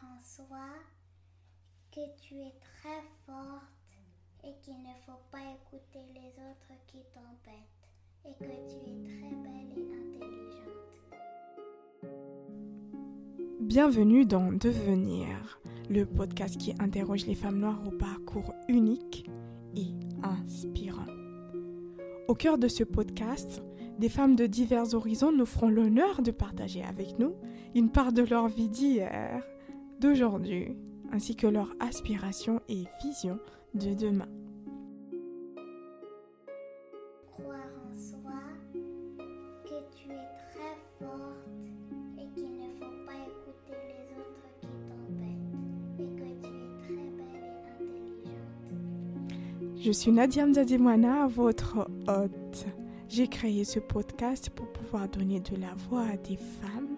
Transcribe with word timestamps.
En 0.00 0.22
soi, 0.22 0.70
que 1.90 2.00
tu 2.22 2.34
es 2.36 2.54
très 2.60 3.02
forte 3.26 3.92
et 4.42 4.54
qu'il 4.62 4.78
ne 4.78 4.94
faut 5.04 5.20
pas 5.30 5.42
écouter 5.52 5.98
les 6.14 6.30
autres 6.30 6.72
qui 6.86 7.00
t'embêtent 7.12 7.90
et 8.24 8.32
que 8.38 8.54
tu 8.70 8.78
es 8.88 8.96
très 9.04 9.34
belle 9.36 9.72
et 9.76 9.92
intelligente. 9.92 10.70
Bienvenue 13.60 14.24
dans 14.24 14.50
Devenir, 14.50 15.60
le 15.90 16.06
podcast 16.06 16.56
qui 16.56 16.74
interroge 16.78 17.26
les 17.26 17.34
femmes 17.34 17.58
noires 17.58 17.82
au 17.86 17.90
parcours 17.90 18.54
unique 18.68 19.28
et 19.76 19.92
inspirant. 20.22 21.04
Au 22.28 22.34
cœur 22.34 22.56
de 22.56 22.68
ce 22.68 22.84
podcast, 22.84 23.62
des 23.98 24.08
femmes 24.08 24.36
de 24.36 24.46
divers 24.46 24.94
horizons 24.94 25.32
nous 25.32 25.44
feront 25.44 25.68
l'honneur 25.68 26.22
de 26.22 26.30
partager 26.30 26.82
avec 26.82 27.18
nous 27.18 27.34
une 27.74 27.90
part 27.90 28.14
de 28.14 28.22
leur 28.22 28.48
vie 28.48 28.70
d'hier, 28.70 29.44
d'aujourd'hui, 30.02 30.76
ainsi 31.12 31.36
que 31.36 31.46
leurs 31.46 31.72
aspirations 31.78 32.60
et 32.68 32.84
visions 33.04 33.38
de 33.74 33.94
demain. 33.94 34.28
Croire 37.30 37.72
en 37.86 37.96
soi, 37.96 38.42
que 39.64 39.78
tu 39.96 40.10
es 40.10 40.28
très 40.50 40.76
forte 40.98 41.62
et 42.18 42.26
qu'il 42.34 42.50
ne 42.50 42.68
faut 42.80 42.96
pas 43.06 43.20
écouter 43.30 43.78
les 43.86 44.02
autres 44.18 44.48
qui 44.60 44.66
t'embêtent 44.88 46.00
et 46.00 46.08
que 46.16 46.28
tu 46.42 46.50
es 46.50 46.72
très 46.82 47.06
belle 47.16 47.54
et 47.84 48.34
intelligente. 48.34 49.80
Je 49.80 49.92
suis 49.92 50.10
Nadia 50.10 50.46
Mzadimwana, 50.46 51.28
votre 51.28 51.88
hôte. 52.08 52.66
J'ai 53.08 53.28
créé 53.28 53.62
ce 53.62 53.78
podcast 53.78 54.50
pour 54.50 54.66
pouvoir 54.72 55.08
donner 55.08 55.38
de 55.38 55.54
la 55.56 55.74
voix 55.88 56.06
à 56.12 56.16
des 56.16 56.36
femmes 56.36 56.96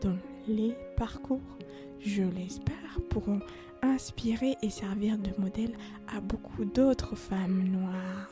dont 0.00 0.18
les 0.48 0.74
parcours, 0.96 1.58
je 2.00 2.22
l'espère, 2.22 3.00
pourront 3.08 3.40
inspirer 3.82 4.56
et 4.62 4.70
servir 4.70 5.18
de 5.18 5.30
modèle 5.38 5.72
à 6.14 6.20
beaucoup 6.20 6.64
d'autres 6.64 7.16
femmes 7.16 7.64
noires. 7.68 8.30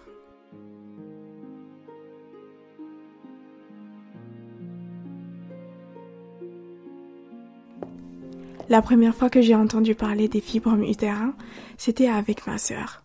La 8.68 8.82
première 8.82 9.14
fois 9.14 9.30
que 9.30 9.40
j'ai 9.40 9.54
entendu 9.54 9.94
parler 9.94 10.28
des 10.28 10.42
fibromes 10.42 10.82
utérins, 10.82 11.34
c'était 11.78 12.08
avec 12.08 12.46
ma 12.46 12.58
sœur. 12.58 13.02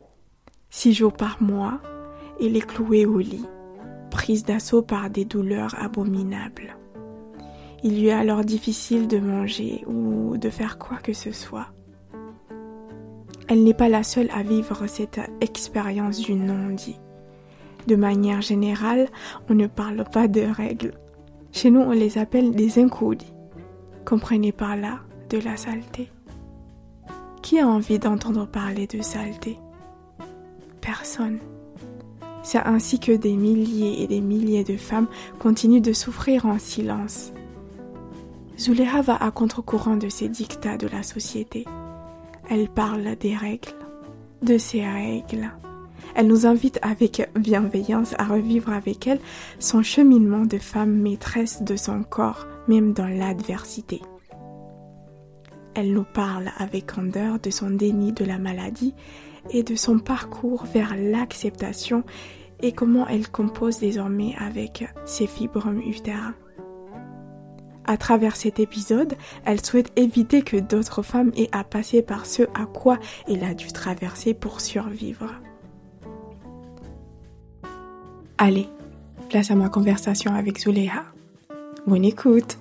Six 0.69 0.93
jours 0.93 1.13
par 1.13 1.41
mois, 1.41 1.79
elle 2.41 2.57
est 2.57 2.67
clouée 2.67 3.05
au 3.05 3.19
lit, 3.19 3.45
prise 4.11 4.43
d'assaut 4.43 4.81
par 4.81 5.09
des 5.09 5.23
douleurs 5.23 5.75
abominables. 5.81 6.75
Il 7.83 7.99
lui 7.99 8.07
est 8.07 8.13
alors 8.13 8.45
difficile 8.45 9.07
de 9.07 9.19
manger 9.19 9.83
ou 9.87 10.37
de 10.37 10.49
faire 10.49 10.77
quoi 10.77 10.97
que 10.97 11.11
ce 11.11 11.31
soit. 11.31 11.67
Elle 13.49 13.63
n'est 13.63 13.73
pas 13.73 13.89
la 13.89 14.03
seule 14.03 14.29
à 14.33 14.41
vivre 14.41 14.87
cette 14.87 15.19
expérience 15.41 16.19
du 16.19 16.33
non-dit. 16.33 16.99
De 17.87 17.97
manière 17.97 18.41
générale, 18.41 19.09
on 19.49 19.53
ne 19.53 19.67
parle 19.67 20.05
pas 20.05 20.29
de 20.29 20.41
règles. 20.41 20.93
Chez 21.51 21.69
nous, 21.69 21.81
on 21.81 21.91
les 21.91 22.17
appelle 22.17 22.51
des 22.51 22.79
incoudis. 22.79 23.33
Comprenez 24.05 24.53
par 24.53 24.77
là 24.77 24.99
de 25.29 25.39
la 25.39 25.57
saleté. 25.57 26.09
Qui 27.41 27.59
a 27.59 27.67
envie 27.67 27.99
d'entendre 27.99 28.47
parler 28.47 28.87
de 28.87 29.01
saleté? 29.01 29.59
Personne. 30.79 31.39
C'est 32.43 32.59
ainsi 32.59 32.99
que 32.99 33.11
des 33.11 33.35
milliers 33.35 34.01
et 34.03 34.07
des 34.07 34.21
milliers 34.21 34.63
de 34.63 34.77
femmes 34.77 35.07
continuent 35.39 35.81
de 35.81 35.93
souffrir 35.93 36.45
en 36.45 36.59
silence. 36.59 37.33
Zuleha 38.63 39.01
va 39.01 39.17
à 39.17 39.29
contre-courant 39.29 39.97
de 39.97 40.07
ces 40.07 40.29
dictats 40.29 40.77
de 40.77 40.87
la 40.87 41.03
société. 41.03 41.65
Elle 42.49 42.69
parle 42.69 43.17
des 43.17 43.35
règles, 43.35 43.73
de 44.41 44.57
ces 44.57 44.87
règles. 44.87 45.51
Elle 46.15 46.27
nous 46.27 46.45
invite 46.45 46.79
avec 46.81 47.29
bienveillance 47.37 48.15
à 48.17 48.23
revivre 48.23 48.71
avec 48.71 49.05
elle 49.05 49.19
son 49.59 49.83
cheminement 49.83 50.45
de 50.45 50.57
femme 50.57 50.93
maîtresse 50.93 51.61
de 51.61 51.75
son 51.75 52.03
corps, 52.03 52.47
même 52.69 52.93
dans 52.93 53.09
l'adversité. 53.09 54.01
Elle 55.75 55.91
nous 55.91 56.05
parle 56.13 56.49
avec 56.57 56.93
candeur 56.93 57.39
de 57.41 57.49
son 57.49 57.69
déni 57.69 58.13
de 58.13 58.23
la 58.23 58.37
maladie 58.37 58.95
et 59.49 59.63
de 59.63 59.75
son 59.75 59.99
parcours 59.99 60.63
vers 60.73 60.95
l'acceptation 60.95 62.05
et 62.61 62.71
comment 62.71 63.09
elle 63.09 63.27
compose 63.27 63.79
désormais 63.79 64.35
avec 64.39 64.87
ses 65.03 65.27
fibromes 65.27 65.81
utérins. 65.81 66.35
À 67.85 67.97
travers 67.97 68.35
cet 68.35 68.59
épisode, 68.59 69.15
elle 69.45 69.63
souhaite 69.63 69.91
éviter 69.95 70.41
que 70.41 70.57
d'autres 70.57 71.01
femmes 71.01 71.31
aient 71.35 71.49
à 71.51 71.63
passer 71.63 72.01
par 72.01 72.25
ce 72.25 72.43
à 72.53 72.65
quoi 72.65 72.97
elle 73.27 73.43
a 73.43 73.53
dû 73.53 73.67
traverser 73.71 74.33
pour 74.33 74.61
survivre. 74.61 75.29
Allez, 78.37 78.67
place 79.29 79.51
à 79.51 79.55
ma 79.55 79.69
conversation 79.69 80.33
avec 80.33 80.59
Zuleha. 80.59 81.03
Bonne 81.85 82.05
écoute. 82.05 82.57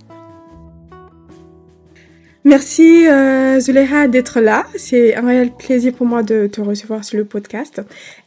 Merci 2.45 3.07
euh, 3.07 3.61
Zuleha 3.61 4.09
d'être 4.09 4.41
là. 4.41 4.67
C'est 4.77 5.15
un 5.15 5.25
réel 5.25 5.53
plaisir 5.53 5.93
pour 5.93 6.07
moi 6.07 6.25
de 6.25 6.49
te 6.49 6.61
recevoir 6.61 7.05
sur 7.05 7.17
le 7.19 7.25
podcast. 7.25 7.81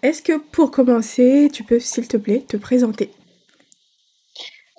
Est-ce 0.03 0.21
que 0.21 0.37
pour 0.37 0.71
commencer, 0.71 1.49
tu 1.51 1.63
peux 1.63 1.79
s'il 1.79 2.07
te 2.07 2.15
plaît 2.15 2.45
te 2.47 2.55
présenter? 2.55 3.11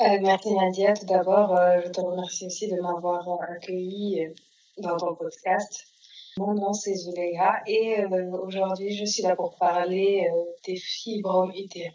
Euh, 0.00 0.18
merci 0.22 0.52
Nadia. 0.54 0.94
Tout 0.94 1.06
d'abord, 1.06 1.56
euh, 1.56 1.80
je 1.84 1.90
te 1.90 2.00
remercie 2.00 2.46
aussi 2.46 2.68
de 2.68 2.80
m'avoir 2.80 3.28
euh, 3.28 3.54
accueilli 3.54 4.24
euh, 4.24 4.30
dans 4.82 4.96
ton 4.96 5.14
podcast. 5.14 5.86
Mon 6.38 6.54
nom 6.54 6.72
c'est 6.72 6.94
Zuleha 6.94 7.62
et 7.66 8.00
euh, 8.00 8.30
aujourd'hui 8.42 8.94
je 8.94 9.04
suis 9.04 9.22
là 9.22 9.34
pour 9.36 9.56
parler 9.56 10.28
euh, 10.30 10.44
des 10.66 10.76
fibromes 10.76 11.52
utérins. 11.56 11.92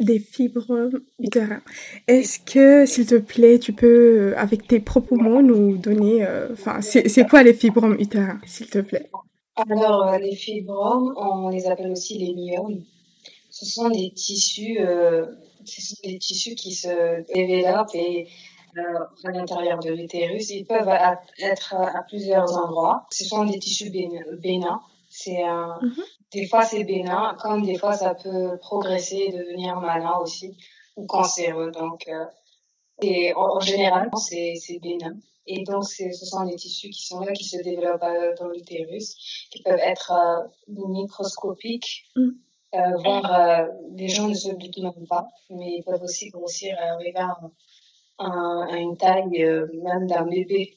Des 0.00 0.18
fibromes 0.18 1.00
utérins. 1.20 1.62
Est-ce 2.08 2.40
que, 2.40 2.84
s'il 2.84 3.06
te 3.06 3.14
plaît, 3.14 3.58
tu 3.60 3.72
peux, 3.72 4.34
avec 4.36 4.66
tes 4.66 4.80
propres 4.80 5.14
mots, 5.14 5.40
nous 5.40 5.76
donner, 5.76 6.26
enfin, 6.52 6.80
c'est 6.80 7.28
quoi 7.28 7.44
les 7.44 7.54
fibromes 7.54 7.96
utérins, 7.98 8.40
s'il 8.44 8.68
te 8.68 8.80
plaît? 8.80 9.08
Alors, 9.70 10.06
euh, 10.06 10.18
les 10.18 10.36
fibromes, 10.36 11.14
on 11.16 11.48
les 11.48 11.66
appelle 11.66 11.90
aussi 11.90 12.16
les 12.16 12.32
myomes. 12.32 12.84
Ce 13.50 13.66
sont 13.66 13.88
des 13.88 14.12
tissus, 14.12 14.78
euh, 14.80 15.26
ce 15.68 15.80
sont 15.82 15.96
des 16.04 16.18
tissus 16.18 16.54
qui 16.54 16.72
se 16.74 17.22
développent 17.32 17.94
et 17.94 18.28
euh, 18.76 18.98
à 19.24 19.30
l'intérieur 19.30 19.78
de 19.80 19.90
l'utérus. 19.90 20.50
Ils 20.50 20.64
peuvent 20.64 20.88
être 21.42 21.74
à, 21.74 22.02
plusieurs 22.08 22.56
endroits. 22.56 23.06
Ce 23.10 23.24
sont 23.24 23.44
des 23.44 23.58
tissus 23.58 23.90
bénin- 23.90 24.24
bénins. 24.40 24.80
C'est 25.10 25.42
un, 25.42 25.78
Mhm. 25.82 26.02
des 26.32 26.46
fois 26.46 26.64
c'est 26.64 26.84
bénin, 26.84 27.36
comme 27.40 27.64
des 27.64 27.78
fois 27.78 27.94
ça 27.94 28.14
peut 28.14 28.58
progresser 28.60 29.16
et 29.28 29.32
devenir 29.32 29.80
malin 29.80 30.16
aussi 30.22 30.56
ou 30.96 31.06
cancéreux. 31.06 31.70
Donc, 31.70 32.06
euh, 32.08 32.24
et 33.00 33.32
en, 33.34 33.56
en 33.56 33.60
général, 33.60 34.10
c'est 34.16 34.78
bénin. 34.82 35.16
Et 35.50 35.62
donc, 35.64 35.84
ce 35.84 36.12
sont 36.12 36.44
des 36.44 36.56
tissus 36.56 36.90
qui 36.90 37.06
sont 37.06 37.20
là, 37.20 37.32
qui 37.32 37.44
se 37.44 37.56
développent 37.62 38.02
euh, 38.02 38.34
dans 38.38 38.48
l'utérus, 38.48 39.16
qui 39.50 39.62
peuvent 39.62 39.80
être 39.80 40.12
euh, 40.12 40.46
microscopiques, 40.88 42.04
Mm. 42.16 42.30
Euh, 42.74 42.78
voire 43.04 43.32
euh, 43.34 43.66
les 43.96 44.08
gens 44.08 44.28
ne 44.28 44.34
se 44.34 44.50
doutent 44.50 44.78
même 44.82 45.06
pas, 45.08 45.26
mais 45.50 45.76
ils 45.78 45.84
peuvent 45.84 46.02
aussi 46.02 46.28
grossir 46.30 46.76
et 46.78 46.88
arriver 46.88 47.14
à, 47.16 47.36
un- 48.18 48.66
à 48.68 48.76
une 48.78 48.96
taille 48.96 49.42
euh, 49.44 49.66
même 49.82 50.06
d'un 50.06 50.24
bébé. 50.26 50.74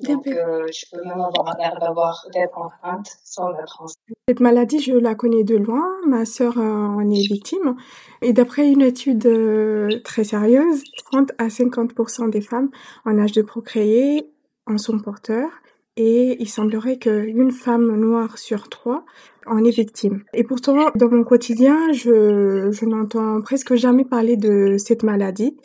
Donc, 0.00 0.26
euh, 0.26 0.66
tu 0.70 0.84
peux 0.92 1.02
même 1.02 1.20
avoir 1.22 1.56
l'air 1.58 1.78
d'avoir 1.80 2.26
d'être 2.34 2.58
enceinte 2.58 3.16
sans 3.24 3.50
être 3.54 3.80
enceinte. 3.80 3.96
Cette 4.28 4.40
maladie, 4.40 4.78
je 4.78 4.92
la 4.92 5.14
connais 5.14 5.42
de 5.42 5.56
loin. 5.56 5.86
Ma 6.06 6.26
sœur 6.26 6.58
euh, 6.58 6.62
en 6.62 7.00
est 7.10 7.26
victime. 7.26 7.76
Et 8.20 8.34
d'après 8.34 8.68
une 8.70 8.82
étude 8.82 9.24
euh, 9.24 9.88
très 10.04 10.24
sérieuse, 10.24 10.84
30 11.10 11.32
à 11.38 11.48
50% 11.48 12.28
des 12.28 12.42
femmes 12.42 12.68
en 13.06 13.18
âge 13.18 13.32
de 13.32 13.40
procréer 13.40 14.30
en 14.66 14.76
sont 14.76 14.98
porteurs. 14.98 15.48
Et 15.96 16.36
il 16.40 16.48
semblerait 16.48 16.98
qu'une 16.98 17.50
femme 17.50 17.96
noire 17.96 18.36
sur 18.38 18.68
trois 18.68 19.04
en 19.46 19.64
est 19.64 19.70
victime. 19.70 20.24
Et 20.34 20.44
pourtant, 20.44 20.90
dans 20.94 21.08
mon 21.08 21.24
quotidien, 21.24 21.92
je, 21.92 22.70
je 22.70 22.84
n'entends 22.84 23.40
presque 23.40 23.74
jamais 23.74 24.04
parler 24.04 24.36
de 24.36 24.76
cette 24.78 25.02
maladie. 25.02 25.56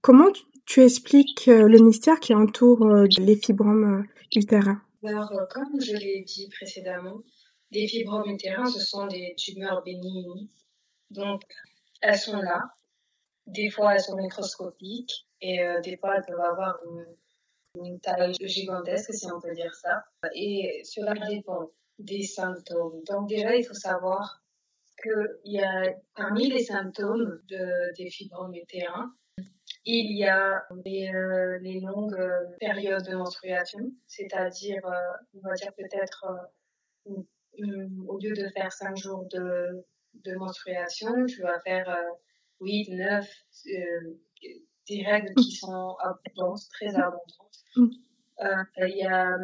Comment 0.00 0.28
tu, 0.66 0.82
expliques 0.82 1.48
euh, 1.48 1.68
le 1.68 1.78
mystère 1.78 2.18
qui 2.18 2.34
entoure 2.34 2.84
euh, 2.86 3.06
les 3.18 3.36
fibromes 3.36 4.04
utérins? 4.34 4.80
Alors, 5.04 5.30
euh, 5.32 5.44
comme 5.50 5.80
je 5.80 5.94
l'ai 5.96 6.22
dit 6.22 6.48
précédemment, 6.48 7.22
les 7.70 7.86
fibromes 7.86 8.28
utérins, 8.28 8.66
ce 8.66 8.80
sont 8.80 9.06
des 9.06 9.34
tumeurs 9.36 9.82
bénignes. 9.84 10.48
Donc, 11.10 11.42
elles 12.00 12.18
sont 12.18 12.38
là. 12.38 12.60
Des 13.46 13.70
fois, 13.70 13.94
elles 13.94 14.00
sont 14.00 14.16
microscopiques 14.16 15.26
et 15.40 15.58
des 15.84 15.96
fois, 15.96 16.16
elles 16.16 16.24
peuvent 16.26 16.40
avoir 16.40 16.78
une, 16.84 17.04
une 17.84 18.00
taille 18.00 18.34
gigantesque, 18.40 19.12
si 19.12 19.26
on 19.30 19.40
peut 19.40 19.54
dire 19.54 19.74
ça. 19.74 20.04
Et 20.34 20.82
cela 20.84 21.14
dépend 21.28 21.70
des 21.98 22.22
symptômes. 22.22 23.02
Donc, 23.08 23.28
déjà, 23.28 23.56
il 23.56 23.64
faut 23.64 23.74
savoir 23.74 24.42
qu'il 25.02 25.52
y 25.52 25.62
a 25.62 25.94
parmi 26.14 26.48
les 26.48 26.64
symptômes 26.64 27.40
de, 27.48 27.94
des 27.96 28.10
fibromes 28.10 28.54
utérins, 28.54 29.14
Il 29.84 30.16
y 30.16 30.24
a 30.24 30.64
les, 30.84 31.12
euh, 31.14 31.58
les 31.60 31.80
longues 31.80 32.18
euh, 32.18 32.44
périodes 32.58 33.04
de 33.04 33.14
menstruation, 33.14 33.80
c'est-à-dire, 34.06 34.84
euh, 34.86 35.12
on 35.34 35.48
va 35.48 35.54
dire 35.54 35.72
peut-être, 35.74 36.26
au 37.04 38.18
lieu 38.18 38.34
de 38.34 38.48
faire 38.48 38.72
cinq 38.72 38.96
jours 38.96 39.26
de, 39.30 39.84
de 40.14 40.34
menstruation, 40.34 41.26
tu 41.26 41.42
vas 41.42 41.60
faire 41.60 41.96
8, 42.60 42.88
9, 42.90 43.28
des 44.88 45.02
règles 45.04 45.34
qui 45.34 45.52
sont 45.52 45.96
abondantes, 46.00 46.62
très 46.70 46.94
abondantes. 46.94 47.45
Mm. 47.76 47.88
Il 48.78 48.96
y, 48.96 49.04
a, 49.04 49.38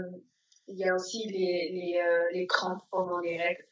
il 0.69 0.77
y 0.77 0.85
a 0.85 0.95
aussi 0.95 1.27
les, 1.29 1.71
les, 1.73 2.03
les 2.33 2.47
crampes 2.47 2.85
pendant 2.91 3.21
les 3.21 3.39
règles. 3.39 3.65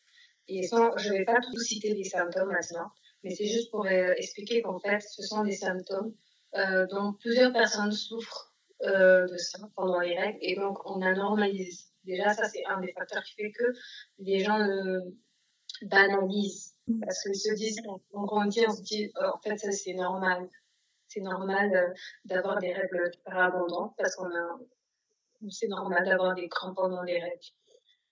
Et 0.49 0.63
sans, 0.67 0.97
je 0.97 1.13
ne 1.13 1.19
vais 1.19 1.25
pas 1.25 1.41
tout 1.41 1.59
citer 1.59 1.95
les 1.95 2.05
symptômes 2.05 2.51
maintenant, 2.51 2.91
mais 3.23 3.31
c'est 3.31 3.47
juste 3.47 3.71
pour 3.71 3.87
expliquer 3.87 4.63
qu'en 4.63 4.79
fait, 4.81 5.01
ce 5.01 5.23
sont 5.23 5.45
des 5.45 5.53
symptômes 5.53 6.15
euh, 6.57 6.87
dont 6.89 7.13
plusieurs 7.13 7.53
personnes 7.53 7.93
souffrent 7.93 8.53
euh, 8.83 9.27
de 9.29 9.37
ça 9.37 9.59
pendant 9.77 10.01
les 10.01 10.19
règles. 10.19 10.39
Et 10.41 10.57
donc, 10.57 10.79
on 10.91 11.03
a 11.03 11.15
normalisé. 11.15 11.85
Déjà, 12.05 12.33
ça, 12.33 12.49
c'est 12.49 12.65
un 12.65 12.81
des 12.81 12.93
facteurs 12.93 13.23
qui 13.23 13.35
fait 13.35 13.53
que 13.53 13.65
les 14.19 14.41
gens 14.41 14.59
banalisent. 15.83 16.75
Parce 17.03 17.23
qu'ils 17.23 17.37
se 17.37 17.55
disent, 17.55 17.81
on 18.13 18.25
grandit, 18.25 18.65
on 18.67 18.75
se 18.75 18.83
dit, 18.83 19.13
oh, 19.21 19.31
en 19.35 19.39
fait, 19.39 19.57
ça, 19.59 19.71
c'est 19.71 19.95
normal. 19.95 20.49
C'est 21.11 21.21
normal 21.21 21.75
euh, 21.75 21.93
d'avoir 22.25 22.59
des 22.59 22.73
règles 22.73 23.13
super 23.13 23.37
abondantes 23.37 23.95
parce 23.99 24.15
qu'on 24.17 24.31
a, 24.31 24.61
c'est 25.51 25.69
normal 25.69 26.05
d'avoir 26.05 26.35
des 26.35 26.49
crampes 26.49 26.77
pendant 26.77 27.03
les 27.03 27.19
règles. 27.19 27.47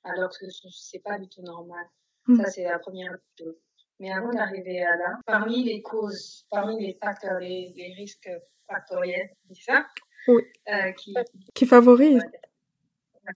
Alors 0.04 0.30
que 0.30 0.46
c'est 0.70 0.98
pas 0.98 1.18
du 1.18 1.28
tout 1.28 1.42
normal. 1.42 1.86
Mm. 2.26 2.36
Ça, 2.36 2.50
c'est 2.50 2.64
la 2.64 2.78
première 2.78 3.16
chose. 3.38 3.56
Mais 4.00 4.12
avant 4.12 4.30
d'arriver 4.30 4.82
à 4.84 4.96
là, 4.96 5.18
parmi 5.26 5.64
les 5.64 5.80
causes, 5.80 6.44
parmi 6.50 6.78
les 6.84 6.94
facteurs, 7.02 7.38
les, 7.40 7.72
les 7.76 7.94
risques 7.94 8.30
factoriels, 8.66 9.30
ça? 9.54 9.86
Oui. 10.26 10.42
euh, 10.68 10.92
qui, 10.92 11.14
qui 11.54 11.66
favorisent 11.66 12.22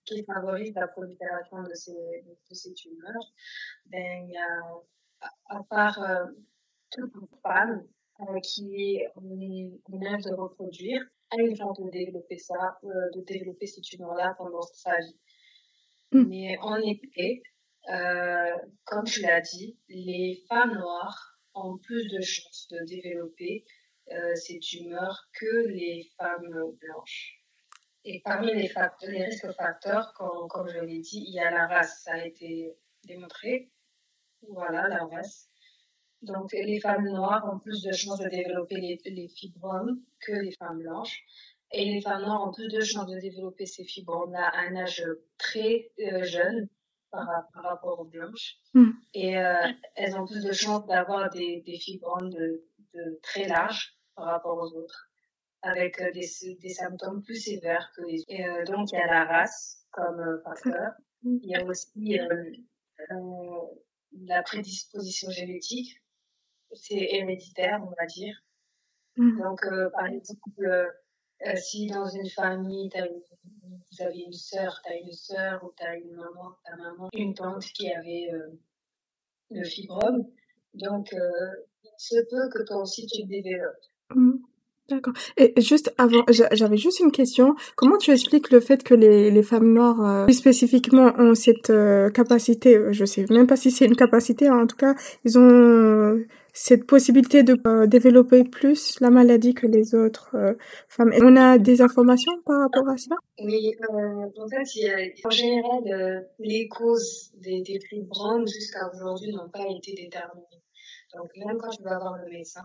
qui 0.05 0.25
favorise 0.25 0.75
la 0.75 0.89
prolifération 0.89 1.63
de 1.63 1.75
ces, 1.75 1.93
de 1.93 2.55
ces 2.55 2.73
tumeurs, 2.75 3.33
ben, 3.87 4.27
il 4.27 4.33
y 4.33 4.37
a, 4.37 5.29
à, 5.47 5.63
part 5.65 6.01
euh, 6.03 6.27
toute 6.91 7.13
femme 7.43 7.87
euh, 8.29 8.41
qui 8.41 8.97
est 8.97 9.09
en, 9.17 10.03
âge 10.07 10.23
de 10.23 10.35
reproduire, 10.35 11.03
a 11.31 11.41
une 11.41 11.57
chance 11.57 11.81
de 11.81 11.91
développer 11.91 12.39
ça, 12.39 12.79
euh, 12.85 12.89
de 13.15 13.21
développer 13.23 13.67
ces 13.67 13.81
tumeurs-là 13.81 14.35
pendant 14.39 14.63
sa 14.63 14.99
vie. 14.99 15.19
Mm. 16.13 16.29
Mais 16.29 16.59
en 16.61 16.77
effet, 16.77 17.43
euh, 17.91 18.57
comme 18.85 19.05
tu 19.05 19.23
l'as 19.23 19.41
dit, 19.41 19.79
les 19.89 20.43
femmes 20.49 20.75
noires 20.75 21.39
ont 21.55 21.79
plus 21.79 22.09
de 22.09 22.21
chances 22.21 22.69
de 22.71 22.85
développer 22.87 23.65
ces 24.35 24.59
tumeurs 24.59 25.29
que 25.33 25.69
les 25.69 26.11
femmes 26.19 26.75
blanches. 26.81 27.41
Et 28.05 28.21
parmi 28.25 28.53
les, 28.53 28.69
facteurs, 28.69 29.11
les 29.11 29.25
risques 29.25 29.53
facteurs, 29.53 30.13
comme, 30.15 30.49
comme 30.49 30.69
je 30.69 30.81
l'ai 30.81 30.99
dit, 30.99 31.25
il 31.27 31.35
y 31.35 31.41
a 31.41 31.51
la 31.51 31.69
race, 31.69 32.03
ça 32.03 32.15
a 32.15 32.27
été 32.27 32.75
démontré. 33.05 33.71
Voilà, 34.49 34.89
la 34.89 35.05
race. 35.05 35.52
Donc, 36.23 36.53
les 36.53 36.81
femmes 36.81 37.09
noires 37.09 37.49
ont 37.53 37.59
plus 37.59 37.83
de 37.83 37.93
chances 37.93 38.21
de 38.21 38.29
développer 38.29 38.77
les, 38.77 39.01
les 39.05 39.29
fibromes 39.29 40.01
que 40.21 40.33
les 40.33 40.53
femmes 40.53 40.79
blanches. 40.79 41.25
Et 41.73 41.87
les 41.87 42.01
femmes 42.03 42.23
noires 42.23 42.47
ont 42.47 42.53
plus 42.53 42.69
de 42.69 42.81
chances 42.81 43.07
de 43.07 43.19
développer 43.19 43.67
ces 43.67 43.85
fibromes-là 43.85 44.47
à 44.47 44.61
un 44.61 44.77
âge 44.77 45.03
très 45.39 45.91
euh, 46.01 46.23
jeune, 46.23 46.69
par, 47.11 47.27
rapport 47.55 48.01
aux 48.01 48.05
blanches. 48.05 48.57
Hmm. 48.75 48.91
Et 49.15 49.39
euh, 49.39 49.55
elles 49.97 50.17
ont 50.17 50.27
plus 50.27 50.45
de 50.45 50.53
chances 50.53 50.87
d'avoir 50.87 51.31
des, 51.31 51.63
des 51.67 51.79
fibromes 51.79 52.31
de, 52.31 52.65
de, 52.95 53.19
très 53.23 53.47
larges 53.49 53.95
par 54.15 54.27
rapport 54.27 54.59
aux 54.59 54.77
autres, 54.77 55.11
avec 55.63 56.01
euh, 56.01 56.11
des, 56.13 56.29
des, 56.61 56.69
symptômes 56.69 57.23
plus 57.23 57.43
sévères 57.43 57.91
que 57.97 58.03
les 58.03 58.21
autres. 58.21 58.31
Et 58.31 58.65
donc, 58.65 58.93
il 58.93 58.97
y 58.97 58.99
a 58.99 59.07
la 59.07 59.25
race 59.25 59.87
comme 59.91 60.41
facteur. 60.45 60.93
Hmm. 61.23 61.39
Il 61.43 61.51
y 61.51 61.57
a 61.57 61.65
aussi 61.65 62.19
la 64.13 64.43
prédisposition 64.43 65.31
génétique. 65.31 66.03
C'est 66.75 67.09
héréditaire, 67.11 67.81
on 67.83 67.95
va 67.99 68.07
dire. 68.07 68.35
Hmm. 69.17 69.39
Donc, 69.39 69.61
par 69.93 70.07
exemple, 70.07 70.93
euh, 71.47 71.57
si 71.57 71.87
dans 71.89 72.07
une 72.07 72.29
famille, 72.29 72.89
vous 72.95 74.05
avez 74.05 74.21
une 74.21 74.33
sœur, 74.33 74.81
tu 74.85 74.93
as 74.93 74.97
une 74.97 75.13
sœur 75.13 75.65
ou 75.65 75.73
tu 75.77 75.85
as 75.85 75.97
une 75.97 76.15
maman, 76.15 76.55
ta 76.65 76.77
maman, 76.77 77.09
une 77.15 77.35
tante 77.35 77.65
qui 77.65 77.91
avait 77.91 78.29
euh, 78.33 78.61
le 79.51 79.65
fibrome, 79.65 80.27
donc 80.75 81.13
euh, 81.13 81.19
il 81.83 81.91
se 81.99 82.17
peut 82.31 82.49
que 82.53 82.65
toi 82.65 82.83
aussi 82.83 83.07
tu 83.07 83.23
le 83.23 83.43
développes. 83.43 83.75
Mmh. 84.15 84.33
D'accord. 84.89 85.15
Et 85.37 85.59
juste 85.61 85.95
avant, 85.97 86.25
j'avais 86.29 86.77
juste 86.77 87.01
une 87.01 87.13
question. 87.13 87.55
Comment 87.77 87.97
tu 87.97 88.11
expliques 88.11 88.51
le 88.51 88.61
fait 88.61 88.83
que 88.83 88.95
les, 88.95 89.31
les 89.31 89.43
femmes 89.43 89.73
noires, 89.73 90.27
plus 90.27 90.35
spécifiquement, 90.35 91.13
ont 91.19 91.35
cette 91.35 91.73
capacité, 92.13 92.93
je 92.93 93.05
sais 93.05 93.25
même 93.31 93.47
pas 93.47 93.57
si 93.57 93.71
c'est 93.71 93.87
une 93.87 93.97
capacité, 93.97 94.51
en 94.51 94.67
tout 94.67 94.77
cas, 94.77 94.95
ils 95.25 95.39
ont 95.39 96.23
cette 96.53 96.87
possibilité 96.87 97.43
de 97.43 97.59
euh, 97.67 97.87
développer 97.87 98.45
plus 98.45 99.01
la 99.01 99.11
maladie 99.11 99.55
que 99.55 99.67
les 99.67 99.95
autres 99.95 100.35
euh, 100.35 100.55
femmes. 100.89 101.13
On 101.23 101.37
a 101.37 101.59
des 101.59 101.81
informations 101.81 102.33
par 102.45 102.61
rapport 102.61 102.89
à 102.89 102.97
ça? 102.97 103.17
Oui, 103.39 103.75
euh, 103.91 104.29
en 104.37 104.49
fait, 104.49 104.75
il 104.77 104.83
y 104.83 104.91
a, 104.91 105.27
en 105.27 105.31
général, 105.31 106.27
les 106.39 106.69
causes 106.69 107.33
des, 107.35 107.63
des 107.63 107.81
fibromes 107.81 108.47
jusqu'à 108.47 108.91
aujourd'hui 108.93 109.33
n'ont 109.33 109.49
pas 109.49 109.67
été 109.69 109.95
déterminées. 109.95 110.63
Donc, 111.15 111.31
même 111.37 111.59
quand 111.59 111.71
tu 111.71 111.83
vas 111.83 111.99
voir 111.99 112.19
le 112.19 112.31
médecin, 112.31 112.65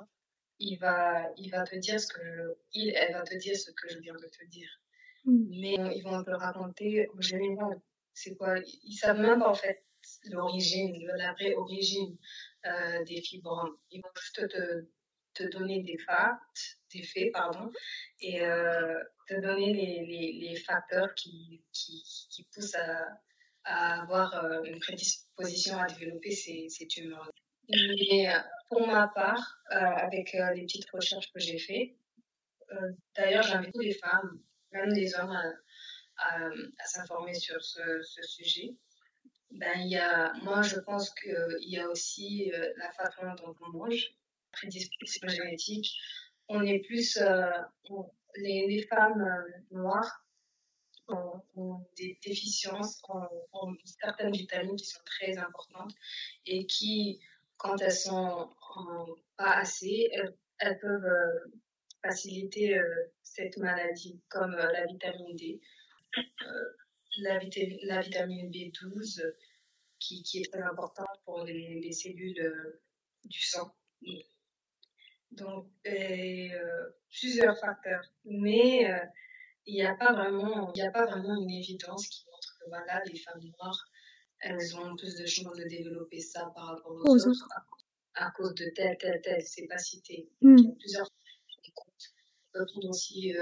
il 0.59 0.77
va, 0.77 1.29
il 1.37 1.49
va 1.51 1.63
te 1.63 1.75
dire 1.77 1.99
ce 1.99 2.07
que 2.07 2.19
je, 2.23 2.41
il, 2.73 2.93
elle 2.95 3.13
va 3.13 3.23
te 3.23 3.35
dire 3.35 3.55
ce 3.55 3.71
que 3.71 3.89
je 3.89 3.99
viens 3.99 4.15
de 4.15 4.19
te 4.19 4.49
dire. 4.49 4.69
Hmm. 5.25 5.45
Mais 5.49 5.75
ils 5.95 6.03
vont 6.03 6.23
te 6.23 6.31
raconter 6.31 7.07
en 7.15 7.21
général. 7.21 7.79
C'est 8.13 8.35
quoi? 8.35 8.55
Ils 8.83 8.95
savent 8.95 9.19
même 9.19 9.39
pas 9.39 9.49
en 9.49 9.53
fait 9.53 9.83
l'origine, 10.31 10.95
la 11.17 11.33
vraie 11.33 11.53
origine 11.55 12.17
euh, 12.67 13.03
des 13.05 13.21
fibres. 13.21 13.77
Ils 13.91 14.01
vont 14.01 14.09
juste 14.19 14.47
te, 14.49 14.85
te 15.33 15.43
donner 15.49 15.81
des 15.83 15.97
faits, 15.97 16.35
des 16.93 17.03
faits 17.03 17.31
pardon, 17.33 17.71
et 18.19 18.41
euh, 18.41 18.99
te 19.27 19.35
donner 19.35 19.73
les, 19.73 20.05
les, 20.05 20.47
les 20.47 20.55
facteurs 20.57 21.13
qui, 21.15 21.63
qui, 21.71 22.03
qui, 22.29 22.47
poussent 22.53 22.75
à, 23.63 24.01
avoir 24.01 24.33
euh, 24.43 24.63
une 24.63 24.79
prédisposition 24.79 25.77
à 25.79 25.87
développer 25.87 26.31
ces, 26.31 26.67
ces 26.69 26.87
tumeurs. 26.87 27.29
Mais 27.69 28.33
pour 28.69 28.87
ma 28.87 29.09
part, 29.09 29.59
avec 29.69 30.31
les 30.31 30.61
petites 30.61 30.89
recherches 30.91 31.31
que 31.33 31.39
j'ai 31.39 31.59
faites, 31.59 31.97
d'ailleurs 33.13 33.43
j'invite 33.43 33.73
toutes 33.73 33.83
les 33.83 33.93
femmes, 33.93 34.41
même 34.71 34.89
les 34.91 35.13
hommes, 35.15 35.31
à, 35.31 35.51
à, 36.17 36.85
s'informer 36.85 37.33
sur 37.33 37.61
ce 37.61 38.21
sujet 38.21 38.77
ben, 39.51 39.87
y 39.87 39.95
a, 39.97 40.33
moi, 40.43 40.61
je 40.61 40.79
pense 40.79 41.09
qu'il 41.11 41.69
y 41.69 41.79
a 41.79 41.87
aussi 41.87 42.51
euh, 42.53 42.73
la 42.77 42.91
façon 42.91 43.23
dont 43.43 43.55
on 43.61 43.77
mange, 43.77 44.13
prédisposition 44.51 45.27
génétique. 45.27 45.97
On 46.49 46.61
est 46.63 46.79
plus, 46.79 47.17
euh, 47.17 47.49
les, 48.35 48.85
femmes 48.89 49.21
euh, 49.21 49.77
noires 49.77 50.25
ont, 51.07 51.41
ont, 51.55 51.85
des 51.97 52.19
déficiences, 52.23 53.01
ont, 53.53 53.75
certaines 54.01 54.33
vitamines 54.33 54.75
qui 54.75 54.85
sont 54.85 55.03
très 55.05 55.37
importantes 55.37 55.93
et 56.45 56.65
qui, 56.65 57.19
quand 57.57 57.81
elles 57.81 57.91
sont 57.91 58.49
pas 59.37 59.53
assez, 59.53 60.09
elles, 60.59 60.79
peuvent 60.79 61.49
faciliter 62.03 62.79
cette 63.23 63.57
maladie, 63.57 64.21
comme 64.29 64.55
la 64.55 64.85
vitamine 64.85 65.35
D 65.35 65.61
la, 67.21 67.39
la 67.83 68.01
vitamine 68.01 68.51
B12 68.51 69.21
qui, 69.99 70.23
qui, 70.23 70.39
est 70.39 70.51
très 70.51 70.61
importante 70.61 71.07
pour 71.25 71.43
les, 71.43 71.79
les 71.79 71.91
cellules 71.91 72.39
euh, 72.39 72.81
du 73.25 73.41
sang. 73.41 73.73
Donc, 75.31 75.69
euh, 75.87 76.89
plusieurs 77.09 77.57
facteurs. 77.59 78.05
Mais 78.25 78.89
euh, 78.91 79.05
il 79.65 79.75
n'y 79.75 79.83
a 79.83 79.95
pas 79.95 80.13
vraiment, 80.13 80.71
a 80.71 80.91
pas 80.91 81.05
vraiment 81.05 81.35
une 81.41 81.51
évidence 81.51 82.07
qui 82.07 82.25
montre 82.25 82.57
que 82.59 82.69
voilà, 82.69 83.03
les 83.05 83.17
femmes 83.17 83.41
noires, 83.59 83.85
elles 84.39 84.77
ont 84.77 84.95
plus 84.95 85.15
de 85.15 85.25
chances 85.25 85.57
de 85.57 85.67
développer 85.67 86.19
ça 86.19 86.51
par 86.55 86.67
rapport 86.67 86.91
aux 86.91 87.27
autres 87.27 87.47
à, 88.13 88.31
cause 88.31 88.53
de 88.55 88.69
telle, 88.75 88.97
telle, 88.97 89.21
telle. 89.21 89.43
C'est 89.45 89.67
pas 89.67 89.77
cité. 89.77 90.29
Hmm. 90.41 90.55
Il 90.57 90.65
y 90.65 90.71
a 90.71 90.75
plusieurs 90.75 91.07
facteurs. 92.53 92.89
aussi 92.89 93.33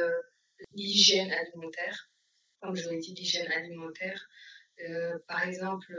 l'hygiène 0.73 1.31
alimentaire 1.31 2.09
comme 2.65 2.75
je 2.75 2.89
l'ai 2.89 2.99
dit, 2.99 3.13
l'hygiène 3.13 3.51
alimentaire. 3.51 4.27
Euh, 4.81 5.17
par 5.27 5.43
exemple, 5.43 5.95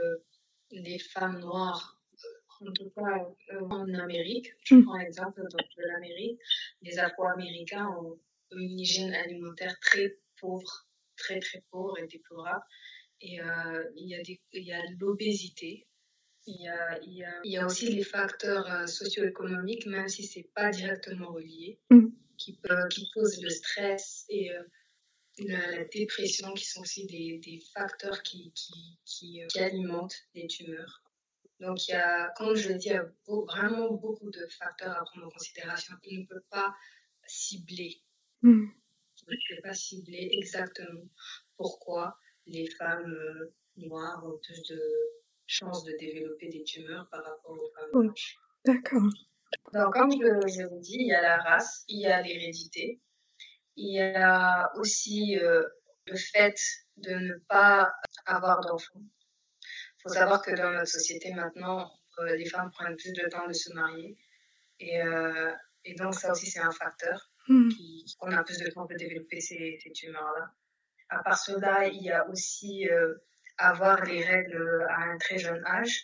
les 0.71 0.99
femmes 0.99 1.39
noires, 1.39 1.99
euh, 2.13 2.67
en 2.67 2.71
tout 2.73 2.89
cas 2.95 3.25
euh, 3.53 3.61
en 3.69 3.93
Amérique, 3.93 4.53
je 4.63 4.75
mm. 4.75 4.83
prends 4.83 4.97
l'exemple 4.97 5.41
de 5.41 5.83
l'Amérique, 5.83 6.39
les 6.81 6.99
Afro-Américains 6.99 7.87
ont 7.87 8.19
une 8.51 8.79
hygiène 8.79 9.13
alimentaire 9.13 9.79
très 9.81 10.17
pauvre, 10.39 10.87
très 11.15 11.39
très 11.39 11.63
pauvre 11.71 11.97
et 11.99 12.07
déplorable. 12.07 12.63
Et 13.19 13.39
il 13.95 14.07
y 14.07 14.13
a, 14.13 14.21
il 14.53 14.63
y 14.63 14.71
a 14.71 14.81
l'obésité, 14.99 15.87
il 16.45 16.61
y 16.61 16.67
a, 16.67 16.99
il, 17.01 17.13
y 17.13 17.23
a, 17.23 17.33
il 17.43 17.51
y 17.51 17.57
a, 17.57 17.65
aussi 17.65 17.91
les 17.91 18.03
facteurs 18.03 18.87
socio-économiques, 18.87 19.87
même 19.87 20.07
si 20.07 20.23
c'est 20.23 20.47
pas 20.53 20.69
directement 20.69 21.31
relié. 21.31 21.79
Mm. 21.89 22.09
qui, 22.37 22.59
qui 22.91 23.09
causent 23.09 23.41
le 23.41 23.49
stress 23.49 24.25
et 24.29 24.51
la, 25.45 25.85
dépression, 25.85 26.53
qui 26.53 26.65
sont 26.65 26.81
aussi 26.81 27.05
des, 27.05 27.39
des 27.43 27.59
facteurs 27.73 28.21
qui, 28.23 28.51
qui, 28.53 28.99
qui, 29.05 29.41
qui, 29.47 29.59
alimentent 29.59 30.17
les 30.33 30.47
tumeurs. 30.47 31.03
Donc, 31.59 31.87
il 31.87 31.91
y 31.91 31.95
a, 31.95 32.29
comme 32.37 32.55
je 32.55 32.69
l'ai 32.69 32.75
dit, 32.75 32.89
il 32.89 32.93
y 32.93 32.95
a 32.95 33.05
vraiment 33.25 33.91
beaucoup 33.93 34.29
de 34.29 34.47
facteurs 34.59 34.95
à 34.95 35.03
prendre 35.03 35.27
en 35.27 35.29
considération. 35.29 35.95
On 36.11 36.15
ne 36.15 36.25
peut 36.25 36.43
pas 36.49 36.75
cibler. 37.25 38.01
Mm. 38.41 38.67
On 39.27 39.31
ne 39.31 39.55
peut 39.55 39.61
pas 39.63 39.73
cibler 39.73 40.29
exactement 40.31 41.09
pourquoi 41.57 42.17
les 42.45 42.69
femmes 42.71 43.11
euh, 43.11 43.55
noires 43.77 44.23
ont 44.25 44.37
plus 44.37 44.61
de 44.69 44.81
chances 45.47 45.83
de 45.83 45.93
développer 45.99 46.49
des 46.49 46.63
tumeurs 46.63 47.07
par 47.09 47.23
rapport 47.23 47.51
aux 47.51 47.71
femmes 47.75 47.91
blanches. 47.91 48.37
D'accord. 48.65 49.09
Donc, 49.73 49.93
comme 49.93 50.11
je, 50.11 50.47
je 50.47 50.67
vous 50.67 50.79
dis, 50.79 50.97
il 50.99 51.07
y 51.07 51.13
a 51.13 51.21
la 51.21 51.37
race, 51.37 51.83
il 51.87 52.01
y 52.01 52.05
a 52.05 52.21
l'hérédité, 52.21 53.01
il 53.77 53.93
y 53.93 54.01
a 54.01 54.71
aussi 54.75 55.37
euh, 55.37 55.63
le 56.07 56.17
fait 56.17 56.59
de 56.97 57.13
ne 57.13 57.33
pas 57.47 57.93
avoir 58.25 58.61
d'enfants. 58.61 59.01
Il 59.61 60.01
faut 60.01 60.09
savoir 60.09 60.41
que 60.41 60.51
dans 60.51 60.71
notre 60.71 60.87
société 60.87 61.31
maintenant, 61.33 61.89
euh, 62.19 62.35
les 62.35 62.45
femmes 62.45 62.71
prennent 62.71 62.95
plus 62.95 63.13
de 63.13 63.29
temps 63.29 63.47
de 63.47 63.53
se 63.53 63.71
marier. 63.73 64.17
Et, 64.79 65.01
euh, 65.01 65.51
et 65.85 65.93
donc 65.93 66.15
ça 66.15 66.31
aussi, 66.31 66.47
c'est 66.47 66.59
un 66.59 66.71
facteur 66.71 67.31
hmm. 67.47 67.69
qui, 67.69 68.05
qu'on 68.19 68.31
a 68.31 68.43
plus 68.43 68.57
de 68.57 68.69
temps 68.71 68.85
de 68.85 68.95
développer 68.95 69.39
ces, 69.41 69.77
ces 69.81 69.91
tumeurs-là. 69.91 70.51
À 71.09 71.21
part 71.23 71.37
cela, 71.37 71.87
il 71.87 72.01
y 72.01 72.11
a 72.11 72.27
aussi 72.27 72.85
avoir 73.57 74.03
les 74.03 74.21
règles 74.25 74.85
à 74.89 75.03
un 75.03 75.17
très 75.17 75.37
jeune 75.37 75.65
âge, 75.65 76.01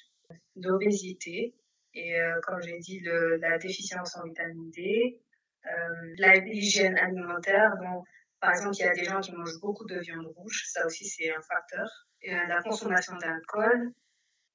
l'obésité 0.56 1.54
et, 1.94 2.18
comme 2.44 2.62
j'ai 2.62 2.80
dit, 2.80 3.02
le, 3.02 3.36
la 3.36 3.58
déficience 3.58 4.16
en 4.16 4.24
vitamine 4.24 4.72
D, 4.72 5.22
euh, 5.66 6.40
l'hygiène 6.46 6.98
alimentaire. 6.98 7.72
Donc, 7.78 8.06
par 8.40 8.52
exemple, 8.52 8.76
il 8.80 8.86
y 8.86 8.90
a 8.90 8.94
des 8.94 9.06
gens 9.06 9.22
qui 9.22 9.32
mangent 9.32 9.60
beaucoup 9.62 9.86
de 9.86 9.98
viande 10.00 10.28
rouge, 10.36 10.66
ça 10.68 10.86
aussi 10.86 11.06
c'est 11.06 11.32
un 11.32 11.42
facteur. 11.42 11.88
Euh, 12.28 12.48
la 12.48 12.62
consommation 12.62 13.16
d'alcool. 13.18 13.92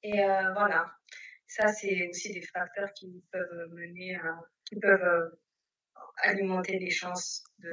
Et 0.03 0.23
euh, 0.23 0.53
voilà, 0.53 0.91
ça 1.47 1.67
c'est 1.69 2.07
aussi 2.09 2.31
des 2.31 2.41
facteurs 2.41 2.89
qui 2.93 3.23
peuvent 3.31 3.69
mener 3.71 4.15
à, 4.15 4.39
qui 4.65 4.79
peuvent 4.79 5.31
alimenter 6.17 6.79
les 6.79 6.89
chances 6.89 7.43
de 7.59 7.69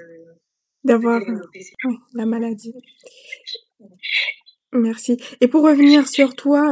d'avoir 0.85 1.21
la 2.14 2.26
maladie. 2.26 2.75
Merci. 4.73 5.16
Et 5.40 5.49
pour 5.49 5.62
revenir 5.64 6.07
sur 6.07 6.35
toi, 6.35 6.62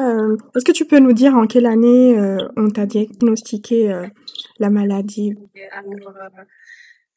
est-ce 0.55 0.65
que 0.65 0.73
tu 0.73 0.85
peux 0.85 0.99
nous 0.99 1.13
dire 1.13 1.35
en 1.35 1.47
quelle 1.47 1.67
année 1.67 2.17
on 2.57 2.69
t'a 2.69 2.87
diagnostiqué 2.87 4.09
la 4.59 4.71
maladie 4.71 5.35
Alors, 5.71 6.17
euh, 6.17 6.45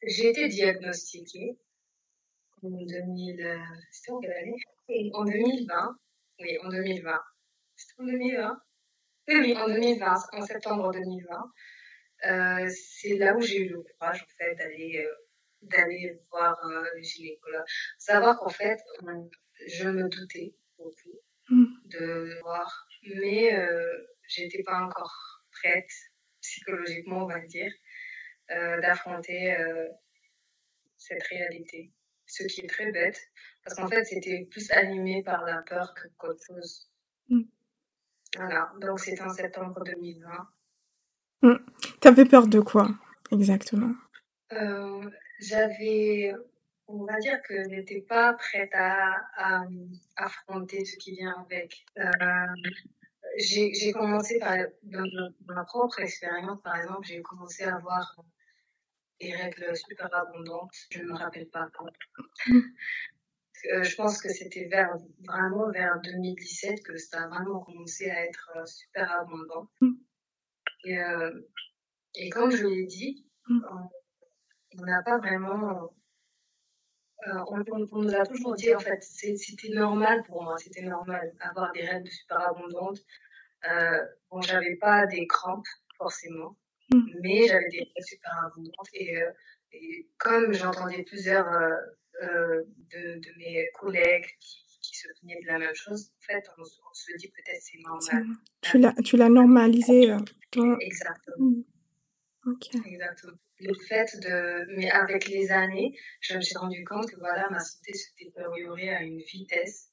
j'ai 0.02 0.30
été 0.30 0.48
diagnostiquée 0.48 1.56
en 2.62 2.70
2000, 2.70 3.46
euh, 3.46 3.58
en 5.12 5.20
En 5.20 5.24
2020. 5.24 5.98
Oui, 6.40 6.58
en 6.62 6.68
2020. 6.68 7.20
C'était 7.76 8.00
en 8.00 8.04
2020 8.06 8.60
Oui, 9.28 9.56
en 9.56 9.68
2020, 9.68 10.14
en 10.32 10.42
septembre 10.42 10.92
2020. 10.92 11.52
Euh, 12.24 12.68
c'est 12.70 13.16
là 13.16 13.36
où 13.36 13.40
j'ai 13.40 13.66
eu 13.66 13.68
le 13.68 13.82
courage, 13.82 14.22
en 14.22 14.36
fait, 14.36 14.54
d'aller 14.56 15.06
d'aller 15.60 16.16
voir 16.30 16.56
le 16.94 17.02
gynécologue. 17.02 17.64
Savoir 17.98 18.38
qu'en 18.38 18.48
fait, 18.48 18.78
je 19.66 19.88
me 19.88 20.08
doutais 20.08 20.54
beaucoup 20.76 21.18
mmh. 21.50 21.66
de 21.86 22.40
voir, 22.42 22.86
mais 23.02 23.50
j'étais 24.28 24.62
pas 24.62 24.78
encore 24.78 25.42
prête 25.50 25.90
psychologiquement, 26.48 27.24
on 27.24 27.28
va 27.28 27.40
dire, 27.40 27.72
euh, 28.50 28.80
d'affronter 28.80 29.56
euh, 29.56 29.88
cette 30.96 31.22
réalité. 31.24 31.92
Ce 32.26 32.44
qui 32.44 32.60
est 32.60 32.68
très 32.68 32.90
bête, 32.92 33.18
parce 33.64 33.76
qu'en 33.76 33.88
fait, 33.88 34.04
c'était 34.04 34.46
plus 34.50 34.70
animé 34.70 35.22
par 35.22 35.44
la 35.44 35.62
peur 35.62 35.94
que 35.94 36.08
qu'autre 36.18 36.44
chose. 36.46 36.90
Mm. 37.28 37.42
Voilà, 38.36 38.70
donc 38.80 39.00
c'était 39.00 39.22
en 39.22 39.30
septembre 39.30 39.82
2020. 39.84 40.48
Mm. 41.42 41.56
T'avais 42.00 42.24
peur 42.26 42.46
de 42.46 42.60
quoi, 42.60 42.88
exactement? 43.32 43.94
Euh, 44.52 45.10
J'avais, 45.40 46.34
on 46.86 47.04
va 47.04 47.18
dire 47.18 47.40
que 47.42 47.62
je 47.64 47.68
n'étais 47.68 48.02
pas 48.02 48.34
prête 48.34 48.74
à, 48.74 49.26
à, 49.36 49.66
affronter 50.16 50.84
ce 50.84 50.96
qui 50.98 51.12
vient 51.12 51.34
avec. 51.46 51.86
Euh, 51.98 52.06
j'ai 53.36 53.92
commencé 53.92 54.38
par, 54.38 54.56
dans, 54.82 55.32
ma 55.46 55.64
propre 55.64 56.00
expérience, 56.00 56.60
par 56.62 56.76
exemple, 56.76 57.06
j'ai 57.06 57.22
commencé 57.22 57.64
à 57.64 57.76
avoir 57.76 58.16
des 59.20 59.34
règles 59.34 59.76
super 59.76 60.14
abondantes. 60.14 60.74
Je 60.90 61.00
ne 61.00 61.08
me 61.08 61.14
rappelle 61.14 61.48
pas 61.48 61.68
quand. 61.74 61.86
Euh, 63.72 63.82
je 63.82 63.96
pense 63.96 64.22
que 64.22 64.28
c'était 64.28 64.66
vers, 64.66 64.96
vraiment 65.26 65.68
vers 65.70 66.00
2017 66.02 66.82
que 66.84 66.96
ça 66.96 67.24
a 67.24 67.28
vraiment 67.28 67.60
commencé 67.60 68.08
à 68.08 68.24
être 68.24 68.52
euh, 68.56 68.64
super 68.66 69.10
abondant. 69.10 69.68
Et, 70.84 70.96
euh, 70.96 71.40
et 72.14 72.30
comme 72.30 72.52
je 72.52 72.64
l'ai 72.64 72.86
dit, 72.86 73.26
on 73.48 74.84
n'a 74.84 75.02
pas 75.02 75.18
vraiment 75.18 75.92
euh, 77.26 77.44
on, 77.48 77.64
on, 77.72 78.02
nous 78.02 78.14
a 78.14 78.24
toujours 78.24 78.54
dit, 78.54 78.72
en 78.74 78.78
fait, 78.78 79.02
c'était 79.02 79.70
normal 79.70 80.22
pour 80.24 80.42
moi, 80.42 80.56
c'était 80.58 80.82
normal 80.82 81.34
d'avoir 81.40 81.72
des 81.72 81.82
règles 81.82 82.08
super 82.08 82.40
abondantes. 82.48 82.98
Euh, 83.68 84.04
bon, 84.30 84.40
j'avais 84.40 84.76
pas 84.76 85.06
des 85.06 85.26
crampes, 85.26 85.66
forcément, 85.96 86.56
mm. 86.92 87.10
mais 87.20 87.48
j'avais 87.48 87.68
des 87.70 87.78
règles 87.78 88.04
super 88.04 88.44
abondantes. 88.46 88.88
Et, 88.94 89.20
euh, 89.20 89.30
et 89.72 90.08
comme 90.18 90.52
j'entendais 90.52 91.02
plusieurs 91.02 91.48
euh, 91.52 91.76
euh, 92.22 92.62
de, 92.92 93.18
de, 93.18 93.38
mes 93.38 93.68
collègues 93.74 94.26
qui, 94.38 94.64
qui, 94.80 94.96
se 94.96 95.08
plaignaient 95.18 95.40
de 95.42 95.46
la 95.48 95.58
même 95.58 95.74
chose, 95.74 96.12
en 96.18 96.32
fait, 96.32 96.44
on, 96.56 96.62
on 96.62 96.94
se 96.94 97.16
dit 97.16 97.28
peut-être 97.28 97.60
c'est 97.60 97.78
normal. 97.80 98.26
Tu 98.62 99.16
l'as, 99.16 99.28
normalisé. 99.28 100.14
Exactement. 100.80 101.36
Mm. 101.50 101.64
Exactement. 102.84 103.38
Le 103.60 103.74
fait 103.74 104.16
de, 104.20 104.66
mais 104.76 104.90
avec 104.90 105.26
les 105.26 105.50
années, 105.50 105.98
je 106.20 106.36
me 106.36 106.40
suis 106.40 106.56
rendu 106.56 106.84
compte 106.84 107.10
que 107.10 107.18
voilà, 107.18 107.48
ma 107.50 107.58
santé 107.58 107.92
se 107.94 108.10
détériorait 108.18 108.90
à 108.90 109.02
une 109.02 109.18
vitesse, 109.18 109.90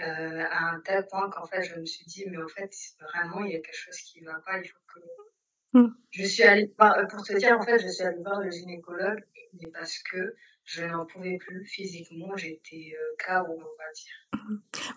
euh, 0.00 0.44
à 0.50 0.70
un 0.70 0.80
tel 0.80 1.06
point 1.06 1.30
qu'en 1.30 1.46
fait, 1.46 1.62
je 1.62 1.78
me 1.78 1.84
suis 1.84 2.04
dit, 2.06 2.24
mais 2.28 2.42
en 2.42 2.48
fait, 2.48 2.72
vraiment, 3.00 3.44
il 3.44 3.52
y 3.52 3.56
a 3.56 3.60
quelque 3.60 3.76
chose 3.76 3.96
qui 3.98 4.22
ne 4.22 4.26
va 4.26 4.40
pas, 4.40 4.58
il 4.58 4.66
faut 4.66 4.78
que. 4.92 5.78
Mm. 5.78 5.94
Je 6.10 6.24
suis 6.24 6.42
allée, 6.42 6.66
pour 6.66 7.22
te 7.22 7.36
dire, 7.36 7.56
en 7.58 7.62
fait, 7.62 7.78
je 7.78 7.88
suis 7.88 8.02
allée 8.02 8.22
voir 8.22 8.40
le 8.40 8.50
gynécologue, 8.50 9.22
mais 9.54 9.70
parce 9.72 9.98
que 10.00 10.34
je 10.64 10.82
n'en 10.84 11.04
pouvais 11.04 11.36
plus 11.38 11.64
physiquement, 11.66 12.36
j'étais 12.36 12.94
euh, 12.94 13.16
KO, 13.18 13.52
on 13.52 13.58
va 13.58 13.92
dire. 13.94 14.24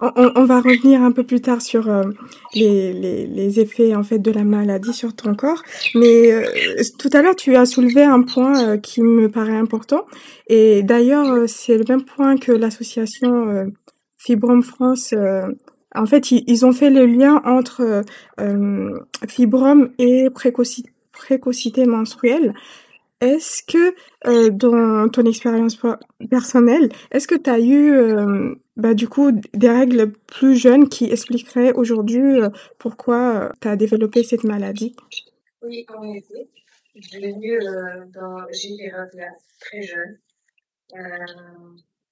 On, 0.01 0.41
on, 0.41 0.45
va 0.45 0.61
revenir 0.61 1.01
un 1.01 1.11
peu 1.11 1.23
plus 1.23 1.41
tard 1.41 1.61
sur 1.61 1.89
euh, 1.89 2.03
les, 2.53 2.93
les, 2.93 3.27
les, 3.27 3.59
effets 3.59 3.95
en 3.95 4.03
fait 4.03 4.19
de 4.19 4.31
la 4.31 4.43
maladie 4.43 4.93
sur 4.93 5.15
ton 5.15 5.35
corps, 5.35 5.61
mais 5.93 6.31
euh, 6.31 6.43
tout 6.97 7.09
à 7.13 7.21
l'heure 7.21 7.35
tu 7.35 7.55
as 7.55 7.65
soulevé 7.65 8.03
un 8.03 8.23
point 8.23 8.65
euh, 8.65 8.77
qui 8.77 9.01
me 9.01 9.29
paraît 9.29 9.57
important, 9.57 10.05
et 10.47 10.83
d'ailleurs 10.83 11.31
euh, 11.31 11.47
c'est 11.47 11.77
le 11.77 11.83
même 11.87 12.03
point 12.03 12.37
que 12.37 12.51
l'association 12.51 13.71
Fibrome 14.17 14.63
France. 14.63 15.13
en 15.93 16.05
fait, 16.05 16.31
ils, 16.31 16.43
ils, 16.47 16.65
ont 16.65 16.73
fait 16.73 16.89
le 16.89 17.05
lien 17.05 17.41
entre 17.45 18.03
fibrome 19.27 19.91
et 19.99 20.29
précocité, 20.29 20.89
précocité 21.11 21.85
menstruelle. 21.85 22.53
Est-ce 23.19 23.63
que 23.63 23.95
euh, 24.27 24.51
dans 24.51 25.09
ton 25.09 25.25
expérience 25.25 25.79
personnelle, 26.29 26.89
est-ce 27.09 27.27
que 27.27 27.35
tu 27.35 27.49
as 27.49 27.59
eu 27.59 27.91
euh, 27.91 28.53
bah, 28.75 28.93
du 28.93 29.07
coup 29.07 29.31
des 29.53 29.69
règles 29.69 30.11
plus 30.11 30.55
jeunes 30.55 30.87
qui 30.87 31.05
expliqueraient 31.05 31.73
aujourd'hui 31.73 32.39
euh, 32.39 32.49
pourquoi 32.77 33.51
tu 33.59 33.67
as 33.67 33.75
développé 33.75 34.21
cette 34.21 34.43
maladie? 34.43 34.95
Oui, 35.63 35.83
en 35.89 36.03
effet. 36.13 36.47
J'ai 36.95 37.29
eu, 37.29 37.59
dans, 38.13 38.45
j'ai 38.51 38.73
eu 38.73 38.77
des 38.77 38.91
règles 38.91 39.25
très 39.61 39.81
jeunes. 39.81 40.19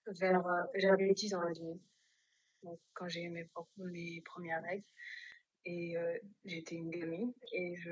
vers, 0.08 0.44
j'avais 0.76 1.14
10 1.14 1.36
ans 1.36 1.42
demi 1.56 1.80
quand 2.94 3.08
j'ai 3.08 3.22
eu 3.22 3.30
mes, 3.30 3.48
mes 3.78 4.22
premières 4.22 4.64
règles. 4.64 4.84
Et 5.66 5.96
j'étais 6.46 6.76
une 6.76 6.90
gamine 6.90 7.34
et 7.54 7.76
je 7.76 7.92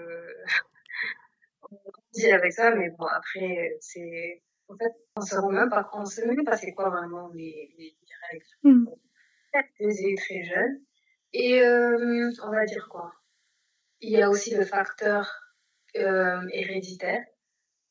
dit 2.13 2.31
avec 2.31 2.53
ça, 2.53 2.73
mais 2.75 2.89
bon, 2.91 3.05
après, 3.05 3.77
c'est, 3.81 4.43
en 4.67 4.75
fait, 4.77 4.93
on 5.15 5.21
se 5.21 5.35
rend 5.35 5.51
même 5.51 5.69
pas, 5.69 5.89
on 5.93 6.05
sait 6.05 6.25
même 6.25 6.43
pas 6.43 6.57
c'est 6.57 6.73
quoi 6.73 6.89
vraiment 6.89 7.29
les, 7.29 7.73
les 7.77 7.95
règles. 8.31 8.45
Mm. 8.63 8.89
J'étais 9.79 10.15
très 10.15 10.43
jeune. 10.43 10.81
Et, 11.33 11.61
euh, 11.61 12.31
on 12.43 12.51
va 12.51 12.65
dire 12.65 12.87
quoi? 12.89 13.13
Il 14.01 14.11
y 14.11 14.21
a 14.21 14.29
aussi 14.29 14.55
le 14.55 14.65
facteur, 14.65 15.31
euh, 15.95 16.41
héréditaire. 16.51 17.23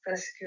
Parce 0.05 0.27
que 0.41 0.47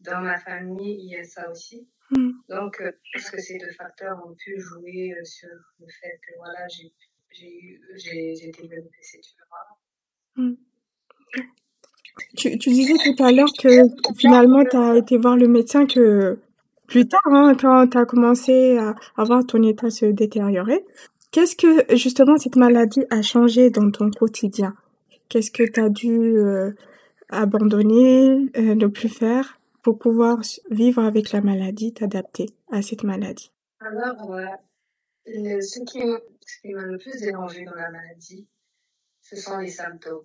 dans 0.00 0.20
ma 0.20 0.38
famille, 0.38 0.98
il 1.02 1.10
y 1.10 1.16
a 1.16 1.24
ça 1.24 1.50
aussi. 1.50 1.88
Mm. 2.10 2.30
Donc, 2.48 2.80
euh, 2.80 2.92
parce 3.12 3.30
que 3.30 3.40
ces 3.40 3.58
deux 3.58 3.72
facteurs 3.72 4.24
ont 4.24 4.34
pu 4.34 4.58
jouer 4.60 5.14
euh, 5.18 5.24
sur 5.24 5.48
le 5.80 5.86
fait 6.00 6.20
que, 6.26 6.36
voilà, 6.36 6.66
j'ai, 6.68 6.94
j'ai, 7.30 7.80
j'ai, 7.96 8.34
j'ai 8.36 8.50
développé 8.52 8.96
cette 9.02 9.22
tumeur. 9.22 9.80
Mm. 10.36 10.54
Tu, 12.36 12.56
disais 12.56 12.94
tout 13.04 13.22
à 13.22 13.32
l'heure 13.32 13.52
que 13.58 13.68
finalement, 14.16 14.64
tu 14.64 14.76
as 14.76 14.96
été 14.96 15.16
voir 15.16 15.36
le 15.36 15.48
médecin 15.48 15.86
que 15.86 16.38
plus 16.86 17.06
tard, 17.06 17.20
hein, 17.26 17.54
quand 17.60 17.86
tu 17.88 17.98
as 17.98 18.04
commencé 18.06 18.78
à, 18.78 18.94
à 19.16 19.24
voir 19.24 19.44
ton 19.46 19.62
état 19.62 19.90
se 19.90 20.06
détériorer. 20.06 20.84
Qu'est-ce 21.30 21.56
que 21.56 21.94
justement 21.94 22.38
cette 22.38 22.56
maladie 22.56 23.04
a 23.10 23.20
changé 23.20 23.70
dans 23.70 23.90
ton 23.90 24.10
quotidien? 24.10 24.74
Qu'est-ce 25.28 25.50
que 25.50 25.62
tu 25.62 25.80
as 25.80 25.90
dû 25.90 26.38
euh, 26.38 26.72
abandonner, 27.28 28.50
euh, 28.56 28.74
ne 28.74 28.86
plus 28.86 29.10
faire 29.10 29.60
pour 29.82 29.98
pouvoir 29.98 30.40
vivre 30.70 31.04
avec 31.04 31.32
la 31.32 31.42
maladie, 31.42 31.92
t'adapter 31.92 32.46
à 32.72 32.80
cette 32.80 33.02
maladie? 33.02 33.52
Alors, 33.80 34.32
euh, 34.34 35.60
ce 35.60 35.80
qui 35.84 36.72
m'a 36.72 36.86
le 36.86 36.96
plus 36.96 37.20
dérangé 37.20 37.64
dans 37.64 37.74
la 37.74 37.90
maladie, 37.90 38.46
ce 39.20 39.36
sont 39.36 39.58
les 39.58 39.68
symptômes. 39.68 40.24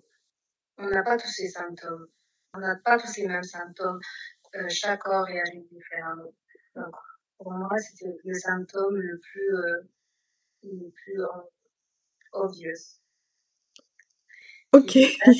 On 0.78 0.88
n'a 0.88 1.02
pas 1.02 1.16
tous 1.16 1.28
ces 1.28 1.48
symptômes. 1.48 2.06
On 2.54 2.58
n'a 2.60 2.76
pas 2.84 2.98
tous 2.98 3.16
les 3.16 3.26
mêmes 3.28 3.42
symptômes. 3.42 4.00
Euh, 4.56 4.68
chaque 4.68 5.00
corps 5.02 5.24
réagit 5.26 5.66
différemment. 5.70 6.32
Donc, 6.76 6.94
pour 7.38 7.52
moi, 7.52 7.76
c'était 7.78 8.16
le 8.24 8.34
symptôme 8.34 8.96
le 8.96 9.18
plus, 9.18 9.54
euh, 9.56 9.82
le 10.64 10.90
plus 10.90 11.20
obvious. 12.32 13.00
Ok, 14.72 14.94
là, 14.94 15.32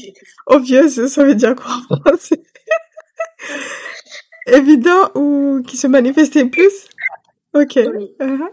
obvious, 0.47 1.09
ça 1.09 1.25
veut 1.25 1.35
dire 1.35 1.55
quoi 1.57 1.67
en 1.91 1.97
français? 2.00 2.43
Évident 4.47 5.11
ou 5.14 5.62
qui 5.67 5.76
se 5.76 5.87
manifestait 5.87 6.47
plus? 6.47 6.88
Ok. 7.55 7.79
oui, 7.85 8.17
Uh-huh. 8.21 8.50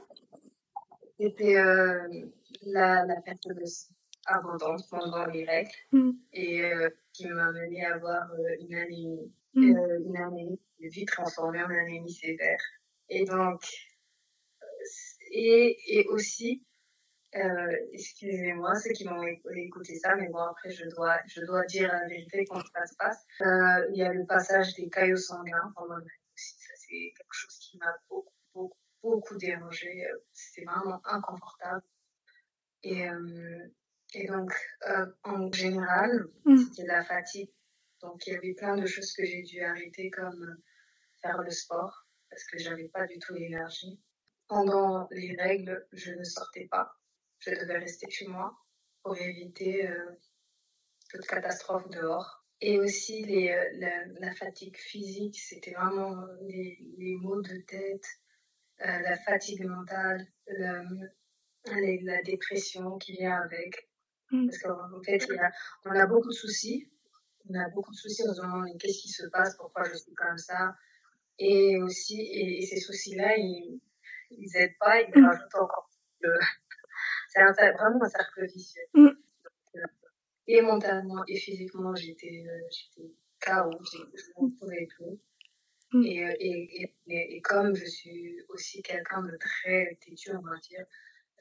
c'était 1.19 1.57
euh, 1.57 2.07
la, 2.63 3.05
la 3.05 3.21
perte 3.21 3.47
de 3.47 3.65
sang 3.65 3.93
abondante 4.25 4.81
pendant 4.89 5.25
les 5.25 5.45
règles 5.45 5.71
Mm. 5.91 6.11
et 6.33 6.63
euh, 6.63 6.89
qui 7.13 7.27
m'a 7.27 7.51
mené 7.51 7.85
à 7.85 7.95
avoir 7.95 8.31
euh, 8.33 8.55
une 8.59 8.75
anémie, 8.75 9.33
Mm. 9.53 9.75
euh, 9.75 9.99
une 10.05 10.17
anémie 10.17 10.59
vite 10.79 11.09
transformée 11.09 11.61
en 11.61 11.69
anémie 11.69 12.11
sévère. 12.13 12.59
Et 13.09 13.25
donc, 13.25 13.61
et, 15.31 15.77
et 15.99 16.07
aussi, 16.07 16.63
euh, 17.35 17.77
excusez-moi 17.93 18.75
ceux 18.75 18.91
qui 18.91 19.05
m'ont 19.07 19.23
éc- 19.23 19.41
écouté 19.55 19.95
ça, 19.95 20.15
mais 20.15 20.27
bon 20.29 20.39
après 20.39 20.69
je 20.71 20.85
dois, 20.89 21.17
je 21.27 21.41
dois 21.45 21.65
dire 21.65 21.91
la 21.91 22.07
vérité 22.07 22.45
quand 22.45 22.61
ça 22.73 22.85
se 22.85 22.95
passe. 22.95 23.25
Euh, 23.41 23.87
il 23.91 23.97
y 23.97 24.03
a 24.03 24.11
le 24.13 24.25
passage 24.25 24.73
des 24.75 24.89
caillots 24.89 25.17
sanguins 25.17 25.71
pendant 25.75 25.95
la 25.97 26.03
aussi. 26.03 26.55
Ça 26.59 26.73
c'est 26.75 27.13
quelque 27.17 27.33
chose 27.33 27.57
qui 27.59 27.77
m'a 27.77 27.93
beaucoup, 28.09 28.33
beaucoup, 28.53 28.77
beaucoup 29.01 29.37
dérangé. 29.37 30.05
C'était 30.31 30.65
vraiment 30.65 31.01
inconfortable. 31.05 31.83
Et, 32.83 33.07
euh, 33.07 33.67
et 34.13 34.27
donc, 34.27 34.51
euh, 34.87 35.05
en 35.23 35.51
général, 35.51 36.25
Mm. 36.45 36.57
c'était 36.57 36.87
la 36.87 37.03
fatigue. 37.03 37.49
Donc, 38.01 38.25
il 38.27 38.33
y 38.33 38.35
avait 38.35 38.53
plein 38.53 38.75
de 38.77 38.85
choses 38.85 39.13
que 39.13 39.23
j'ai 39.25 39.43
dû 39.43 39.61
arrêter, 39.61 40.09
comme 40.09 40.43
euh, 40.43 40.63
faire 41.21 41.41
le 41.41 41.51
sport, 41.51 42.05
parce 42.29 42.43
que 42.45 42.57
j'avais 42.57 42.87
pas 42.89 43.05
du 43.07 43.19
tout 43.19 43.33
l'énergie. 43.33 43.99
Pendant 44.47 45.07
les 45.11 45.35
règles, 45.39 45.87
je 45.93 46.11
ne 46.11 46.23
sortais 46.23 46.67
pas. 46.69 46.91
Je 47.39 47.51
devais 47.51 47.77
rester 47.77 48.09
chez 48.09 48.27
moi 48.27 48.57
pour 49.03 49.17
éviter 49.17 49.87
euh, 49.87 50.11
toute 51.09 51.25
catastrophe 51.27 51.89
dehors. 51.89 52.43
Et 52.59 52.79
aussi 52.79 53.23
les, 53.23 53.47
la, 53.79 54.05
la 54.19 54.33
fatigue 54.35 54.77
physique, 54.77 55.39
c'était 55.39 55.71
vraiment 55.73 56.25
les, 56.41 56.77
les 56.97 57.15
maux 57.17 57.41
de 57.41 57.57
tête, 57.61 58.05
euh, 58.81 58.99
la 58.99 59.17
fatigue 59.17 59.65
mentale, 59.65 60.27
le- 60.47 61.09
les- 61.75 62.01
la 62.01 62.21
dépression 62.23 62.97
qui 62.97 63.13
vient 63.13 63.39
avec. 63.41 63.89
Mm. 64.31 64.45
Parce 64.47 64.57
qu'en 64.59 65.01
fait, 65.03 65.17
il 65.29 65.35
y 65.35 65.39
a, 65.39 65.51
on 65.85 65.91
a 65.91 66.05
beaucoup 66.07 66.29
de 66.29 66.33
soucis. 66.33 66.89
On 67.49 67.53
a 67.59 67.69
beaucoup 67.69 67.91
de 67.91 67.97
soucis 67.97 68.23
en 68.27 68.33
se 68.33 68.41
demandant 68.41 68.77
qu'est-ce 68.77 69.01
qui 69.01 69.09
se 69.09 69.25
passe, 69.27 69.55
pourquoi 69.57 69.83
je 69.89 69.95
suis 69.95 70.13
comme 70.13 70.37
ça? 70.37 70.75
Et 71.39 71.77
aussi, 71.81 72.19
et, 72.21 72.59
et 72.61 72.65
ces 72.65 72.79
soucis-là, 72.79 73.35
ils, 73.37 73.79
ils 74.31 74.55
aident 74.57 74.77
pas, 74.79 75.01
ils 75.01 75.11
Mm. 75.19 75.25
rajoutent 75.25 75.55
encore. 75.55 75.89
le- 76.21 76.39
C'est 77.29 77.39
un, 77.41 77.51
vraiment 77.53 78.03
un 78.03 78.09
cercle 78.09 78.45
vicieux. 78.45 78.81
Mm. 78.93 79.09
Et 80.47 80.61
mentalement 80.61 81.23
et 81.27 81.37
physiquement, 81.37 81.95
j'étais 81.95 82.43
euh, 82.47 83.03
KO, 83.39 83.71
je 83.91 83.97
ne 84.43 84.49
pouvais 84.59 84.85
plus. 84.97 85.17
Et, 86.05 86.23
euh, 86.25 86.33
et, 86.39 86.83
et, 86.83 86.95
et, 87.07 87.35
et 87.37 87.41
comme 87.41 87.75
je 87.75 87.85
suis 87.85 88.37
aussi 88.49 88.81
quelqu'un 88.81 89.23
de 89.23 89.35
très 89.37 89.97
têtu, 90.05 90.31
on 90.35 90.41
va 90.41 90.57
dire, 90.69 90.85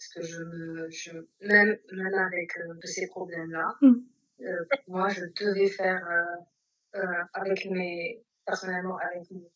parce 0.01 0.15
que 0.15 0.23
je 0.23 0.43
me, 0.45 0.91
je, 0.91 1.11
même, 1.43 1.77
même 1.93 2.15
avec 2.15 2.57
euh, 2.57 2.75
de 2.75 2.87
ces 2.87 3.07
problèmes-là, 3.09 3.77
Mm. 3.83 3.97
euh, 4.41 4.65
moi, 4.89 5.09
je 5.11 5.27
devais 5.45 5.69
faire, 5.69 6.03
euh, 6.11 7.01
euh, 7.01 7.25
avec 7.35 7.67
mes, 7.67 8.25
personnellement, 8.47 8.97
avec 8.97 9.31
mes 9.31 9.47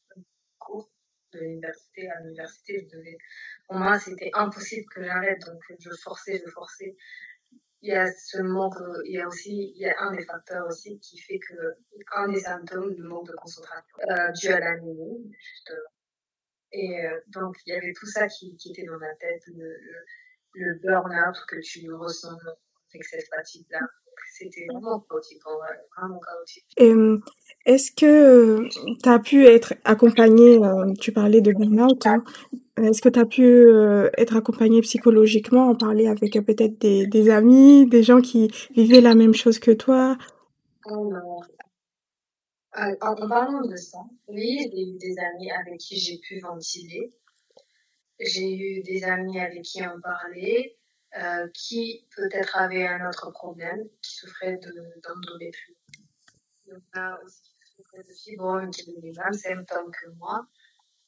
cours 0.58 0.90
de 1.32 1.38
l'université, 1.40 2.10
à 2.10 2.20
l'université, 2.20 2.86
je 2.90 2.96
devais, 2.96 3.16
pour 3.66 3.76
moi, 3.76 3.98
c'était 3.98 4.30
impossible 4.34 4.86
que 4.94 5.02
j'arrête, 5.02 5.40
donc 5.46 5.62
je 5.78 5.90
forçais, 6.02 6.42
je 6.44 6.50
forçais. 6.50 6.94
Il 7.80 7.88
y 7.88 7.92
a 7.92 8.10
ce 8.12 8.38
manque, 8.42 8.74
il 9.06 9.12
y 9.14 9.20
a 9.20 9.26
aussi, 9.26 9.72
il 9.74 9.80
y 9.80 9.86
a 9.88 9.94
un 10.00 10.12
des 10.14 10.24
facteurs 10.24 10.66
aussi 10.66 10.98
qui 11.00 11.18
fait 11.18 11.38
que, 11.38 11.54
un 12.14 12.28
des 12.28 12.40
symptômes, 12.40 12.94
le 12.96 13.08
manque 13.08 13.28
de 13.28 13.32
concentration, 13.34 13.96
euh, 14.10 14.30
dû 14.32 14.48
à 14.48 14.60
l'anémie, 14.60 15.32
justement. 15.38 15.90
Et 16.72 17.06
donc, 17.28 17.56
il 17.66 17.72
y 17.74 17.76
avait 17.76 17.92
tout 17.92 18.06
ça 18.06 18.26
qui, 18.26 18.56
qui 18.56 18.70
était 18.72 18.84
dans 18.84 18.98
ma 18.98 19.14
tête, 19.16 19.42
le, 19.46 19.54
le, 19.54 20.04
le 20.54 20.74
burn-out 20.82 21.36
que 21.48 21.56
tu 21.60 21.92
ressens 21.92 22.36
avec 22.92 23.04
cette 23.04 23.28
fatigue-là. 23.34 23.80
C'était 24.36 24.66
vraiment 24.72 25.00
chaotique, 25.00 25.46
en 25.46 25.56
vrai, 25.58 25.68
vraiment 25.96 26.20
chaotique. 26.20 26.66
Euh, 26.80 27.18
Est-ce 27.66 27.92
que 27.92 28.68
tu 29.02 29.08
as 29.08 29.18
pu 29.18 29.46
être 29.46 29.74
accompagné, 29.84 30.58
euh, 30.64 30.92
tu 31.00 31.12
parlais 31.12 31.40
de 31.40 31.52
burn-out, 31.52 32.06
hein, 32.06 32.22
est-ce 32.76 33.00
que 33.00 33.08
tu 33.08 33.18
as 33.20 33.26
pu 33.26 33.44
euh, 33.44 34.10
être 34.18 34.36
accompagné 34.36 34.80
psychologiquement, 34.80 35.68
en 35.68 35.76
parler 35.76 36.08
avec 36.08 36.36
euh, 36.36 36.42
peut-être 36.42 36.78
des, 36.80 37.06
des 37.06 37.30
amis, 37.30 37.86
des 37.86 38.02
gens 38.02 38.20
qui 38.20 38.50
vivaient 38.74 39.00
la 39.00 39.14
même 39.14 39.34
chose 39.34 39.60
que 39.60 39.70
toi? 39.70 40.16
Alors, 40.86 41.44
euh, 42.78 42.94
en, 43.00 43.12
en 43.12 43.28
parlant 43.28 43.66
de 43.66 43.76
ça, 43.76 43.98
oui, 44.28 44.58
j'ai 44.72 44.82
eu 44.82 44.98
des 44.98 45.14
amis 45.18 45.50
avec 45.52 45.78
qui 45.78 45.96
j'ai 45.96 46.18
pu 46.18 46.40
ventiler. 46.40 47.12
J'ai 48.20 48.56
eu 48.56 48.82
des 48.82 49.04
amis 49.04 49.40
avec 49.40 49.62
qui 49.62 49.84
en 49.86 50.00
parler, 50.00 50.78
euh, 51.16 51.48
qui 51.52 52.06
peut-être 52.16 52.56
avaient 52.56 52.86
un 52.86 53.08
autre 53.08 53.30
problème, 53.30 53.88
qui 54.02 54.16
souffraient 54.16 54.56
de- 54.56 55.00
d'endométriose. 55.02 55.76
Donc 56.66 56.82
là 56.94 57.18
aussi, 57.24 57.42
qui 57.42 57.70
souffraient 57.76 58.02
de 58.02 58.12
fibromes, 58.12 58.70
qui 58.70 58.82
avaient 58.90 59.00
les 59.00 59.12
mêmes 59.12 59.32
symptômes 59.32 59.90
que 59.90 60.10
moi. 60.10 60.46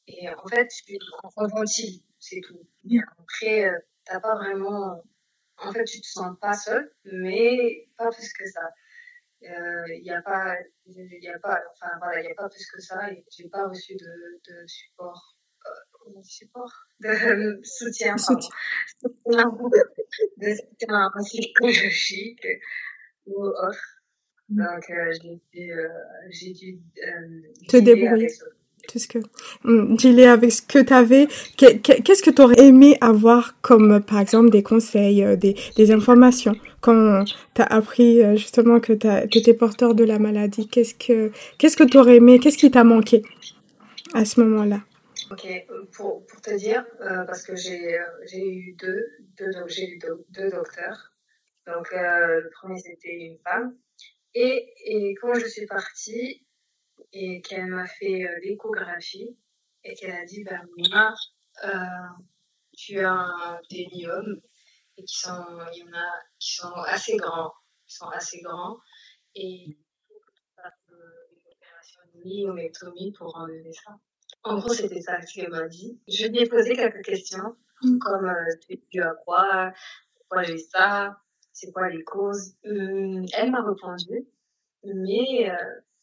Et 0.07 0.29
en 0.29 0.47
fait, 0.47 0.67
tu- 0.67 0.97
on 1.37 1.47
ventile, 1.47 2.01
c'est 2.19 2.41
tout. 2.41 2.67
Après, 3.19 3.65
euh, 3.69 3.79
t'as 4.05 4.19
pas 4.19 4.35
vraiment... 4.35 5.01
En 5.59 5.71
fait, 5.71 5.83
tu 5.85 5.99
te 6.01 6.07
sens 6.07 6.37
pas 6.39 6.53
seul, 6.53 6.93
mais 7.05 7.89
pas 7.97 8.09
plus 8.11 8.31
que 8.33 8.45
ça. 8.49 8.69
Il 9.41 10.01
n'y 10.03 10.11
a 10.11 10.21
pas, 10.21 10.55
y 10.85 11.29
a 11.29 11.39
pas, 11.39 11.61
enfin 11.73 11.91
voilà, 11.99 12.21
il 12.21 12.31
a 12.31 12.35
pas 12.35 12.49
plus 12.49 12.65
que 12.69 12.79
ça. 12.81 13.11
et 13.11 13.25
J'ai 13.31 13.49
pas 13.49 13.67
reçu 13.67 13.95
de, 13.95 14.39
de 14.49 14.67
support, 14.67 15.36
de 16.15 16.23
support, 16.23 16.73
de 16.99 17.59
soutien, 17.63 18.15
pardon, 19.25 19.69
de 20.37 20.47
soutien 20.55 21.11
psychologique 21.23 22.45
ou 23.25 23.45
autre. 23.45 23.85
Donc 24.49 24.89
euh, 24.89 25.11
j'ai 25.21 25.41
dû, 25.53 25.71
euh, 25.73 25.87
j'ai 26.29 26.53
dû 26.53 26.79
euh, 27.05 27.67
Te 27.67 27.77
débrouiller. 27.77 28.29
tout 28.87 28.97
ce 28.97 29.07
que 29.09 29.19
hum, 29.65 29.97
dealer 29.97 30.27
avec 30.27 30.53
ce 30.53 30.61
que 30.61 30.79
tu 30.79 30.93
avais 30.93 31.27
qu'est-ce 31.57 32.23
que 32.23 32.29
tu 32.29 32.41
aurais 32.41 32.65
aimé 32.65 32.97
avoir 33.01 33.59
comme 33.61 34.01
par 34.01 34.19
exemple 34.21 34.49
des 34.49 34.63
conseils 34.63 35.21
euh, 35.21 35.35
des, 35.35 35.55
des 35.75 35.91
informations? 35.91 36.55
Quand 36.79 37.25
tu 37.55 37.61
as 37.61 37.65
appris 37.65 38.21
justement 38.37 38.79
que 38.79 38.93
tu 38.93 39.37
étais 39.37 39.53
porteur 39.53 39.93
de 39.95 40.05
la 40.05 40.17
maladie 40.17 40.69
qu'est-ce 40.69 40.95
que 40.95 41.31
qu'est-ce 41.57 41.75
que 41.75 41.83
tu 41.83 41.97
aurais 41.97 42.15
aimé? 42.17 42.39
Qu'est-ce 42.39 42.57
qui 42.57 42.71
t'a 42.71 42.85
manqué 42.85 43.23
à 44.13 44.23
ce 44.23 44.39
moment-là? 44.39 44.79
Ok, 45.29 45.45
euh, 45.45 45.85
pour, 45.91 46.25
te 46.41 46.55
dire, 46.55 46.85
euh, 47.01 47.25
parce 47.25 47.43
que 47.43 47.55
j'ai 47.55 47.99
euh, 47.99 48.25
eu 48.33 48.75
deux, 48.75 49.05
docteurs. 50.49 51.13
Donc, 51.65 51.89
le 51.91 52.49
premier, 52.51 52.79
c'était 52.79 53.13
une 53.13 53.37
femme. 53.39 53.77
Et, 54.33 55.15
quand 55.21 55.33
je 55.33 55.45
suis 55.47 55.65
partie 55.65 56.47
et 57.11 57.41
qu'elle 57.41 57.67
m'a 57.67 57.87
fait 57.87 58.25
l'échographie 58.41 59.37
et 59.83 59.95
qu'elle 59.95 60.11
a 60.11 60.23
dit, 60.23 60.45
ben, 60.45 60.65
euh, 61.65 61.69
tu 62.71 62.99
as 62.99 63.59
des 63.69 63.87
myomes 63.93 64.39
et 64.95 65.03
qui 65.03 65.17
sont, 65.17 65.43
y 65.73 65.83
en 65.83 65.93
a 65.93 66.13
qui 66.39 66.55
sont 66.55 66.73
assez 66.85 67.17
grands, 67.17 67.51
qui 67.85 67.95
sont 67.95 68.09
assez 68.09 68.39
grands 68.41 68.77
et 69.35 69.41
il 69.41 69.77
faut 70.07 70.93
une 70.93 71.51
opération 71.51 72.01
de 72.13 72.23
myomectomie 72.23 73.11
pour 73.11 73.35
enlever 73.35 73.73
ça. 73.73 73.97
En 74.47 74.59
gros, 74.59 74.73
c'était 74.73 75.01
ça 75.01 75.19
qu'elle 75.21 75.49
m'a 75.49 75.67
dit. 75.67 75.99
Je 76.07 76.27
lui 76.27 76.39
ai 76.39 76.47
posé 76.47 76.75
quelques 76.75 77.03
questions, 77.03 77.55
Mm. 77.83 77.99
comme 77.99 78.25
euh, 78.25 78.55
tu 78.67 78.79
tu 78.89 79.01
as 79.01 79.13
quoi, 79.25 79.71
pourquoi 80.15 80.43
j'ai 80.43 80.57
ça, 80.57 81.17
c'est 81.53 81.71
quoi 81.71 81.89
les 81.89 82.03
causes? 82.03 82.55
Hum, 82.65 83.25
elle 83.33 83.51
m'a 83.51 83.63
répondu 83.63 84.27
Mais 84.83 85.51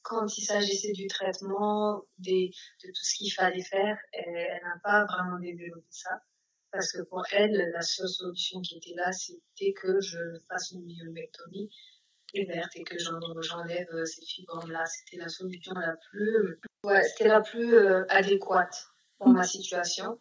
quand 0.03 0.37
il 0.39 0.43
s'agissait 0.43 0.93
du 0.93 1.07
traitement, 1.09 2.05
des, 2.19 2.51
de 2.85 2.89
tout 2.89 3.05
ce 3.05 3.17
qu'il 3.17 3.33
fallait 3.33 3.63
faire, 3.63 3.97
elle, 4.13 4.61
n'a 4.63 4.79
pas 4.83 5.05
vraiment 5.07 5.39
développé 5.41 5.87
ça. 5.91 6.23
Parce 6.71 6.93
que 6.93 7.03
pour 7.03 7.23
elle, 7.33 7.71
la 7.73 7.83
seule 7.83 8.09
solution 8.09 8.61
qui 8.61 8.77
était 8.77 8.95
là, 8.97 9.13
c'était 9.13 9.73
que 9.73 10.01
je 10.01 10.19
fasse 10.49 10.73
une 10.73 10.85
myomectomie 10.85 11.71
ouverte 12.43 12.71
et 12.77 12.85
que 12.85 12.97
j'enlève 12.99 14.05
ces 14.05 14.25
fibres-là. 14.25 14.85
C'était 14.87 15.23
la 15.23 15.29
solution 15.29 15.73
la 15.75 15.97
plus, 16.11 16.59
ouais, 16.85 17.03
c'était 17.05 17.29
la 17.29 17.41
plus 17.41 17.77
adéquate 18.09 18.87
pour 19.19 19.29
ma 19.29 19.45
situation. 19.45 20.19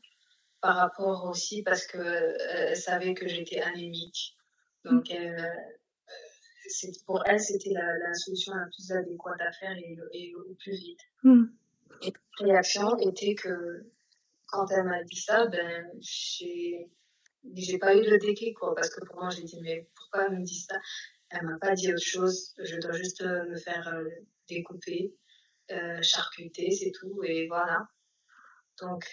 Par 0.61 0.77
rapport 0.77 1.25
aussi 1.25 1.61
parce 1.61 1.85
que 1.85 1.97
elle 1.97 2.77
savait 2.77 3.13
que 3.13 3.27
j'étais 3.27 3.59
anémique. 3.59 4.37
Donc, 4.85 5.11
pour 7.05 7.23
elle, 7.25 7.39
c'était 7.39 7.71
la, 7.71 8.13
solution 8.13 8.53
la 8.53 8.65
plus 8.65 8.91
adéquate 8.91 9.41
à 9.41 9.51
faire 9.51 9.77
et, 9.77 9.97
et 10.13 10.35
au 10.35 10.53
plus 10.55 10.71
vite. 10.71 11.01
Hmm. 11.23 11.45
Et 12.01 12.13
la 12.39 12.45
réaction 12.53 12.97
était 12.99 13.35
que 13.35 13.85
quand 14.47 14.67
elle 14.71 14.83
m'a 14.83 15.03
dit 15.03 15.19
ça, 15.19 15.47
ben, 15.47 15.89
j'ai, 15.99 16.89
j'ai 17.55 17.77
pas 17.77 17.95
eu 17.95 18.01
de 18.01 18.17
déclic, 18.17 18.57
quoi, 18.57 18.75
parce 18.75 18.89
que 18.89 19.03
pour 19.05 19.15
moi, 19.15 19.29
j'ai 19.29 19.43
dit, 19.43 19.59
mais 19.61 19.87
pourquoi 19.95 20.27
elle 20.27 20.39
me 20.39 20.43
dit 20.43 20.59
ça? 20.59 20.75
Elle 21.33 21.47
m'a 21.47 21.57
pas 21.57 21.73
dit 21.73 21.91
autre 21.91 22.05
chose, 22.05 22.53
je 22.59 22.77
dois 22.77 22.93
juste 22.93 23.21
euh, 23.21 23.45
me 23.49 23.57
faire 23.57 23.87
euh, 23.87 24.07
découper, 24.47 25.15
euh, 25.71 26.01
charcuter, 26.01 26.71
c'est 26.71 26.91
tout, 26.91 27.23
et 27.23 27.47
voilà. 27.47 27.87
Donc, 28.81 29.05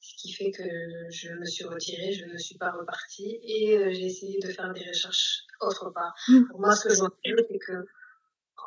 ce 0.00 0.14
qui 0.16 0.32
fait 0.32 0.50
que 0.52 0.62
je 1.10 1.32
me 1.32 1.44
suis 1.44 1.64
retirée, 1.64 2.12
je 2.12 2.26
ne 2.26 2.38
suis 2.38 2.56
pas 2.56 2.70
repartie 2.70 3.38
et 3.42 3.76
euh, 3.76 3.92
j'ai 3.92 4.04
essayé 4.04 4.38
de 4.38 4.48
faire 4.52 4.72
des 4.72 4.86
recherches 4.86 5.44
autre 5.60 5.90
part. 5.90 6.14
Pour 6.50 6.60
moi, 6.60 6.76
ce 6.76 6.88
que 6.88 6.94
je 6.94 7.00
vois, 7.00 7.10
c'est 7.24 7.58
que 7.58 7.84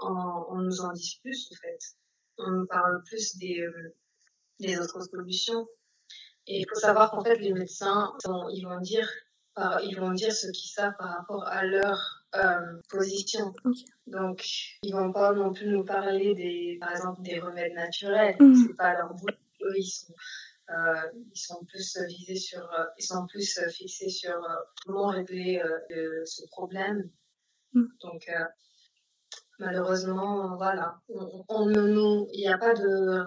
on, 0.01 0.57
nous 0.57 0.81
en 0.81 0.91
dit 0.93 1.19
plus, 1.21 1.49
en 1.51 1.55
fait. 1.55 1.79
On 2.37 2.51
nous 2.51 2.65
parle 2.65 3.03
plus 3.03 3.37
des, 3.37 3.61
euh, 3.61 3.95
des 4.59 4.79
autres 4.79 5.01
solutions. 5.01 5.67
Et 6.47 6.59
il 6.61 6.65
faut 6.67 6.79
savoir 6.79 7.11
qu'en 7.11 7.23
fait, 7.23 7.35
les 7.35 7.53
médecins, 7.53 8.13
ils 8.51 8.65
vont 8.65 8.79
dire, 8.81 9.07
ils 9.83 9.95
vont 9.99 10.11
dire 10.11 10.33
ce 10.33 10.47
qu'ils 10.47 10.71
savent 10.71 10.95
par 10.97 11.17
rapport 11.17 11.47
à 11.47 11.63
leur 11.63 12.20
euh, 12.35 12.79
position. 12.89 13.53
Donc, 14.07 14.45
ils 14.83 14.93
vont 14.93 15.11
pas 15.11 15.33
non 15.33 15.51
plus 15.51 15.67
nous 15.67 15.83
parler 15.83 16.33
des, 16.33 16.77
par 16.79 16.91
exemple, 16.91 17.21
des 17.21 17.39
remèdes 17.39 17.73
naturels. 17.73 18.37
Mm. 18.39 18.55
C'est 18.55 18.75
pas 18.75 18.93
leur 18.93 19.13
bout. 19.13 19.27
Eux, 19.61 19.77
ils 19.77 19.83
sont 19.83 20.13
euh, 20.69 21.09
ils 21.33 21.39
sont 21.39 21.65
plus 21.65 21.97
visés 22.07 22.37
sur, 22.37 22.61
euh, 22.61 22.85
ils 22.97 23.03
sont 23.03 23.27
plus 23.27 23.59
fixés 23.69 24.09
sur 24.09 24.39
comment 24.85 25.07
régler 25.07 25.61
ce 26.23 26.45
problème. 26.47 27.09
Mm. 27.73 27.85
Donc, 28.01 28.31
malheureusement, 29.59 30.55
voilà, 30.55 31.01
on, 31.49 31.65
nous, 31.65 32.29
il 32.31 32.39
n'y 32.39 32.47
a 32.47 32.57
pas 32.57 32.73
de, 32.73 33.25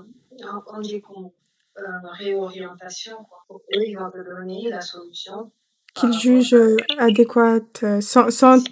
on 0.67 0.81
dit 0.81 1.03
qu'on 1.03 1.35
réorientation. 1.77 3.23
Quoi. 3.25 3.61
Eux, 3.77 3.85
ils 3.87 3.99
vont 3.99 4.11
te 4.11 4.25
donner 4.25 4.71
la 4.71 4.81
solution 4.81 5.53
qu'ils 5.95 6.13
jugent 6.13 6.57
adéquate 6.99 7.85
sans, 8.01 8.31
sans, 8.31 8.63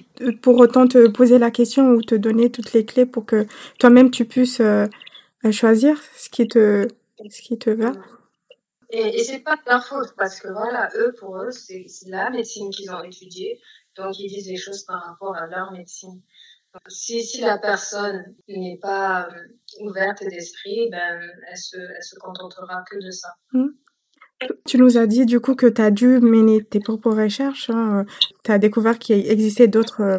pour 0.43 0.59
autant 0.59 0.87
te 0.87 1.09
poser 1.09 1.39
la 1.39 1.51
question 1.51 1.91
ou 1.91 2.03
te 2.03 2.15
donner 2.15 2.51
toutes 2.51 2.73
les 2.73 2.85
clés 2.85 3.07
pour 3.07 3.25
que 3.25 3.47
toi-même 3.79 4.11
tu 4.11 4.25
puisses 4.25 4.61
choisir 5.51 6.01
ce 6.17 6.29
qui 6.29 6.49
te, 6.49 6.89
ce 7.31 7.43
qui 7.43 7.59
te 7.59 7.71
va. 7.71 7.93
Et, 8.91 9.21
et 9.21 9.25
c'est 9.25 9.41
pas 9.41 9.57
de 9.57 9.63
leur 9.67 9.85
faute 9.87 10.15
parce 10.19 10.39
que 10.41 10.49
voilà, 10.49 10.91
eux, 10.97 11.15
pour 11.19 11.39
eux, 11.39 11.51
c'est 11.51 11.87
la 12.07 12.31
médecine 12.31 12.71
qu'ils 12.71 12.91
ont 12.91 13.03
étudiée. 13.03 13.61
Donc, 13.97 14.19
ils 14.19 14.29
disent 14.29 14.47
des 14.47 14.57
choses 14.57 14.85
par 14.85 15.03
rapport 15.03 15.37
à 15.37 15.47
leur 15.47 15.73
médecine. 15.73 16.21
si, 16.89 17.23
si 17.23 17.41
la 17.41 17.59
personne 17.59 18.35
n'est 18.49 18.79
pas 18.81 19.29
euh, 19.29 19.85
ouverte 19.85 20.23
d'esprit, 20.25 20.89
ben, 20.91 21.21
elle 21.49 21.57
se, 21.57 21.77
elle 21.77 22.03
se 22.03 22.17
contentera 22.19 22.83
que 22.91 22.99
de 23.05 23.11
ça. 23.11 23.35
Hmm. 23.53 23.71
Tu 24.67 24.79
nous 24.79 24.99
as 24.99 25.07
dit 25.07 25.27
du 25.27 25.41
coup 25.41 25.55
que 25.55 25.67
tu 25.67 25.83
as 25.83 25.91
dû 25.91 26.21
mener 26.21 26.63
tes 26.63 26.81
propres 26.81 27.11
recherches. 27.11 27.71
Hein. 27.71 28.05
Tu 28.45 28.51
as 28.51 28.59
découvert 28.59 28.99
qu'il 28.99 29.31
existait 29.31 29.69
d'autres 29.69 30.03
euh, 30.03 30.19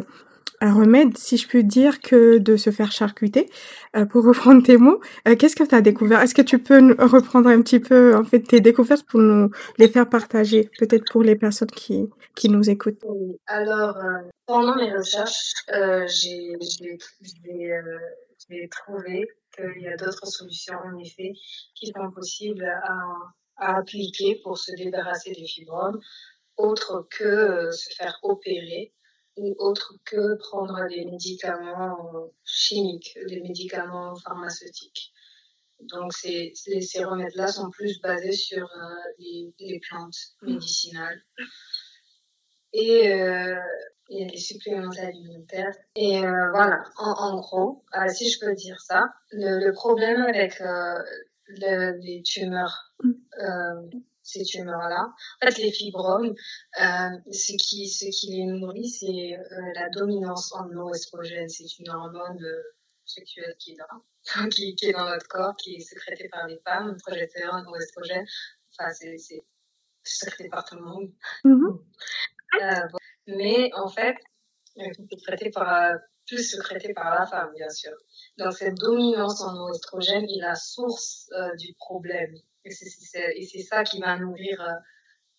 un 0.60 0.72
remède, 0.72 1.16
si 1.18 1.36
je 1.36 1.46
puis 1.46 1.62
dire, 1.62 2.00
que 2.00 2.38
de 2.38 2.56
se 2.56 2.70
faire 2.70 2.90
charcuter. 2.90 3.50
Euh, 3.96 4.06
pour 4.06 4.24
reprendre 4.30 4.62
tes 4.62 4.76
mots, 4.76 5.00
euh, 5.28 5.36
qu'est-ce 5.36 5.56
que 5.56 5.64
tu 5.64 5.74
as 5.74 5.80
découvert? 5.80 6.20
Est-ce 6.20 6.34
que 6.34 6.42
tu 6.42 6.58
peux 6.58 6.96
reprendre 6.98 7.48
un 7.48 7.60
petit 7.62 7.80
peu 7.80 8.16
en 8.16 8.24
fait 8.24 8.40
tes 8.40 8.60
découvertes 8.60 9.04
pour 9.06 9.20
nous 9.20 9.50
les 9.78 9.88
faire 9.88 10.08
partager, 10.08 10.70
peut-être 10.78 11.04
pour 11.10 11.22
les 11.22 11.36
personnes 11.36 11.70
qui, 11.70 12.08
qui 12.34 12.48
nous 12.48 12.68
écoutent? 12.70 13.02
Alors, 13.46 13.96
euh, 13.98 14.22
pendant 14.46 14.76
mes 14.76 14.92
recherches, 14.92 15.52
j'ai 16.06 16.56
trouvé 18.70 19.28
qu'il 19.56 19.82
y 19.82 19.88
a 19.88 19.96
d'autres 19.96 20.26
solutions, 20.26 20.78
en 20.84 20.98
effet, 20.98 21.32
qui 21.74 21.86
sont 21.86 22.10
possibles 22.10 22.64
à, 22.64 22.94
à 23.56 23.76
appliquer 23.76 24.40
pour 24.42 24.58
se 24.58 24.72
débarrasser 24.72 25.32
des 25.32 25.46
fibromes, 25.46 26.00
autre 26.56 27.06
que 27.10 27.70
se 27.70 27.94
faire 27.94 28.18
opérer 28.22 28.92
ou 29.36 29.54
autre 29.58 29.94
que 30.04 30.36
prendre 30.36 30.86
des 30.88 31.04
médicaments 31.04 32.30
chimiques, 32.44 33.18
des 33.28 33.40
médicaments 33.40 34.14
pharmaceutiques. 34.16 35.12
Donc 35.80 36.12
ces, 36.12 36.52
ces, 36.54 37.04
remèdes-là 37.04 37.48
sont 37.48 37.70
plus 37.70 38.00
basés 38.00 38.32
sur 38.32 38.64
euh, 38.64 38.94
les, 39.18 39.52
les, 39.58 39.80
plantes 39.80 40.16
médicinales. 40.42 41.20
Et 42.72 43.12
euh, 43.12 43.56
il 44.08 44.20
y 44.20 44.24
a 44.24 44.30
des 44.30 44.38
suppléments 44.38 44.90
alimentaires. 44.98 45.74
Et 45.96 46.24
euh, 46.24 46.50
voilà, 46.50 46.84
en, 46.96 47.10
en 47.10 47.40
gros, 47.40 47.84
euh, 47.96 48.08
si 48.08 48.30
je 48.30 48.38
peux 48.40 48.54
dire 48.54 48.80
ça, 48.80 49.12
le, 49.30 49.64
le 49.64 49.72
problème 49.72 50.22
avec 50.22 50.60
euh, 50.60 51.02
le, 51.48 51.98
les 52.00 52.22
tumeurs 52.22 52.94
mm 53.02 54.00
ces 54.24 54.42
tumeurs-là. 54.42 55.12
En 55.42 55.46
fait, 55.46 55.58
les 55.58 55.70
fibromes, 55.70 56.34
euh, 56.80 57.10
ce, 57.30 57.52
qui, 57.56 57.88
ce 57.88 58.06
qui 58.06 58.32
les 58.32 58.44
nourrit, 58.46 58.88
c'est 58.88 59.36
euh, 59.38 59.72
la 59.74 59.90
dominance 59.90 60.52
en 60.54 60.92
estrogène. 60.92 61.48
C'est 61.48 61.78
une 61.78 61.90
hormone 61.90 62.42
euh, 62.42 62.62
sexuelle 63.04 63.54
qui 63.58 63.72
est 63.72 63.76
là, 63.76 63.86
qui, 64.50 64.74
qui, 64.74 64.86
est 64.86 64.92
dans 64.92 65.08
notre 65.08 65.28
corps, 65.28 65.54
qui 65.56 65.76
est 65.76 65.80
sécrétée 65.80 66.28
par 66.28 66.46
les 66.46 66.58
femmes, 66.66 66.88
une 66.88 66.96
progestérone 66.96 67.66
en 67.66 67.74
estrogène. 67.76 68.26
Enfin, 68.72 68.90
c'est 68.92 69.44
sécrété 70.02 70.48
par 70.48 70.64
tout 70.64 70.76
le 70.76 70.82
monde. 70.82 71.12
Mm-hmm. 71.44 71.80
euh, 72.62 72.98
mais 73.26 73.70
en 73.74 73.88
fait, 73.88 74.16
sécrété 75.10 75.50
par, 75.50 75.92
plus 76.26 76.50
sécrété 76.50 76.94
par 76.94 77.14
la 77.14 77.26
femme, 77.26 77.52
bien 77.54 77.68
sûr. 77.70 77.92
Donc, 78.38 78.54
cette 78.54 78.76
dominance 78.76 79.40
en 79.42 79.70
estrogène 79.72 80.24
est 80.24 80.40
la 80.40 80.54
source 80.54 81.28
euh, 81.32 81.54
du 81.56 81.74
problème. 81.74 82.34
Et 82.64 82.70
c'est 82.70 83.62
ça 83.62 83.84
qui 83.84 84.00
va 84.00 84.18
nourrir 84.18 84.60
euh, 84.60 84.72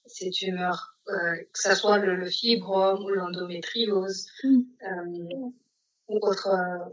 ces 0.05 0.29
tumeurs, 0.29 0.95
euh, 1.07 1.37
que 1.37 1.59
ce 1.59 1.73
soit 1.73 1.97
le, 1.97 2.15
le 2.15 2.29
fibrome 2.29 3.03
ou 3.03 3.09
l'endométriose, 3.09 4.27
mm. 4.43 4.61
euh, 4.83 5.49
ou, 6.07 6.19
autre, 6.21 6.49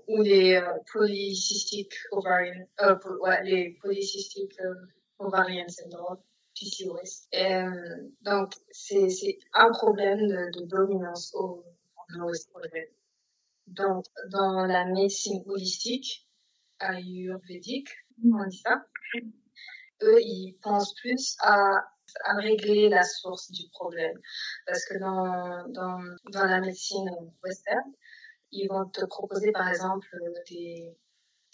ou 0.09 0.23
les 0.23 0.63
polycystiques 0.91 1.95
ovarian, 2.13 2.67
ouais, 3.21 3.45
les 3.45 3.77
polycystiques 3.83 4.59
ovarian 5.19 5.69
syndrome, 5.69 6.19
PCOS. 6.55 7.29
Et, 7.33 7.63
donc, 8.23 8.55
c'est 8.71 9.39
un 9.53 9.71
problème 9.71 10.27
de, 10.27 10.61
de 10.61 10.65
dominance 10.65 11.35
au, 11.35 11.63
en 12.17 12.29
oestrogène. 12.29 12.89
Donc, 13.73 14.05
dans 14.31 14.67
la 14.67 14.85
médecine 14.85 15.43
holistique, 15.47 16.29
ayurvédique, 16.79 17.89
on 18.23 18.47
dit 18.47 18.59
ça, 18.59 18.85
eux, 20.03 20.21
ils 20.21 20.59
pensent 20.63 20.95
plus 20.95 21.37
à, 21.41 21.57
à 22.25 22.35
régler 22.37 22.91
la 22.91 23.03
source 23.03 23.51
du 23.51 23.69
problème. 23.71 24.19
Parce 24.67 24.85
que 24.85 24.99
dans, 24.99 25.67
dans, 25.69 26.01
dans 26.33 26.45
la 26.45 26.61
médecine 26.61 27.11
western, 27.43 27.93
ils 28.51 28.69
vont 28.69 28.87
te 28.91 29.07
proposer, 29.07 29.53
par 29.53 29.69
exemple, 29.69 30.07
des, 30.51 30.95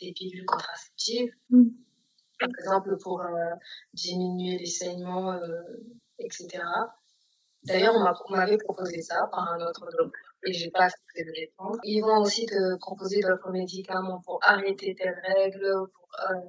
des 0.01 0.13
pilules 0.13 0.45
contraceptives. 0.47 1.33
Mm. 1.51 1.69
Par 2.41 2.49
exemple, 2.59 2.97
pour 3.03 3.21
euh, 3.21 3.55
diminuer 3.93 4.59
les 4.59 4.67
saignements, 4.67 5.33
euh, 5.33 5.63
etc. 6.19 6.49
D'ailleurs, 7.65 7.95
on 7.95 8.33
m'avait 8.33 8.59
proposé 8.59 9.03
ça 9.03 9.29
par 9.31 9.53
un 9.53 9.61
autre 9.61 9.87
docteur 9.97 10.28
et 10.47 10.53
j'ai 10.53 10.71
pas 10.71 10.85
accepté 10.85 11.25
de 11.25 11.33
répondre. 11.33 11.79
Ils 11.85 12.01
vont 12.01 12.19
aussi 12.19 12.47
te 12.47 12.77
proposer 12.79 13.21
d'autres 13.21 13.51
médicaments 13.51 14.21
pour 14.25 14.39
arrêter 14.43 14.95
tes 14.95 15.11
règles, 15.11 15.89
pour 15.95 16.09
euh, 16.31 16.41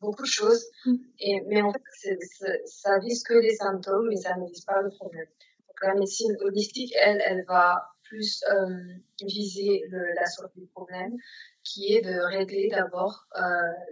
beaucoup 0.00 0.22
de 0.22 0.28
choses. 0.28 0.64
Mm. 0.84 0.94
Et, 1.20 1.40
mais 1.46 1.62
en 1.62 1.72
fait, 1.72 2.18
ça 2.66 2.98
vise 2.98 3.22
que 3.22 3.34
les 3.34 3.54
symptômes, 3.54 4.08
mais 4.08 4.16
ça 4.16 4.36
ne 4.36 4.46
vise 4.46 4.64
pas 4.64 4.82
le 4.82 4.90
problème. 4.90 5.26
Donc, 5.68 5.76
la 5.82 5.94
médecine 5.94 6.36
holistique, 6.40 6.94
elle, 7.00 7.22
elle 7.24 7.44
va 7.46 7.90
plus 8.04 8.42
euh, 8.50 8.68
viser 9.20 9.84
le, 9.90 10.14
la 10.14 10.26
source 10.26 10.54
du 10.54 10.66
problème, 10.66 11.16
qui 11.64 11.94
est 11.94 12.02
de 12.02 12.20
régler 12.36 12.68
d'abord 12.68 13.26
euh, 13.36 13.40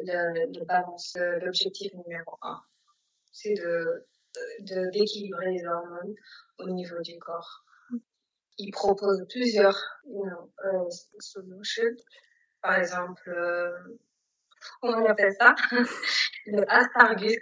le, 0.04 0.56
le, 0.56 0.64
balance. 0.64 1.16
L'objectif 1.42 1.92
numéro 1.94 2.36
un, 2.42 2.60
c'est 3.32 3.54
de 3.54 4.06
d'équilibrer 4.90 5.52
les 5.52 5.64
hormones 5.64 6.14
au 6.58 6.68
niveau 6.70 7.00
du 7.02 7.18
corps. 7.18 7.63
Il 8.58 8.70
propose 8.70 9.26
plusieurs 9.28 9.78
you 10.06 10.24
know, 10.24 10.50
uh, 10.64 10.90
solutions 11.18 11.96
par 12.64 12.78
exemple, 12.78 13.28
euh, 13.28 13.70
comment 14.80 14.96
on 14.96 15.04
appelle 15.04 15.34
ça? 15.38 15.54
Le 16.46 16.64
Aspargus 16.70 17.38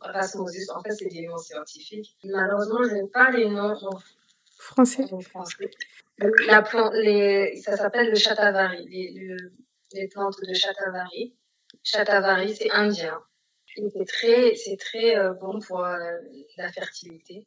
rasmosus. 0.00 0.70
En 0.70 0.82
fait, 0.82 0.92
c'est 0.92 1.08
des 1.08 1.26
noms 1.26 1.38
scientifiques. 1.38 2.16
Malheureusement, 2.22 2.82
je 2.84 2.94
n'ai 2.96 3.08
pas 3.08 3.30
les 3.30 3.48
noms 3.48 3.72
en 3.72 3.98
français. 4.58 5.06
En 5.10 5.20
français. 5.20 5.70
La 6.18 6.62
les, 6.92 7.56
ça 7.56 7.78
s'appelle 7.78 8.10
le 8.10 8.14
chatavari, 8.14 8.86
les, 8.88 9.36
les 9.94 10.08
plantes 10.08 10.38
de 10.46 10.52
chatavari. 10.52 11.34
Chatavari, 11.82 12.54
c'est 12.54 12.70
indien. 12.72 13.18
C'est 13.74 14.06
très, 14.06 14.54
c'est 14.54 14.76
très 14.76 15.16
euh, 15.16 15.32
bon 15.32 15.60
pour 15.60 15.84
euh, 15.84 15.98
la 16.56 16.70
fertilité 16.72 17.46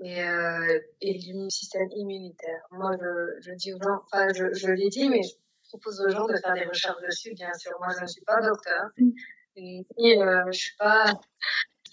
et, 0.00 0.22
euh, 0.22 0.78
et 1.00 1.20
le 1.32 1.50
système 1.50 1.88
immunitaire. 1.96 2.62
Moi, 2.70 2.92
je, 3.00 3.40
je 3.40 3.52
dis 3.54 3.72
aux 3.74 3.82
gens, 3.82 4.02
enfin, 4.04 4.28
je, 4.32 4.52
je 4.54 4.70
l'ai 4.70 4.88
dit, 4.88 5.08
mais 5.08 5.22
je 5.22 5.34
propose 5.68 6.00
aux 6.00 6.10
gens 6.10 6.26
de 6.26 6.36
faire 6.36 6.54
des 6.54 6.64
recherches 6.64 7.02
dessus, 7.02 7.34
bien 7.34 7.52
sûr. 7.54 7.72
Moi, 7.80 7.94
je 7.96 8.02
ne 8.02 8.06
suis 8.06 8.22
pas 8.22 8.40
docteur, 8.40 8.90
mm. 8.96 9.10
et 9.56 10.22
euh, 10.22 10.44
je 10.50 10.58
suis 10.58 10.76
pas, 10.76 11.12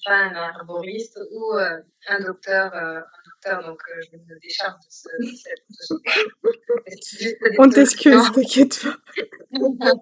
pas 0.05 0.15
un 0.15 0.35
arboriste 0.35 1.19
ou 1.31 1.53
euh, 1.53 1.81
un 2.07 2.19
docteur, 2.21 2.73
euh, 2.75 2.99
un 2.99 3.23
docteur, 3.25 3.63
donc 3.67 3.81
euh, 3.89 4.01
je 4.01 4.17
me 4.17 4.39
décharge 4.39 4.75
de 4.75 4.89
ce, 4.89 5.09
de 5.19 5.25
ce, 5.81 5.93
de 7.23 7.55
On 7.59 7.69
t'excuse, 7.69 8.31
t'inquiète 8.31 8.79
pas. 8.83 8.95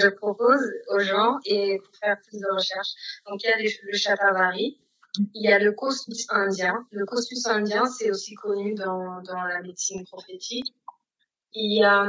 je 0.00 0.08
propose 0.08 0.72
aux 0.88 1.00
gens 1.00 1.38
et 1.44 1.78
pour 1.78 1.94
faire 1.96 2.16
plus 2.26 2.40
de 2.40 2.46
recherches. 2.54 2.94
Donc 3.28 3.42
il 3.44 3.50
y 3.50 3.52
a 3.52 3.56
les, 3.58 3.70
le 3.82 3.96
chatavari, 3.96 4.80
il 5.18 5.42
y 5.42 5.52
a 5.52 5.58
le 5.58 5.72
costus 5.72 6.26
indien. 6.30 6.86
Le 6.90 7.06
costus 7.06 7.46
indien, 7.46 7.86
c'est 7.86 8.10
aussi 8.10 8.34
connu 8.34 8.74
dans, 8.74 9.22
dans 9.22 9.42
la 9.42 9.60
médecine 9.62 10.04
prophétique. 10.04 10.74
Il 11.52 11.78
y 11.78 11.84
a, 11.84 12.08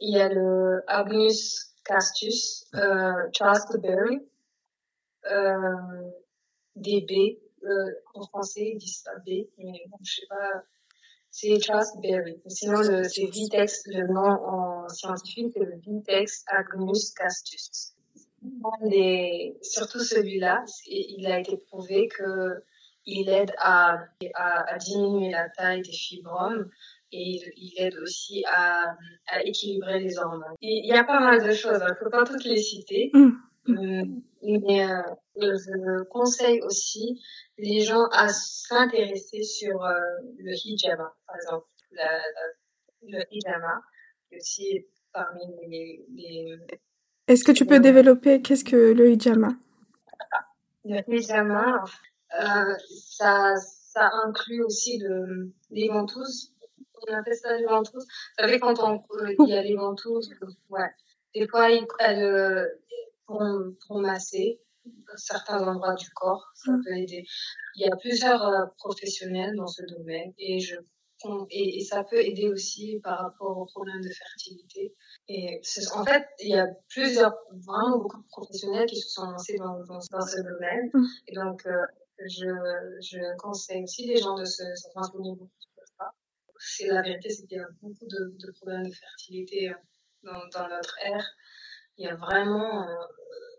il 0.00 0.16
y 0.16 0.20
a 0.20 0.28
le 0.28 0.82
Agnus 0.88 1.74
castus, 1.84 2.66
euh, 2.74 3.30
Berry, 3.80 4.20
euh, 5.30 6.10
DB, 6.76 7.40
euh, 7.64 7.92
en 8.14 8.26
français, 8.26 8.72
ils 8.74 8.78
disent 8.78 9.02
pas 9.02 9.16
B, 9.18 9.46
mais 9.56 9.84
bon, 9.88 9.98
je 10.02 10.16
sais 10.16 10.26
pas, 10.28 10.64
c'est 11.30 12.00
Berry. 12.00 12.40
Sinon, 12.48 12.82
c'est 13.04 13.26
Vitex, 13.26 13.82
le 13.86 14.06
nom 14.12 14.22
en 14.22 14.88
scientifique, 14.88 15.52
c'est 15.54 15.64
le 15.64 15.76
Vitex 15.76 16.44
Agnus 16.48 17.12
castus 17.12 17.94
surtout 19.62 20.00
celui-là, 20.00 20.64
il 20.86 21.26
a 21.26 21.40
été 21.40 21.56
prouvé 21.56 22.08
que 22.08 22.62
il 23.10 23.30
aide 23.30 23.52
à, 23.58 24.04
à, 24.34 24.76
diminuer 24.76 25.30
la 25.30 25.48
taille 25.48 25.80
des 25.80 25.92
fibromes 25.92 26.68
et 27.10 27.40
il 27.56 27.72
aide 27.78 27.96
aussi 28.02 28.44
à, 28.46 28.96
à 29.28 29.42
équilibrer 29.44 29.98
les 29.98 30.18
hormones. 30.18 30.54
Il 30.60 30.86
y 30.86 30.92
a 30.92 31.04
pas 31.04 31.20
mal 31.20 31.42
de 31.42 31.52
choses, 31.52 31.78
je 31.78 31.88
ne 31.88 31.98
peux 31.98 32.10
pas 32.10 32.24
toutes 32.24 32.44
les 32.44 32.58
citer, 32.58 33.10
mm. 33.14 33.30
Euh, 33.68 34.04
mais 34.42 34.90
euh, 34.90 35.02
je 35.36 36.02
conseille 36.04 36.62
aussi 36.62 37.20
les 37.58 37.80
gens 37.80 38.06
à 38.12 38.28
s'intéresser 38.28 39.42
sur 39.42 39.84
euh, 39.84 40.00
le 40.38 40.52
hijama, 40.64 41.14
par 41.26 41.36
exemple. 41.36 41.66
La, 41.92 42.20
le 43.02 43.20
hijama, 43.30 43.82
aussi 44.36 44.86
parmi 45.12 45.42
les, 45.68 46.04
les 46.14 46.58
est-ce 47.28 47.44
que 47.44 47.52
tu 47.52 47.66
peux 47.66 47.80
développer 47.80 48.42
qu'est-ce 48.42 48.64
que 48.64 48.92
le 48.92 49.10
hijama? 49.10 49.50
Le 50.84 51.02
hijama, 51.08 51.84
euh, 52.40 52.74
ça, 52.88 53.54
ça 53.56 54.10
inclut 54.24 54.62
aussi 54.64 54.98
le, 54.98 55.52
les 55.70 55.88
ventouses. 55.88 56.54
On 57.08 57.14
appelle 57.14 57.36
ça 57.36 57.56
les 57.56 57.66
ventouses. 57.66 58.04
Vous 58.04 58.44
savez, 58.44 58.58
quand 58.58 58.82
on, 58.82 59.02
il 59.38 59.48
y 59.48 59.56
a 59.56 59.62
les 59.62 59.76
ventouses, 59.76 60.30
ouais. 60.70 60.90
Des 61.34 61.46
fois, 61.46 61.70
elles, 61.70 62.24
euh, 62.24 62.66
pour, 63.26 63.42
pour 63.86 64.00
masser 64.00 64.60
certains 65.16 65.66
endroits 65.66 65.94
du 65.94 66.08
corps, 66.10 66.50
ça 66.54 66.72
mm. 66.72 66.82
peut 66.84 66.96
aider. 66.96 67.26
Il 67.76 67.86
y 67.86 67.90
a 67.90 67.96
plusieurs 67.96 68.46
euh, 68.46 68.66
professionnels 68.78 69.54
dans 69.56 69.66
ce 69.66 69.82
domaine 69.84 70.32
et 70.38 70.60
je 70.60 70.76
et, 71.50 71.78
et, 71.78 71.84
ça 71.84 72.04
peut 72.04 72.20
aider 72.24 72.48
aussi 72.48 73.00
par 73.02 73.18
rapport 73.18 73.58
aux 73.58 73.66
problèmes 73.66 74.00
de 74.00 74.10
fertilité. 74.10 74.94
Et 75.28 75.60
en 75.94 76.04
fait, 76.04 76.26
il 76.40 76.50
y 76.50 76.58
a 76.58 76.66
plusieurs, 76.88 77.34
vraiment 77.66 77.98
beaucoup 77.98 78.22
de 78.22 78.28
professionnels 78.28 78.86
qui 78.86 79.00
se 79.00 79.10
sont 79.10 79.24
lancés 79.24 79.56
dans, 79.56 79.82
dans, 79.84 79.98
dans 80.10 80.26
ce 80.26 80.40
domaine. 80.40 80.90
Mm. 80.94 81.06
Et 81.26 81.34
donc, 81.34 81.66
euh, 81.66 81.86
je, 82.20 82.46
je 83.00 83.36
conseille 83.38 83.82
aussi 83.82 84.06
les 84.06 84.18
gens 84.18 84.34
de 84.34 84.44
se, 84.44 84.62
se 84.74 84.88
renseigner 84.94 85.32
beaucoup 85.32 85.50
sur 85.60 85.82
ça. 85.98 86.12
C'est 86.58 86.86
la 86.86 87.02
vérité, 87.02 87.30
c'est 87.30 87.46
qu'il 87.46 87.58
y 87.58 87.60
a 87.60 87.68
beaucoup 87.82 88.06
de, 88.06 88.36
de, 88.38 88.52
problèmes 88.52 88.86
de 88.86 88.94
fertilité 88.94 89.70
euh, 89.70 89.74
dans, 90.22 90.46
dans, 90.52 90.68
notre 90.68 90.96
ère. 91.04 91.26
Il 91.96 92.06
y 92.06 92.08
a 92.08 92.14
vraiment 92.14 92.88
euh, 92.88 92.94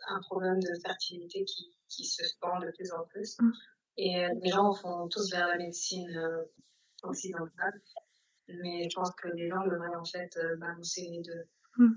un 0.07 0.19
problème 0.21 0.61
de 0.61 0.79
fertilité 0.81 1.43
qui, 1.43 1.75
qui 1.89 2.05
se 2.05 2.23
spend 2.25 2.59
de 2.61 2.71
plus 2.71 2.91
en 2.93 3.03
plus. 3.07 3.37
Mm. 3.39 3.51
Et 3.97 4.27
les 4.41 4.49
gens 4.49 4.71
vont 4.71 5.09
tous 5.09 5.29
vers 5.29 5.47
la 5.49 5.57
médecine 5.57 6.07
euh, 7.03 7.09
occidentale. 7.09 7.81
Mais 8.47 8.89
je 8.89 8.95
pense 8.95 9.11
que 9.11 9.27
les 9.29 9.49
gens 9.49 9.63
devraient 9.65 9.95
en 9.95 10.05
fait 10.05 10.37
euh, 10.37 10.55
balancer 10.57 11.07
les 11.09 11.21
deux. 11.21 11.45
Hmm. 11.77 11.93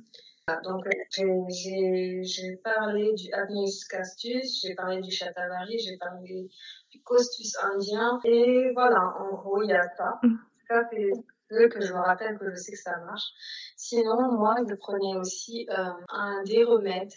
Donc, 0.64 0.84
j'ai 1.16 2.56
parlé 2.64 3.12
du 3.14 3.32
Agnus 3.32 3.84
castus, 3.84 4.60
j'ai 4.60 4.74
parlé 4.74 5.00
du 5.00 5.10
Chatavari, 5.10 5.78
j'ai 5.78 5.96
parlé 5.98 6.48
du 6.90 7.02
Costus 7.02 7.56
indien. 7.62 8.20
Et 8.24 8.70
voilà, 8.74 9.14
en 9.20 9.34
gros, 9.36 9.62
il 9.62 9.70
y 9.70 9.72
a 9.72 9.88
ça. 9.96 10.18
Hmm. 10.22 10.36
Ça, 10.68 10.82
c'est 10.90 11.12
ce 11.50 11.66
que 11.68 11.80
je 11.80 11.92
me 11.92 12.00
rappelle 12.00 12.38
que 12.38 12.50
je 12.50 12.56
sais 12.56 12.72
que 12.72 12.78
ça 12.78 12.96
marche. 12.98 13.30
Sinon, 13.76 14.32
moi, 14.32 14.56
je 14.68 14.74
prenais 14.74 15.16
aussi 15.16 15.66
euh, 15.70 15.90
un 16.08 16.42
des 16.44 16.64
remèdes 16.64 17.12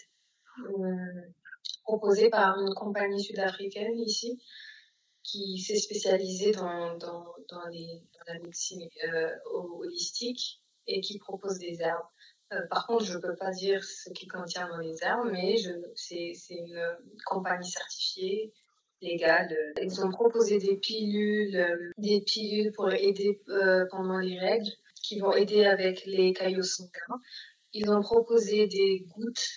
euh, 0.58 1.22
proposé 1.84 2.30
par 2.30 2.58
une 2.58 2.74
compagnie 2.74 3.22
sud-africaine 3.22 3.98
ici 3.98 4.42
qui 5.26 5.58
s'est 5.58 5.78
spécialisée 5.78 6.52
dans, 6.52 6.96
dans, 6.98 7.66
les, 7.70 8.02
dans 8.14 8.32
la 8.32 8.38
médecine 8.38 8.88
euh, 9.12 9.30
holistique 9.80 10.62
et 10.86 11.00
qui 11.00 11.18
propose 11.18 11.58
des 11.58 11.80
herbes. 11.80 12.06
Euh, 12.52 12.62
par 12.70 12.86
contre, 12.86 13.04
je 13.04 13.16
ne 13.16 13.22
peux 13.22 13.34
pas 13.34 13.50
dire 13.50 13.82
ce 13.84 14.10
qui 14.10 14.28
contient 14.28 14.68
dans 14.68 14.78
les 14.78 15.02
herbes, 15.02 15.28
mais 15.32 15.56
c'est 15.96 16.32
une 16.50 16.96
compagnie 17.24 17.68
certifiée, 17.68 18.52
légale. 19.02 19.54
Ils 19.82 20.00
ont 20.04 20.10
proposé 20.10 20.58
des 20.58 20.76
pilules, 20.76 21.56
euh, 21.56 21.90
des 21.98 22.20
pilules 22.20 22.72
pour 22.72 22.92
aider 22.92 23.40
pendant 23.90 24.18
les 24.18 24.38
règles, 24.38 24.70
qui 25.02 25.18
vont 25.18 25.32
aider 25.32 25.64
avec 25.64 26.06
les 26.06 26.32
caillots 26.32 26.62
sanguins. 26.62 27.20
Ils 27.72 27.90
ont 27.90 28.00
proposé 28.00 28.68
des 28.68 29.04
gouttes 29.08 29.48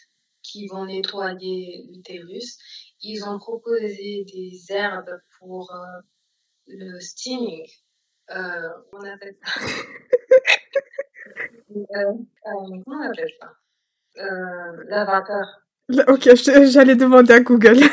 qui 0.42 0.68
vont 0.68 0.86
nettoyer 0.86 1.86
l'utérus 1.92 2.58
ils 3.02 3.24
ont 3.26 3.40
proposé 3.40 4.26
des 4.26 4.66
herbes 4.70 5.20
pour 5.38 5.74
euh, 5.74 6.02
le 6.68 7.00
steaming. 7.00 7.66
Euh, 8.32 8.70
on 8.94 9.02
appelle 9.02 9.36
ça. 9.44 9.62
euh, 11.76 12.14
comment 12.44 12.84
on 12.88 13.02
appelle 13.10 13.32
ça? 13.40 13.54
La 14.88 15.06
vapeur. 15.06 15.62
Ok, 16.08 16.30
j'allais 16.36 16.96
demander 16.96 17.34
à 17.34 17.40
Google. 17.40 17.80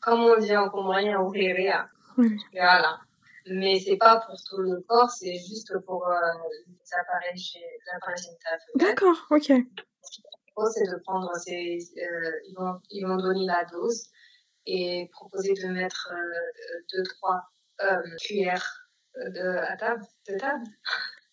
Comme 0.00 0.20
on 0.20 0.38
dit 0.38 0.56
en 0.56 0.68
comorien, 0.68 1.20
ouvriria. 1.20 1.88
Oui. 2.18 2.36
Voilà. 2.52 3.00
Mais 3.46 3.80
c'est 3.80 3.96
pas 3.96 4.20
pour 4.20 4.36
tout 4.42 4.58
le 4.58 4.80
corps, 4.86 5.10
c'est 5.10 5.34
juste 5.34 5.74
pour 5.86 6.06
euh, 6.06 6.12
les 6.66 6.94
appareils, 7.00 7.36
génitales. 7.36 8.60
D'accord, 8.76 9.26
ok 9.30 9.50
c'est 10.72 10.86
de 10.86 10.96
prendre 11.02 11.30
ces, 11.36 11.78
euh, 11.98 12.30
ils, 12.48 12.54
vont, 12.56 12.80
ils 12.90 13.04
vont 13.04 13.16
donner 13.16 13.46
la 13.46 13.64
dose 13.64 14.08
et 14.66 15.08
proposer 15.12 15.54
de 15.54 15.68
mettre 15.68 16.12
euh, 16.12 16.76
deux, 16.92 17.02
trois 17.02 17.42
euh, 17.82 18.16
cuillères 18.20 18.88
de, 19.16 19.58
à 19.58 19.76
table, 19.76 20.02
de 20.28 20.38
table. 20.38 20.64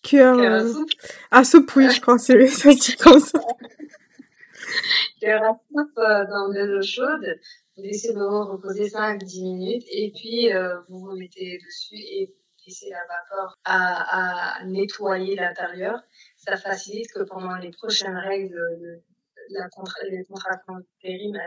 Cuillère 0.03 0.53
à 0.53 0.67
soupe. 0.67 0.89
À 1.29 1.43
soupe, 1.43 1.75
oui, 1.75 1.89
je 1.89 2.01
crois, 2.01 2.17
c'est 2.17 2.47
ça 2.47 2.73
dit 2.73 2.95
comme 2.95 3.19
ça. 3.19 3.39
cuillère 5.19 5.43
à 5.43 5.59
soupe 5.69 5.95
dans 5.95 6.49
de 6.49 6.63
l'eau 6.65 6.81
chaude. 6.81 7.39
Vous 7.77 7.83
laissez 7.83 8.13
le 8.13 8.25
reposer 8.25 8.87
5-10 8.89 9.43
minutes 9.43 9.85
et 9.91 10.11
puis 10.11 10.49
vous 10.89 10.99
vous 10.99 11.15
mettez 11.15 11.59
dessus 11.65 11.95
et 11.95 12.25
vous 12.25 12.63
laissez 12.67 12.89
la 12.89 13.01
vapeur 13.01 13.57
à, 13.63 14.57
à 14.59 14.65
nettoyer 14.65 15.35
l'intérieur. 15.35 16.01
Ça 16.35 16.57
facilite 16.57 17.11
que 17.13 17.21
pendant 17.23 17.55
les 17.55 17.71
prochaines 17.71 18.17
règles 18.17 18.55
de, 18.79 19.03
la 19.51 19.69
contra 19.69 20.03
les 20.09 20.23
contractions 20.25 20.79
utérines 20.99 21.39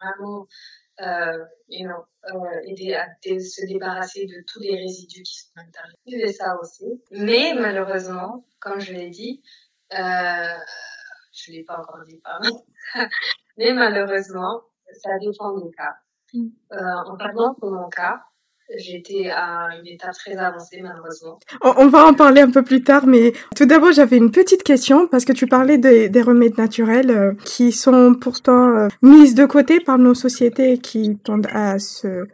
vraiment 0.00 0.46
euh, 1.00 1.44
you 1.68 1.86
know, 1.86 2.06
euh, 2.32 2.60
aider 2.64 2.94
à 2.94 3.06
se 3.22 3.66
débarrasser 3.66 4.26
de 4.26 4.42
tous 4.46 4.60
les 4.60 4.76
résidus 4.76 5.22
qui 5.22 5.40
sont 5.40 5.50
à 5.56 5.62
l'intérieur. 5.62 6.34
Ça 6.34 6.58
aussi. 6.60 7.02
Mais 7.10 7.54
malheureusement, 7.54 8.46
comme 8.60 8.80
je 8.80 8.92
l'ai 8.92 9.10
dit, 9.10 9.42
euh, 9.92 10.56
je 11.32 11.50
ne 11.50 11.56
l'ai 11.56 11.64
pas 11.64 11.78
encore 11.78 12.02
dit, 12.06 12.18
pardon. 12.18 12.64
mais 13.58 13.72
malheureusement, 13.72 14.62
ça 14.92 15.10
dépend 15.20 15.58
des 15.58 15.70
cas. 15.72 15.96
Mm. 16.32 16.48
Euh, 16.72 16.94
en 17.06 17.16
parlant 17.16 17.54
pour 17.54 17.70
mon 17.70 17.88
cas, 17.88 18.24
j'étais 18.76 19.30
à 19.30 19.68
une 19.78 19.86
étape 19.86 20.14
très 20.14 20.36
avancée 20.36 20.80
malheureusement. 20.82 21.38
On, 21.62 21.88
va 21.88 22.06
en 22.06 22.14
parler 22.14 22.40
un 22.40 22.50
peu 22.50 22.62
plus 22.62 22.82
tard, 22.82 23.06
mais 23.06 23.32
tout 23.54 23.66
d'abord 23.66 23.92
j'avais 23.92 24.16
une 24.16 24.30
petite 24.30 24.62
question 24.62 25.06
parce 25.06 25.24
que 25.24 25.32
tu 25.32 25.46
parlais 25.46 25.78
des, 25.78 26.08
des 26.08 26.22
remèdes 26.22 26.58
naturels 26.58 27.10
euh, 27.10 27.32
qui 27.44 27.72
sont 27.72 28.14
pourtant 28.14 28.68
euh, 28.76 28.88
mis 29.02 29.34
de 29.34 29.44
côté 29.46 29.80
par 29.80 29.98
nos 29.98 30.14
sociétés 30.14 30.78
qui 30.78 31.16
tendent 31.16 31.48
à 31.52 31.78
se, 31.78 32.26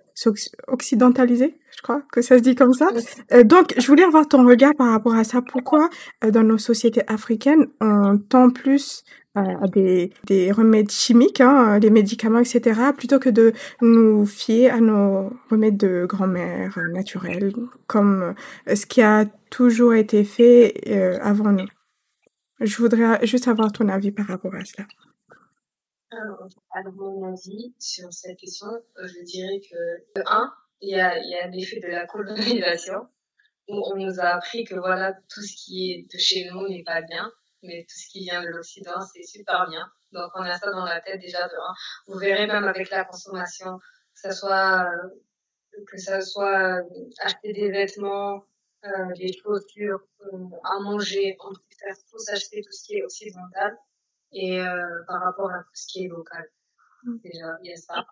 occidentaliser. 0.68 1.56
Je 1.76 1.82
crois 1.82 2.02
que 2.12 2.22
ça 2.22 2.38
se 2.38 2.42
dit 2.42 2.54
comme 2.54 2.74
ça. 2.74 2.88
Euh, 3.32 3.44
donc, 3.44 3.74
je 3.78 3.86
voulais 3.86 4.04
avoir 4.04 4.28
ton 4.28 4.46
regard 4.46 4.74
par 4.74 4.90
rapport 4.90 5.14
à 5.14 5.24
ça. 5.24 5.42
Pourquoi, 5.42 5.88
dans 6.26 6.42
nos 6.42 6.58
sociétés 6.58 7.02
africaines, 7.08 7.66
on 7.80 8.18
tend 8.18 8.50
plus 8.50 9.04
à 9.34 9.66
des, 9.66 10.12
des 10.26 10.52
remèdes 10.52 10.90
chimiques, 10.90 11.40
hein, 11.40 11.78
les 11.78 11.90
médicaments, 11.90 12.40
etc., 12.40 12.80
plutôt 12.96 13.18
que 13.18 13.30
de 13.30 13.52
nous 13.80 14.26
fier 14.26 14.70
à 14.70 14.80
nos 14.80 15.32
remèdes 15.50 15.78
de 15.78 16.04
grand-mère 16.06 16.78
naturels, 16.92 17.52
comme 17.86 18.34
euh, 18.68 18.74
ce 18.74 18.84
qui 18.84 19.00
a 19.00 19.24
toujours 19.50 19.94
été 19.94 20.24
fait 20.24 20.74
euh, 20.88 21.18
avant 21.22 21.52
nous? 21.52 21.66
Je 22.60 22.76
voudrais 22.76 23.26
juste 23.26 23.48
avoir 23.48 23.72
ton 23.72 23.88
avis 23.88 24.12
par 24.12 24.26
rapport 24.26 24.54
à 24.54 24.64
cela. 24.64 24.86
Alors, 26.70 26.92
mon 26.94 27.32
avis 27.32 27.74
sur 27.78 28.12
cette 28.12 28.38
question, 28.38 28.68
euh, 28.68 29.06
je 29.06 29.22
dirais 29.24 29.60
que, 29.60 30.20
de 30.20 30.24
un, 30.26 30.52
il 30.80 30.90
y 30.90 31.00
a, 31.00 31.18
il 31.18 31.30
y 31.30 31.34
a 31.36 31.46
l'effet 31.48 31.80
de 31.80 31.88
la 31.88 32.06
colonisation, 32.06 33.08
où 33.68 33.82
on 33.92 33.96
nous 33.96 34.20
a 34.20 34.34
appris 34.34 34.64
que 34.64 34.74
voilà, 34.74 35.14
tout 35.28 35.42
ce 35.42 35.54
qui 35.54 35.92
est 35.92 36.12
de 36.12 36.18
chez 36.18 36.50
nous 36.50 36.68
n'est 36.68 36.82
pas 36.82 37.02
bien 37.02 37.32
mais 37.62 37.86
tout 37.88 37.96
ce 37.96 38.08
qui 38.08 38.24
vient 38.24 38.42
de 38.42 38.48
l'Occident, 38.48 39.00
c'est 39.00 39.22
super 39.22 39.68
bien. 39.68 39.90
Donc, 40.12 40.30
on 40.34 40.42
a 40.42 40.58
ça 40.58 40.70
dans 40.70 40.84
la 40.84 41.00
tête 41.00 41.20
déjà. 41.20 41.46
De, 41.46 41.54
vous 42.06 42.18
verrez 42.18 42.46
même 42.46 42.64
avec 42.64 42.90
la 42.90 43.04
consommation, 43.04 43.78
que 43.78 44.20
ça 44.20 44.32
soit, 44.32 44.84
euh, 44.84 45.78
que 45.86 45.98
ça 45.98 46.20
soit 46.20 46.80
euh, 46.80 47.10
acheter 47.20 47.52
des 47.52 47.70
vêtements, 47.70 48.44
euh, 48.84 49.12
des 49.16 49.32
chaussures, 49.32 50.00
euh, 50.20 50.38
à 50.64 50.80
manger, 50.80 51.36
on 51.40 51.52
préfère 51.52 51.96
tous 52.10 52.28
acheter 52.30 52.62
tout 52.62 52.72
ce 52.72 52.84
qui 52.84 52.96
est 52.96 53.04
occidental 53.04 53.76
et 54.32 54.60
euh, 54.60 55.04
par 55.06 55.22
rapport 55.22 55.50
à 55.50 55.58
tout 55.58 55.74
ce 55.74 55.86
qui 55.86 56.04
est 56.04 56.08
local. 56.08 56.44
Mm. 57.04 57.16
Déjà, 57.24 57.58
il 57.62 57.70
y 57.70 57.72
a 57.72 57.76
ça. 57.76 58.06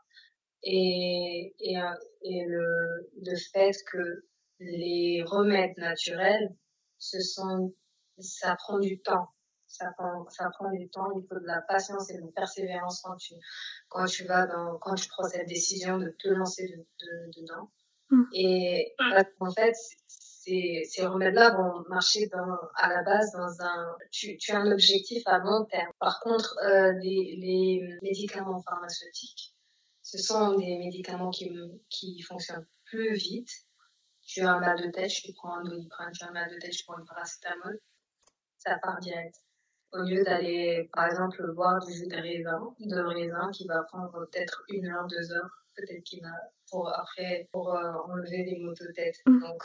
Et, 0.63 1.55
et, 1.59 1.77
et 2.23 2.45
le, 2.45 3.11
le 3.23 3.37
fait 3.53 3.75
que 3.91 4.25
les 4.59 5.23
remèdes 5.27 5.77
naturels, 5.79 6.55
ce 6.99 7.21
sont, 7.21 7.75
ça 8.19 8.57
prend 8.57 8.79
du 8.79 9.01
temps 9.01 9.31
ça 9.71 9.93
prend, 9.97 10.29
ça 10.29 10.51
prend 10.51 10.71
du 10.71 10.89
temps, 10.91 11.11
il 11.17 11.27
faut 11.27 11.39
de 11.39 11.47
la 11.47 11.63
patience 11.63 12.11
et 12.11 12.15
de 12.19 12.23
la 12.23 12.33
persévérance 12.33 13.01
quand 13.03 13.17
tu, 13.17 13.35
quand 13.89 14.05
tu 14.05 14.25
vas 14.25 14.47
dans, 14.47 14.79
quand 14.79 14.95
tu 14.97 15.09
prends 15.09 15.29
cette 15.29 15.49
décision 15.49 15.99
de 15.99 16.15
te 16.19 16.29
lancer 16.29 16.67
de, 16.69 17.41
dedans. 17.41 17.71
Mm. 18.11 18.25
Et 18.35 18.95
en 19.39 19.53
fait, 19.53 19.75
ces, 20.43 20.85
ces 20.89 21.05
remèdes-là 21.05 21.51
vont 21.51 21.85
marcher 21.89 22.27
dans, 22.29 22.57
à 22.75 22.89
la 22.89 23.03
base 23.03 23.31
dans 23.33 23.61
un, 23.63 23.97
tu, 24.11 24.39
tu 24.39 24.53
as 24.53 24.61
un 24.61 24.73
objectif 24.73 25.23
à 25.27 25.39
long 25.39 25.67
terme. 25.67 25.93
Par 25.99 26.21
contre, 26.21 26.57
euh, 26.65 26.93
les, 26.93 27.37
les 27.37 27.99
médicaments 28.01 28.63
pharmaceutiques, 28.63 29.55
ce 30.03 30.17
sont 30.17 30.55
des 30.57 30.79
médicaments 30.79 31.31
qui, 31.31 31.53
qui 31.91 32.23
fonctionnent 32.23 32.67
plus 32.85 33.15
vite. 33.15 33.51
Tu 34.23 34.41
as 34.41 34.53
un 34.53 34.61
mal 34.61 34.81
de 34.81 34.91
tête, 34.91 35.11
tu 35.11 35.33
prends 35.35 35.57
un 35.57 35.65
doliprane, 35.65 36.13
tu 36.13 36.25
as 36.25 36.29
un 36.29 36.33
mal 36.33 36.51
de 36.51 36.59
tête, 36.59 36.71
tu 36.71 36.85
prends 36.85 36.97
un 36.97 37.05
paracétamol, 37.05 37.79
ça 38.57 38.79
part 38.79 38.99
direct 39.01 39.37
au 39.93 40.03
lieu 40.03 40.23
d'aller, 40.23 40.89
par 40.93 41.07
exemple, 41.07 41.53
boire 41.53 41.85
du 41.85 41.93
jus 41.93 42.07
de 42.07 42.17
raisin, 42.17 42.75
de 42.79 43.01
raisin 43.01 43.51
qui 43.53 43.67
va 43.67 43.83
prendre 43.83 44.27
peut-être 44.31 44.65
une 44.69 44.87
heure, 44.87 45.07
deux 45.09 45.33
heures, 45.33 45.51
peut-être 45.77 46.05
qu'il 46.05 46.23
va 46.23 46.33
pour 46.71 46.89
après 46.97 47.49
pour 47.53 47.75
euh, 47.75 47.93
enlever 48.07 48.45
les 48.45 48.59
maux 48.61 48.73
de 48.73 48.93
tête. 48.93 49.17
Mm. 49.27 49.41
Donc 49.41 49.63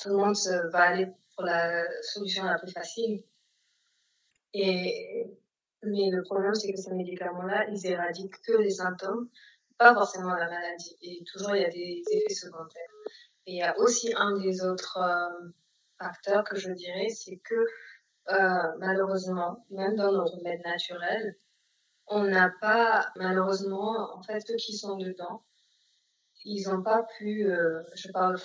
tout 0.00 0.08
le 0.10 0.16
monde 0.16 0.36
va 0.72 0.80
aller 0.80 1.08
pour 1.34 1.44
la 1.44 1.84
solution 2.02 2.44
la 2.44 2.58
plus 2.58 2.72
facile. 2.72 3.22
Et 4.52 5.26
mais 5.82 6.10
le 6.10 6.22
problème 6.22 6.54
c'est 6.54 6.72
que 6.72 6.78
ces 6.78 6.92
médicaments-là, 6.92 7.66
ils 7.70 7.86
éradiquent 7.86 8.40
que 8.42 8.56
les 8.58 8.70
symptômes, 8.70 9.28
pas 9.78 9.94
forcément 9.94 10.34
la 10.34 10.48
maladie. 10.48 10.96
Et 11.02 11.24
toujours 11.24 11.54
il 11.56 11.62
y 11.62 11.64
a 11.64 11.70
des 11.70 12.02
effets 12.10 12.34
secondaires. 12.34 12.94
Et 13.46 13.52
il 13.52 13.58
y 13.58 13.62
a 13.62 13.78
aussi 13.78 14.12
un 14.16 14.36
des 14.38 14.64
autres 14.64 14.98
euh, 14.98 15.48
facteurs 15.98 16.44
que 16.44 16.56
je 16.56 16.70
dirais, 16.72 17.08
c'est 17.08 17.38
que 17.38 17.54
euh, 18.30 18.76
malheureusement, 18.78 19.64
même 19.70 19.96
dans 19.96 20.12
nos 20.12 20.24
remèdes 20.24 20.62
naturels, 20.64 21.36
on 22.06 22.24
n'a 22.24 22.52
pas, 22.60 23.10
malheureusement, 23.16 24.14
en 24.16 24.22
fait, 24.22 24.40
ceux 24.40 24.56
qui 24.56 24.76
sont 24.76 24.96
dedans, 24.96 25.42
ils 26.44 26.68
n'ont 26.68 26.82
pas 26.82 27.06
pu, 27.18 27.50
euh, 27.50 27.82
je 27.94 28.10
parle, 28.10 28.38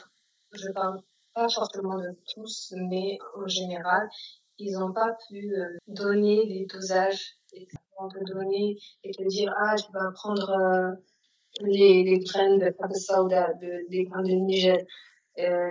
je 0.53 0.71
parle 0.71 1.01
pas 1.35 1.49
forcément 1.49 1.97
de 1.99 2.17
tous, 2.33 2.73
mais 2.89 3.17
en 3.35 3.47
général, 3.47 4.09
ils 4.57 4.73
n'ont 4.73 4.93
pas 4.93 5.15
pu 5.27 5.53
euh, 5.53 5.77
donner 5.87 6.47
des 6.47 6.65
dosages, 6.65 7.37
te 7.51 8.33
donner 8.33 8.77
et 9.03 9.11
te 9.11 9.23
dire, 9.27 9.53
ah, 9.57 9.75
tu 9.75 9.91
vas 9.93 10.11
prendre 10.13 10.97
les, 11.61 12.03
les 12.03 12.19
graines 12.19 12.59
de 12.59 12.73
Sauda, 12.93 13.53
de, 13.53 13.89
des 13.89 14.05
graines 14.05 14.25
de 14.25 14.33
Niger, 14.33 14.77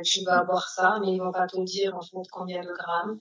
tu 0.05 0.25
vas 0.25 0.45
boire 0.45 0.69
ça, 0.69 0.99
mais 1.01 1.13
ils 1.13 1.19
vont 1.19 1.33
pas 1.33 1.47
te 1.47 1.61
dire, 1.63 1.95
en 1.97 2.03
fait, 2.03 2.29
combien 2.33 2.63
de 2.63 2.73
grammes. 2.73 3.21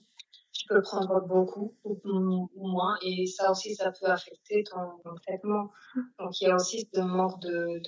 Tu 0.52 0.68
peux 0.68 0.80
prendre 0.82 1.20
beaucoup 1.26 1.74
ou, 1.84 2.48
moins 2.54 2.96
et 3.02 3.26
ça 3.26 3.50
aussi 3.50 3.74
ça 3.74 3.90
peut 3.90 4.06
affecter 4.06 4.62
ton, 4.62 5.14
traitement. 5.26 5.70
Donc 6.18 6.40
il 6.40 6.48
y 6.48 6.50
a 6.50 6.54
aussi 6.54 6.88
ce 6.94 7.00
manque 7.00 7.40
de 7.40 7.82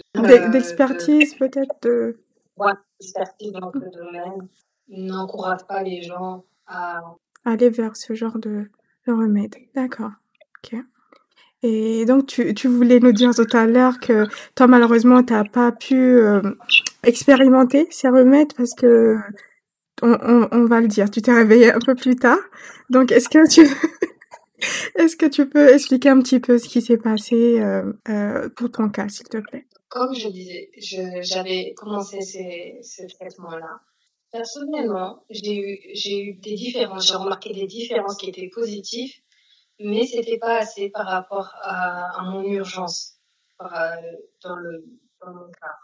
d'expertise 0.51 1.37
peut-être 1.37 1.81
de 1.83 2.21
ouais 2.57 2.73
d'expertise 3.01 3.53
dans 3.53 3.71
le 3.73 3.91
domaine 3.91 4.49
n'encourage 4.89 5.67
pas 5.67 5.83
les 5.83 6.03
gens 6.03 6.45
à 6.67 7.01
aller 7.45 7.71
vers 7.71 7.97
ce 7.97 8.15
genre 8.15 8.39
de, 8.39 8.71
de 9.07 9.13
remède. 9.13 9.55
D'accord. 9.75 10.13
Ok. 10.59 10.79
Et 11.63 12.05
donc 12.05 12.27
tu, 12.27 12.55
tu 12.55 12.69
voulais 12.69 13.01
nous 13.01 13.13
dire 13.13 13.35
tout 13.35 13.57
à 13.57 13.67
l'heure 13.67 13.99
que 13.99 14.27
toi 14.55 14.67
malheureusement 14.67 15.23
tu 15.23 15.33
n'as 15.33 15.45
pas 15.45 15.73
pu 15.73 15.97
euh, 15.97 16.43
expérimenter 17.03 17.89
ces 17.91 18.09
remèdes 18.09 18.53
parce 18.55 18.75
que 18.75 19.17
on, 20.03 20.49
on, 20.53 20.65
va 20.67 20.81
le 20.81 20.89
dire, 20.89 21.11
tu 21.11 21.23
t'es 21.23 21.33
réveillé 21.33 21.73
un 21.73 21.79
peu 21.79 21.95
plus 21.95 22.17
tard. 22.17 22.39
Donc, 22.91 23.13
est-ce 23.13 23.29
que 23.29 23.49
tu, 23.49 23.63
est-ce 24.97 25.17
que 25.17 25.27
tu 25.27 25.47
peux 25.47 25.73
expliquer 25.73 26.11
un 26.11 26.21
petit 26.21 26.41
peu 26.41 26.59
ce 26.59 26.69
qui 26.69 26.83
s'est 26.83 26.99
passé 26.99 27.61
euh, 27.61 27.93
euh, 28.09 28.49
pour 28.57 28.71
ton 28.71 28.89
cas, 28.89 29.09
s'il 29.09 29.29
te 29.29 29.39
plaît? 29.39 29.67
Comme 29.97 30.15
je 30.15 30.29
disais, 30.29 30.71
j'avais 31.23 31.73
commencé 31.73 32.21
ces, 32.21 32.81
ce 32.83 33.05
traitement-là. 33.15 33.81
Personnellement, 34.31 35.25
j'ai 35.31 35.57
eu, 35.59 36.35
des 36.35 36.55
différences, 36.55 37.07
j'ai 37.07 37.15
remarqué 37.15 37.55
des 37.55 37.67
différences 37.67 38.19
qui 38.19 38.29
étaient 38.29 38.51
positives, 38.51 39.15
mais 39.81 40.05
c'était 40.05 40.37
pas 40.37 40.59
assez 40.59 40.91
par 40.91 41.07
rapport 41.07 41.51
à, 41.63 42.21
mon 42.25 42.43
urgence 42.43 43.15
euh, 43.63 43.67
dans, 44.43 44.57
le, 44.57 44.85
dans 45.23 45.33
mon 45.33 45.51
cas. 45.53 45.77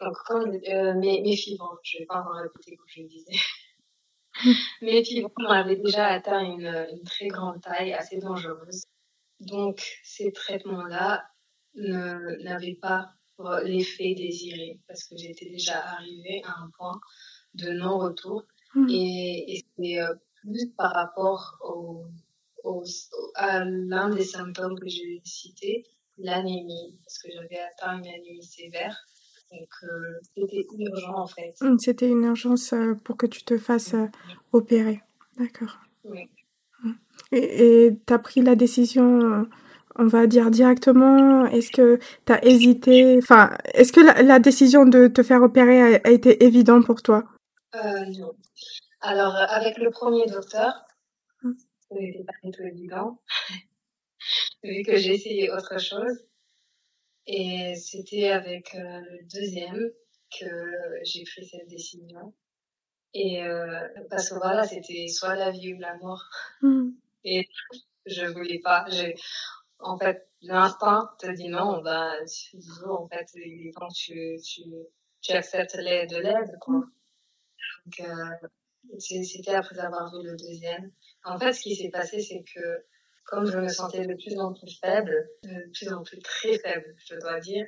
Donc, 0.00 0.14
comme 0.26 0.48
euh, 0.68 0.94
mes, 0.94 1.36
fibres, 1.36 1.80
je 1.82 1.96
ne 1.96 2.02
vais 2.02 2.06
pas 2.06 2.20
encore 2.20 2.36
répéter 2.36 2.76
comme 2.76 2.86
je 2.86 3.02
disais, 3.02 3.36
mes 4.80 5.02
fibres 5.04 5.50
avaient 5.50 5.74
déjà 5.74 6.06
atteint 6.06 6.44
une, 6.44 7.02
très 7.04 7.26
grande 7.26 7.60
taille, 7.62 7.94
assez 7.94 8.18
dangereuse. 8.18 8.84
Donc, 9.40 9.82
ces 10.04 10.30
traitements-là 10.30 11.24
n'avaient 11.74 12.78
pas 12.80 13.15
l'effet 13.64 14.14
désiré 14.14 14.80
parce 14.88 15.04
que 15.04 15.16
j'étais 15.16 15.48
déjà 15.50 15.78
arrivée 15.78 16.42
à 16.44 16.62
un 16.62 16.70
point 16.76 17.00
de 17.54 17.70
non-retour. 17.70 18.44
Mmh. 18.74 18.88
Et, 18.90 19.56
et 19.56 19.64
c'est 19.76 20.00
euh, 20.00 20.14
plus 20.42 20.70
par 20.76 20.92
rapport 20.92 21.56
au, 21.62 22.04
au, 22.64 22.84
à 23.34 23.64
l'un 23.64 24.10
des 24.10 24.24
symptômes 24.24 24.78
que 24.78 24.88
j'ai 24.88 25.20
cité, 25.24 25.84
l'anémie, 26.18 26.98
parce 27.04 27.18
que 27.18 27.28
j'avais 27.32 27.60
atteint 27.60 27.98
une 27.98 28.06
anémie 28.06 28.42
sévère. 28.42 28.96
Donc, 29.52 29.68
euh, 29.84 30.18
c'était 30.36 30.66
urgent 30.78 31.18
en 31.18 31.26
fait. 31.26 31.54
Mmh, 31.60 31.78
c'était 31.78 32.08
une 32.08 32.24
urgence 32.24 32.72
euh, 32.72 32.94
pour 33.04 33.16
que 33.16 33.26
tu 33.26 33.44
te 33.44 33.56
fasses 33.58 33.94
euh, 33.94 34.06
opérer. 34.52 35.02
D'accord. 35.38 35.78
Oui. 36.04 36.28
Mmh. 36.82 36.92
Et 37.32 37.96
tu 38.06 38.12
as 38.12 38.18
pris 38.18 38.42
la 38.42 38.56
décision, 38.56 39.46
on 39.98 40.06
va 40.06 40.26
dire 40.26 40.50
directement 40.50 41.46
Est-ce 41.46 41.70
que 41.70 41.98
tu 42.26 42.32
as 42.32 42.44
hésité 42.44 43.18
Enfin, 43.18 43.56
est-ce 43.74 43.92
que 43.92 44.00
la, 44.00 44.38
décision 44.38 44.84
de 44.84 45.08
te 45.08 45.22
faire 45.22 45.42
opérer 45.42 45.96
a, 45.96 46.10
été 46.10 46.44
évidente 46.44 46.86
pour 46.86 47.02
toi? 47.02 47.24
Non. 47.74 48.32
Alors, 49.00 49.36
avec 49.36 49.78
le 49.78 49.90
premier 49.90 50.26
docteur, 50.26 50.72
mmh. 51.42 51.52
ce 51.90 51.94
n'était 51.94 52.24
pas 52.24 52.32
du 52.42 52.50
tout 52.50 52.62
évident, 52.62 53.20
vu 54.64 54.82
que 54.82 54.96
j'ai 54.96 55.14
essayé 55.14 55.50
autre 55.50 55.78
chose. 55.80 56.26
Et 57.26 57.74
c'était 57.74 58.30
avec 58.30 58.74
euh, 58.74 59.00
le 59.00 59.24
deuxième 59.32 59.90
que 60.38 60.46
j'ai 61.02 61.24
pris 61.24 61.46
cette 61.46 61.68
décision. 61.68 62.32
Et 63.14 63.42
euh, 63.42 63.88
parce 64.10 64.30
que 64.30 64.34
voilà, 64.36 64.64
c'était 64.64 65.08
soit 65.08 65.34
la 65.34 65.50
vie 65.50 65.74
ou 65.74 65.78
la 65.78 65.96
mort. 65.96 66.24
Mm. 66.62 66.90
Et 67.24 67.48
je 68.06 68.26
voulais 68.26 68.60
pas. 68.60 68.86
En 69.78 69.98
fait, 69.98 70.28
l'instinct 70.42 71.10
te 71.18 71.30
dit 71.30 71.48
non, 71.48 71.82
bah, 71.82 72.12
en 72.86 73.06
fait, 73.08 73.30
il 73.34 73.68
est 73.68 73.72
temps 73.72 73.88
que 73.88 73.94
tu, 73.94 74.40
tu, 74.42 74.62
tu 75.20 75.32
acceptes 75.32 75.74
l'aide 75.74 76.10
de 76.10 76.16
l'aide, 76.16 76.56
quoi. 76.60 76.82
Donc, 77.84 78.00
euh, 78.00 78.48
c'était 78.98 79.54
après 79.54 79.78
avoir 79.78 80.10
vu 80.12 80.24
le 80.24 80.36
deuxième. 80.36 80.90
En 81.24 81.38
fait, 81.38 81.52
ce 81.52 81.62
qui 81.62 81.76
s'est 81.76 81.90
passé, 81.90 82.20
c'est 82.20 82.42
que 82.42 82.84
comme 83.24 83.44
je 83.46 83.58
me 83.58 83.68
sentais 83.68 84.06
de 84.06 84.14
plus 84.14 84.38
en 84.38 84.54
plus 84.54 84.78
faible, 84.78 85.28
de 85.42 85.70
plus 85.72 85.92
en 85.92 86.02
plus 86.02 86.18
très 86.20 86.58
faible, 86.58 86.94
je 86.98 87.16
dois 87.16 87.40
dire, 87.40 87.66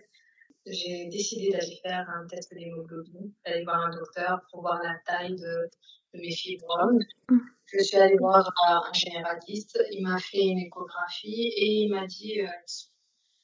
j'ai 0.66 1.06
décidé 1.06 1.50
d'aller 1.50 1.80
faire 1.82 2.08
un 2.10 2.26
test 2.26 2.54
d'hémoglobine, 2.54 3.32
d'aller 3.44 3.64
voir 3.64 3.86
un 3.86 3.90
docteur 3.90 4.40
pour 4.50 4.60
voir 4.60 4.80
la 4.82 4.96
taille 5.04 5.34
de, 5.34 5.70
de 6.14 6.20
mes 6.20 6.30
fibromes. 6.30 7.00
Mm. 7.28 7.38
Je 7.66 7.82
suis 7.82 7.96
allée 7.96 8.16
voir 8.16 8.50
un 8.66 8.92
généraliste, 8.92 9.78
il 9.92 10.02
m'a 10.02 10.18
fait 10.18 10.42
une 10.42 10.58
échographie 10.58 11.52
et 11.54 11.82
il 11.82 11.90
m'a 11.90 12.06
dit, 12.06 12.40
euh, 12.40 12.48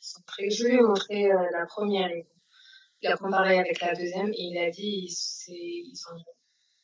sont 0.01 0.23
très... 0.27 0.51
je 0.51 0.65
lui 0.65 0.75
ai 0.75 0.81
montré 0.81 1.31
euh, 1.31 1.47
la 1.53 1.67
première 1.67 2.11
Il 3.03 3.09
a 3.09 3.17
comparé 3.17 3.59
avec 3.59 3.81
la 3.81 3.95
deuxième 3.95 4.29
et 4.29 4.43
il 4.43 4.59
a 4.59 4.71
dit, 4.71 5.09
ils, 5.49 6.03
ont, 6.11 6.23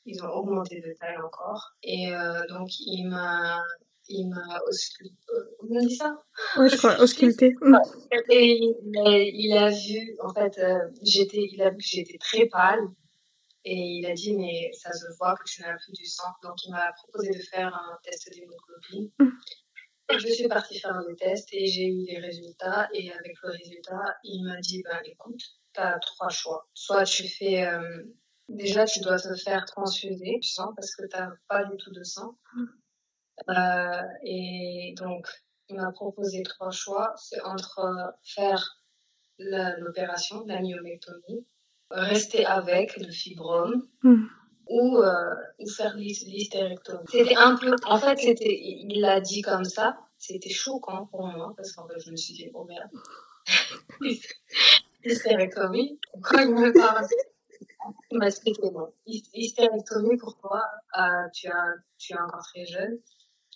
ils 0.05 0.23
ont 0.23 0.29
augmenté 0.29 0.81
de 0.81 0.93
taille 0.99 1.19
encore. 1.19 1.73
Et 1.83 2.15
euh, 2.15 2.47
donc, 2.49 2.69
il 2.81 3.09
m'a 3.09 3.63
il 4.11 4.29
m'a 4.29 4.61
ausculté. 4.69 5.15
On 5.61 5.79
dit 5.79 5.95
ça? 5.95 6.23
Oui, 6.59 6.69
je 6.69 6.77
crois, 6.77 7.01
ausculté. 7.01 7.55
Et 8.31 8.75
il 8.85 9.57
a, 9.57 9.71
vu, 9.71 10.17
en 10.21 10.35
fait, 10.35 10.59
euh, 10.59 10.79
j'étais, 11.03 11.49
il 11.53 11.63
a 11.63 11.71
vu 11.71 11.77
que 11.77 11.85
j'étais 11.85 12.19
très 12.19 12.47
pâle. 12.47 12.81
Et 13.65 13.77
il 13.77 14.07
a 14.07 14.15
dit, 14.15 14.37
mais 14.37 14.71
ça 14.73 14.93
se 14.93 15.07
voit 15.19 15.37
que 15.37 15.45
tu 15.45 15.61
n'as 15.63 15.77
plus 15.77 15.93
du 15.93 16.07
sang. 16.07 16.29
Donc, 16.43 16.55
il 16.65 16.71
m'a 16.71 16.93
proposé 16.93 17.31
de 17.31 17.43
faire 17.43 17.75
un 17.75 17.99
test 18.03 18.31
d'hémoglobine. 18.33 19.11
Je 20.19 20.29
suis 20.29 20.49
partie 20.49 20.79
faire 20.79 21.01
le 21.07 21.15
test 21.15 21.49
et 21.53 21.67
j'ai 21.67 21.87
eu 21.87 22.05
les 22.07 22.19
résultats. 22.19 22.89
Et 22.95 23.13
avec 23.13 23.37
le 23.43 23.51
résultat, 23.51 24.17
il 24.25 24.45
m'a 24.45 24.59
dit, 24.61 24.83
ben, 24.83 24.99
écoute, 25.05 25.41
tu 25.75 25.81
as 25.81 25.99
trois 26.01 26.31
choix. 26.31 26.69
Soit 26.75 27.05
tu 27.05 27.29
fais, 27.29 27.65
euh, 27.65 28.03
déjà, 28.49 28.87
tu 28.87 29.01
dois 29.01 29.19
te 29.19 29.35
faire 29.37 29.65
transfuser 29.67 30.39
du 30.41 30.49
sang 30.49 30.73
parce 30.75 30.95
que 30.97 31.07
tu 31.07 31.17
n'as 31.17 31.31
pas 31.49 31.65
du 31.65 31.77
tout 31.77 31.93
de 31.93 32.03
sang. 32.03 32.39
Euh, 33.49 34.03
et 34.25 34.95
donc, 34.97 35.29
il 35.69 35.77
m'a 35.77 35.93
proposé 35.93 36.43
trois 36.43 36.71
choix. 36.73 37.15
C'est 37.17 37.41
entre 37.43 38.15
faire 38.25 38.81
l'opération, 39.39 40.45
la 40.47 40.61
myomectomie, 40.61 41.47
rester 41.91 42.47
avec 42.47 42.97
le 42.97 43.11
fibrome 43.11 43.87
hmm. 44.03 44.25
ou, 44.69 44.99
euh, 44.99 45.35
ou 45.59 45.69
faire 45.69 45.97
l'hystérectomie. 45.97 47.07
C'était 47.11 47.37
un 47.37 47.57
peu, 47.57 47.75
en 47.85 47.99
fait, 47.99 48.19
c'était, 48.19 48.59
il 48.63 49.01
l'a 49.01 49.21
dit 49.21 49.43
comme 49.43 49.65
ça. 49.65 49.99
C'était 50.19 50.51
choquant 50.51 51.07
pour 51.07 51.27
moi 51.27 51.55
parce 51.57 51.73
qu'en 51.73 51.89
fait, 51.89 51.99
je 51.99 52.11
me 52.11 52.17
suis 52.17 52.35
dit, 52.35 52.51
oh 52.55 52.65
merde. 52.65 52.91
Hystérectomie. 55.05 55.99
Quand 56.23 56.41
il 56.41 56.55
me 56.55 56.73
parle, 56.73 57.07
il 58.11 58.19
m'a 58.19 58.27
expliqué, 58.27 58.71
bon, 58.71 58.93
hystérectomie, 59.07 60.17
pourquoi? 60.19 60.63
Euh, 60.99 61.29
tu, 61.33 61.49
as, 61.49 61.75
tu 61.99 62.13
es 62.13 62.19
encore 62.19 62.43
très 62.43 62.67
jeune? 62.67 62.99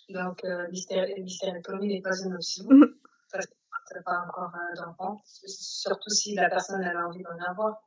Donc, 0.09 0.43
euh, 0.43 0.67
l'hystérectomie 0.69 1.87
n'est 1.87 2.01
pas 2.01 2.17
une 2.23 2.33
option. 2.33 2.65
Mhm. 2.67 2.95
Parce 3.31 3.45
que 3.45 3.53
tu 3.93 4.03
pas 4.03 4.25
encore 4.27 4.51
euh, 4.55 4.75
d'enfant, 4.75 5.21
surtout 5.45 6.09
si 6.09 6.33
la 6.33 6.49
personne 6.49 6.83
a 6.83 7.07
envie 7.07 7.23
d'en 7.23 7.37
avoir. 7.47 7.83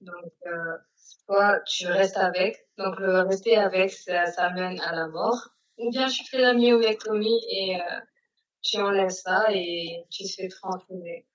Donc, 0.00 0.32
euh, 0.46 0.76
soit 1.26 1.60
tu 1.60 1.86
restes 1.86 2.16
avec. 2.16 2.66
Donc, 2.76 2.98
le 2.98 3.20
rester 3.22 3.56
avec, 3.56 3.90
ça, 3.90 4.26
ça 4.26 4.50
mène 4.50 4.80
à 4.80 4.94
la 4.94 5.08
mort. 5.08 5.48
Ou 5.78 5.90
bien 5.90 6.08
tu 6.08 6.24
fais 6.24 6.38
la 6.38 6.54
myomectomie 6.54 7.40
et 7.50 7.76
euh, 7.76 8.00
tu 8.62 8.78
enlèves 8.78 9.10
ça 9.10 9.46
et 9.50 10.04
tu 10.10 10.24
te 10.24 10.32
fais 10.32 10.48
transfuser. 10.48 11.26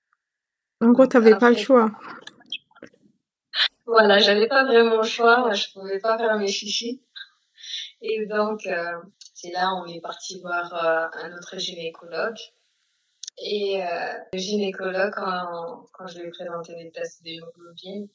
En 0.80 0.90
gros, 0.90 1.06
tu 1.06 1.16
n'avais 1.16 1.36
pas 1.38 1.50
le 1.50 1.56
choix. 1.56 1.90
Voilà, 3.86 4.18
j'avais 4.18 4.48
pas 4.48 4.64
vraiment 4.64 4.98
le 4.98 5.02
choix. 5.02 5.52
Je 5.52 5.72
pouvais 5.72 5.98
pas 5.98 6.18
faire 6.18 6.38
mes 6.38 6.48
chichis. 6.48 7.02
Et 8.00 8.26
donc, 8.26 8.66
euh, 8.66 9.00
c'est 9.34 9.50
là 9.50 9.74
on 9.74 9.86
est 9.86 10.00
parti 10.00 10.40
voir 10.40 10.74
euh, 10.74 11.24
un 11.24 11.36
autre 11.36 11.58
gynécologue. 11.58 12.36
Et 13.38 13.82
euh, 13.82 14.12
le 14.32 14.38
gynécologue, 14.38 15.12
quand, 15.14 15.86
quand 15.92 16.06
je 16.06 16.18
lui 16.18 16.28
ai 16.28 16.30
présenté 16.30 16.74
les 16.76 16.90
tests 16.92 17.22
d'hémoglobine, 17.22 18.08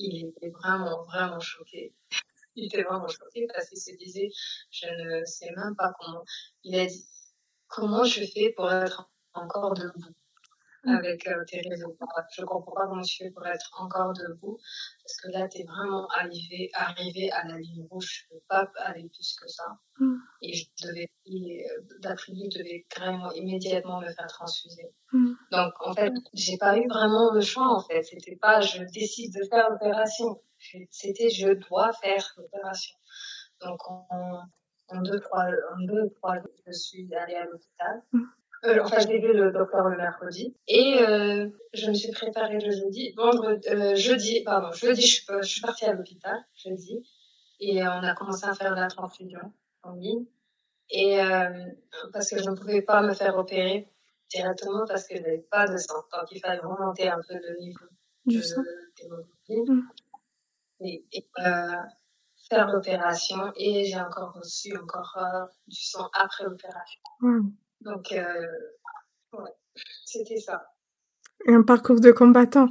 il 0.00 0.28
était 0.28 0.50
vraiment, 0.50 1.04
vraiment 1.04 1.40
choqué. 1.40 1.94
il 2.56 2.66
était 2.66 2.82
vraiment 2.82 3.08
choqué 3.08 3.46
parce 3.52 3.68
qu'il 3.68 3.78
se 3.78 3.94
disait, 3.96 4.30
je 4.70 4.86
ne 4.86 5.24
sais 5.24 5.50
même 5.56 5.76
pas 5.76 5.92
comment. 5.98 6.24
Il 6.64 6.78
a 6.78 6.86
dit, 6.86 7.06
comment 7.68 8.04
je 8.04 8.24
fais 8.24 8.52
pour 8.56 8.70
être 8.72 9.10
encore 9.34 9.74
debout? 9.74 10.14
Avec 10.86 11.26
euh, 11.26 11.44
tes 11.46 11.60
résultats. 11.68 12.06
Je 12.36 12.44
comprends 12.44 12.72
pas 12.72 12.86
comment 12.86 13.02
tu 13.02 13.24
fais 13.24 13.30
pour 13.30 13.46
être 13.46 13.70
encore 13.78 14.12
debout, 14.12 14.58
parce 15.04 15.16
que 15.16 15.28
là, 15.30 15.48
tu 15.48 15.60
es 15.60 15.64
vraiment 15.64 16.08
arrivé, 16.08 16.70
arrivé 16.74 17.30
à 17.32 17.46
la 17.46 17.58
ligne 17.58 17.86
rouge. 17.90 18.26
Je 18.28 18.34
peux 18.34 18.42
pas 18.48 18.70
aller 18.78 19.08
plus 19.08 19.36
que 19.40 19.48
ça. 19.48 19.78
Mm. 19.98 20.16
Et 20.42 20.54
je 20.54 20.66
devais, 20.82 21.10
euh, 21.28 21.82
d'après 22.00 22.32
lui, 22.32 22.48
devais 22.48 22.86
carrément 22.88 23.32
immédiatement 23.32 24.00
me 24.00 24.10
faire 24.10 24.26
transfuser. 24.26 24.90
Mm. 25.12 25.32
Donc, 25.52 25.72
en 25.80 25.92
fait, 25.94 26.12
j'ai 26.34 26.56
pas 26.56 26.76
eu 26.78 26.86
vraiment 26.88 27.32
le 27.32 27.40
choix, 27.40 27.68
en 27.68 27.82
fait. 27.82 28.02
C'était 28.02 28.36
pas, 28.36 28.60
je 28.60 28.82
décide 28.84 29.34
de 29.34 29.44
faire 29.48 29.70
l'opération. 29.70 30.42
C'était, 30.90 31.30
je 31.30 31.52
dois 31.68 31.92
faire 31.94 32.24
l'opération. 32.36 32.96
Donc, 33.62 33.78
en, 33.88 34.40
en 34.88 35.02
deux, 35.02 35.20
trois, 35.20 35.44
en 35.44 35.84
deux, 35.86 36.10
trois 36.16 36.36
jours, 36.36 36.50
je 36.66 36.72
suis 36.72 37.14
allée 37.14 37.34
à 37.34 37.44
l'hôpital. 37.44 38.02
Euh, 38.64 38.80
enfin, 38.82 38.98
j'ai 39.00 39.18
vu 39.18 39.32
le 39.32 39.52
docteur 39.52 39.88
le 39.88 39.96
mercredi. 39.96 40.54
Et 40.68 40.98
euh, 41.00 41.48
je 41.72 41.88
me 41.88 41.94
suis 41.94 42.12
préparée 42.12 42.58
le 42.58 42.70
jeudi. 42.70 43.12
Vendredi, 43.16 43.68
euh, 43.68 43.94
jeudi, 43.96 44.42
pardon, 44.42 44.70
jeudi, 44.72 45.02
je, 45.06 45.22
je 45.40 45.46
suis 45.46 45.60
partie 45.60 45.86
à 45.86 45.94
l'hôpital, 45.94 46.36
jeudi. 46.54 47.02
Et 47.60 47.82
on 47.82 48.02
a 48.02 48.14
commencé 48.14 48.46
à 48.46 48.54
faire 48.54 48.74
la 48.74 48.88
transfusion 48.88 49.52
en 49.82 49.92
ligne. 49.92 50.26
Et 50.90 51.20
euh, 51.20 51.66
parce 52.12 52.30
que 52.30 52.38
je 52.38 52.50
ne 52.50 52.56
pouvais 52.56 52.82
pas 52.82 53.02
me 53.02 53.14
faire 53.14 53.36
opérer 53.36 53.88
directement 54.30 54.84
parce 54.86 55.06
que 55.06 55.16
je 55.16 55.22
n'avais 55.22 55.46
pas 55.50 55.66
de 55.66 55.76
sang. 55.76 56.02
Donc, 56.12 56.30
il 56.32 56.40
fallait 56.40 56.60
remonter 56.60 57.08
un 57.08 57.20
peu 57.26 57.34
le 57.34 57.58
niveau 57.60 57.86
du 58.26 58.42
sang. 58.42 58.62
Mmh. 59.48 59.80
Et, 60.80 61.04
et 61.12 61.26
euh, 61.38 61.76
faire 62.48 62.66
l'opération. 62.68 63.52
Et 63.56 63.84
j'ai 63.84 64.00
encore 64.00 64.34
reçu 64.34 64.76
encore 64.76 65.16
euh, 65.18 65.46
du 65.66 65.80
sang 65.80 66.08
après 66.12 66.44
l'opération. 66.44 67.00
Mmh. 67.20 67.50
Donc, 67.80 68.12
euh, 68.12 68.46
ouais, 69.32 69.50
c'était 70.04 70.38
ça. 70.38 70.66
Un 71.46 71.62
parcours 71.62 72.00
de 72.00 72.10
combattant. 72.10 72.68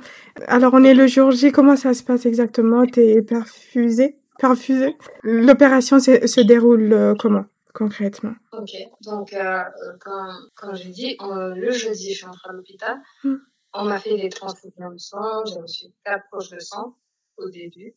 Alors, 0.48 0.74
on 0.76 0.84
est 0.84 0.94
le 0.94 1.08
jour 1.08 1.32
J. 1.32 1.52
Comment 1.52 1.76
ça 1.76 1.94
se 1.94 2.04
passe 2.04 2.26
exactement? 2.26 2.86
T'es 2.86 3.22
perfusé? 3.24 4.20
Perfusé? 4.38 4.96
L'opération 5.24 6.00
se, 6.00 6.42
déroule 6.42 6.94
euh, 6.94 7.16
comment 7.18 7.46
concrètement? 7.74 8.34
Ok. 8.52 8.72
Donc, 9.02 9.34
euh, 9.34 9.64
quand, 10.02 10.34
quand 10.56 10.76
j'ai 10.76 10.90
dit, 10.90 11.18
le 11.22 11.72
jeudi, 11.72 12.14
je 12.14 12.18
suis 12.18 12.26
entrée 12.26 12.50
à 12.50 12.54
l'hôpital. 12.54 12.98
Hmm. 13.24 13.38
On 13.74 13.86
m'a 13.86 14.00
fait 14.00 14.18
des 14.18 14.30
transfusions 14.30 14.92
de 14.92 14.98
sang. 14.98 15.46
J'ai 15.46 15.60
reçu 15.60 15.86
quatre 16.04 16.26
poches 16.32 16.50
de 16.50 16.60
sang 16.60 16.96
au 17.38 17.50
début. 17.50 17.96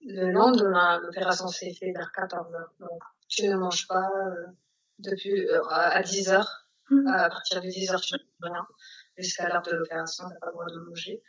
Le 0.00 0.30
lendemain, 0.30 1.00
l'opération 1.00 1.48
s'est 1.48 1.72
faite 1.72 1.94
vers 1.96 2.12
14 2.12 2.54
heures. 2.54 2.72
Donc, 2.80 3.00
tu 3.28 3.48
ne 3.48 3.56
manges 3.56 3.86
pas 3.86 4.10
depuis 4.98 5.46
euh, 5.46 5.62
à 5.68 6.02
10 6.02 6.30
heures. 6.30 6.66
Mmh. 6.90 7.06
À 7.08 7.28
partir 7.28 7.60
de 7.60 7.68
10 7.68 7.90
heures, 7.92 8.00
tu 8.00 8.14
ne 8.14 8.48
rien. 8.48 8.66
Jusqu'à 9.16 9.48
l'heure 9.48 9.62
de 9.62 9.72
l'opération, 9.72 10.24
tu 10.26 10.34
n'as 10.34 10.40
pas 10.40 10.46
le 10.46 10.52
droit 10.52 10.66
de 10.66 10.78
manger. 10.80 11.22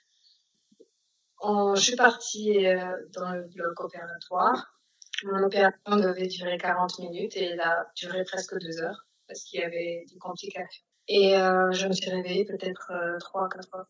je 1.75 1.81
suis 1.81 1.95
partie 1.95 2.65
euh, 2.65 2.95
dans 3.13 3.31
le 3.31 3.43
bloc 3.43 3.79
opératoire. 3.79 4.75
Mon 5.23 5.43
opération 5.43 5.95
devait 5.95 6.27
durer 6.27 6.57
40 6.57 6.99
minutes 6.99 7.37
et 7.37 7.45
elle 7.45 7.61
a 7.61 7.89
duré 7.95 8.23
presque 8.25 8.57
2 8.59 8.81
heures 8.81 9.07
parce 9.27 9.43
qu'il 9.43 9.59
y 9.59 9.63
avait 9.63 10.05
des 10.11 10.17
complications. 10.17 10.83
Et 11.07 11.37
euh, 11.37 11.71
je 11.71 11.87
me 11.87 11.93
suis 11.93 12.09
réveillée 12.09 12.45
peut-être 12.45 12.91
euh, 12.91 13.17
3 13.19 13.49
4 13.49 13.75
heures. 13.75 13.87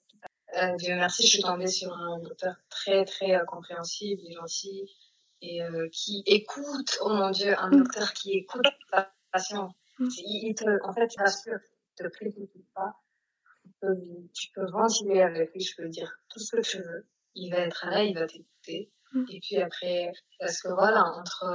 Euh, 0.58 0.76
Dieu 0.78 0.96
merci, 0.96 1.24
je 1.24 1.34
suis 1.34 1.42
tombée 1.42 1.68
sur 1.68 1.94
un 1.94 2.20
docteur 2.20 2.56
très 2.70 3.04
très 3.06 3.40
compréhensible 3.48 4.22
et 4.26 4.34
gentil 4.34 4.90
et 5.42 5.60
qui 5.92 6.24
écoute, 6.26 6.98
oh 7.02 7.10
mon 7.10 7.30
Dieu, 7.30 7.54
un 7.60 7.70
mmh. 7.70 7.78
docteur 7.78 8.14
qui 8.14 8.32
écoute 8.32 8.66
Mm. 10.00 10.08
Il 10.18 10.56
te, 10.56 10.88
en 10.88 10.94
fait, 10.94 11.14
il 11.14 11.20
rassure, 11.20 11.60
il 12.00 12.04
te 12.04 12.08
précipite 12.10 12.74
pas. 12.74 12.94
Tu 13.64 13.70
peux, 13.82 13.98
tu 14.34 14.52
peux 14.54 14.66
ventiler 14.72 15.22
avec 15.22 15.54
lui, 15.54 15.62
je 15.62 15.76
peux 15.76 15.88
dire 15.90 16.12
tout 16.30 16.40
ce 16.40 16.56
que 16.56 16.62
tu 16.62 16.78
veux. 16.78 17.08
Il 17.36 17.52
va 17.52 17.60
être 17.60 17.86
là, 17.90 18.04
il 18.04 18.14
va 18.18 18.28
t'écouter. 18.28 18.92
Mm. 19.14 19.26
Et 19.30 19.40
puis 19.40 19.58
après, 19.58 20.12
parce 20.40 20.62
que 20.62 20.70
voilà, 20.70 21.04
entre, 21.04 21.46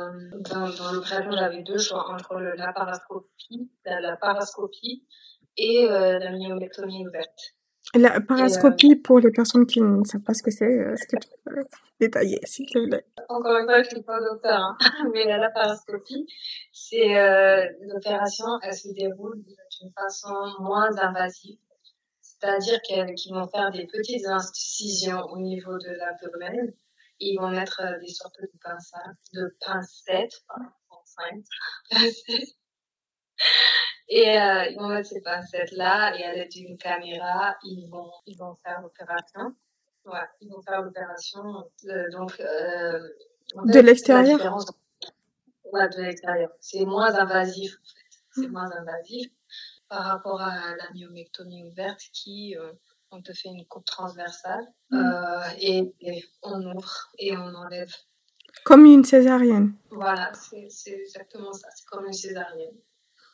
dans, 0.51 0.69
dans 0.69 0.93
l'opération, 0.93 1.31
j'avais 1.33 1.63
deux 1.63 1.79
choix, 1.79 2.11
entre 2.11 2.37
le, 2.37 2.55
la 2.57 2.73
parascopie, 2.73 3.71
la, 3.85 4.01
la 4.01 4.17
parascopie 4.17 5.07
et 5.57 5.89
euh, 5.89 6.19
la 6.19 6.33
myomectomie 6.33 7.07
ouverte. 7.07 7.55
La 7.95 8.21
parascopie, 8.21 8.95
pour 8.95 9.19
les 9.19 9.33
personnes 9.33 9.67
qui 9.67 9.81
ne 9.81 10.05
savent 10.05 10.21
pas 10.21 10.35
ce 10.35 10.45
que 10.45 10.51
c'est, 10.53 10.65
euh, 10.65 10.93
est-ce 10.93 11.09
que 11.09 11.17
tu 11.17 11.29
peux 11.45 11.65
détailler, 11.99 12.39
s'il 12.45 12.67
te 12.67 12.87
plaît 12.87 13.05
Encore 13.29 13.57
une 13.59 13.65
fois, 13.65 13.83
je 13.83 13.89
ne 13.89 13.95
suis 13.95 14.03
pas 14.03 14.21
docteur, 14.21 14.61
hein. 14.61 14.77
mais 15.13 15.25
la 15.25 15.51
parascopie, 15.51 16.27
c'est 16.73 17.19
euh, 17.19 17.67
l'opération, 17.83 18.47
elle 18.63 18.75
se 18.75 18.93
déroule 18.93 19.43
d'une 19.43 19.93
façon 19.93 20.35
moins 20.61 20.97
invasive. 20.99 21.59
C'est-à-dire 22.21 22.81
qu'ils 22.83 23.35
vont 23.35 23.49
faire 23.49 23.73
des 23.73 23.87
petites 23.87 24.27
incisions 24.27 25.25
au 25.33 25.39
niveau 25.39 25.77
de 25.77 25.91
l'abdomen. 25.91 26.73
Ils 27.19 27.39
vont 27.39 27.51
mettre 27.51 27.83
des 28.01 28.09
sortes 28.09 28.41
de 28.41 28.51
pincettes, 28.63 29.19
de 29.35 29.57
pincettes, 29.61 30.43
Et 34.13 34.29
euh, 34.39 34.65
ils 34.65 34.77
vont 34.77 34.89
mettre 34.89 35.09
ces 35.09 35.21
pincettes-là 35.21 36.17
et 36.19 36.25
à 36.25 36.35
l'aide 36.35 36.51
d'une 36.51 36.77
caméra, 36.77 37.57
ils 37.63 37.89
vont, 37.89 38.11
ils 38.27 38.37
vont 38.37 38.57
faire 38.57 38.83
l'opération. 38.83 39.55
Ouais, 40.05 40.19
ils 40.41 40.51
vont 40.51 40.61
faire 40.63 40.83
l'opération. 40.83 41.71
Euh, 41.87 42.11
donc, 42.11 42.39
euh, 42.41 43.09
de 43.65 43.79
l'extérieur 43.79 44.41
Ouais, 45.73 45.89
de 45.89 46.03
l'extérieur. 46.03 46.51
C'est 46.59 46.85
moins 46.85 47.15
invasif, 47.15 47.73
en 47.73 47.87
fait. 47.87 48.19
C'est 48.33 48.49
mmh. 48.49 48.53
moins 48.53 48.71
invasif 48.73 49.31
par 49.89 50.03
rapport 50.05 50.41
à 50.41 50.75
la 50.77 50.91
myomectomie 50.93 51.65
ouverte 51.65 52.01
qui, 52.13 52.57
on 53.13 53.23
te 53.23 53.33
fait 53.33 53.49
une 53.49 53.65
coupe 53.67 53.85
transversale 53.85 54.67
mmh. 54.91 54.97
euh, 54.97 55.41
et, 55.59 55.95
et, 56.01 56.25
on 56.43 56.61
ouvre 56.75 57.11
et 57.19 57.37
on 57.37 57.55
enlève. 57.55 57.93
Comme 58.65 58.85
une 58.85 59.05
césarienne. 59.05 59.75
Voilà, 59.91 60.33
c'est 60.35 60.93
exactement 60.93 61.53
ça. 61.53 61.69
C'est 61.75 61.87
comme 61.87 62.07
une 62.07 62.13
césarienne. 62.13 62.75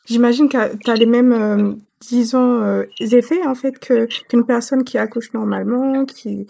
J'imagine 0.07 0.47
que 0.47 0.75
tu 0.77 0.89
as 0.89 0.95
les 0.95 1.05
mêmes, 1.05 1.33
euh, 1.33 1.73
disons, 2.01 2.61
euh, 2.63 2.83
effets 2.99 3.45
en 3.45 3.55
fait 3.55 3.77
que 3.77 4.05
qu'une 4.27 4.45
personne 4.45 4.83
qui 4.83 4.97
accouche 4.97 5.33
normalement, 5.33 6.05
qui 6.05 6.47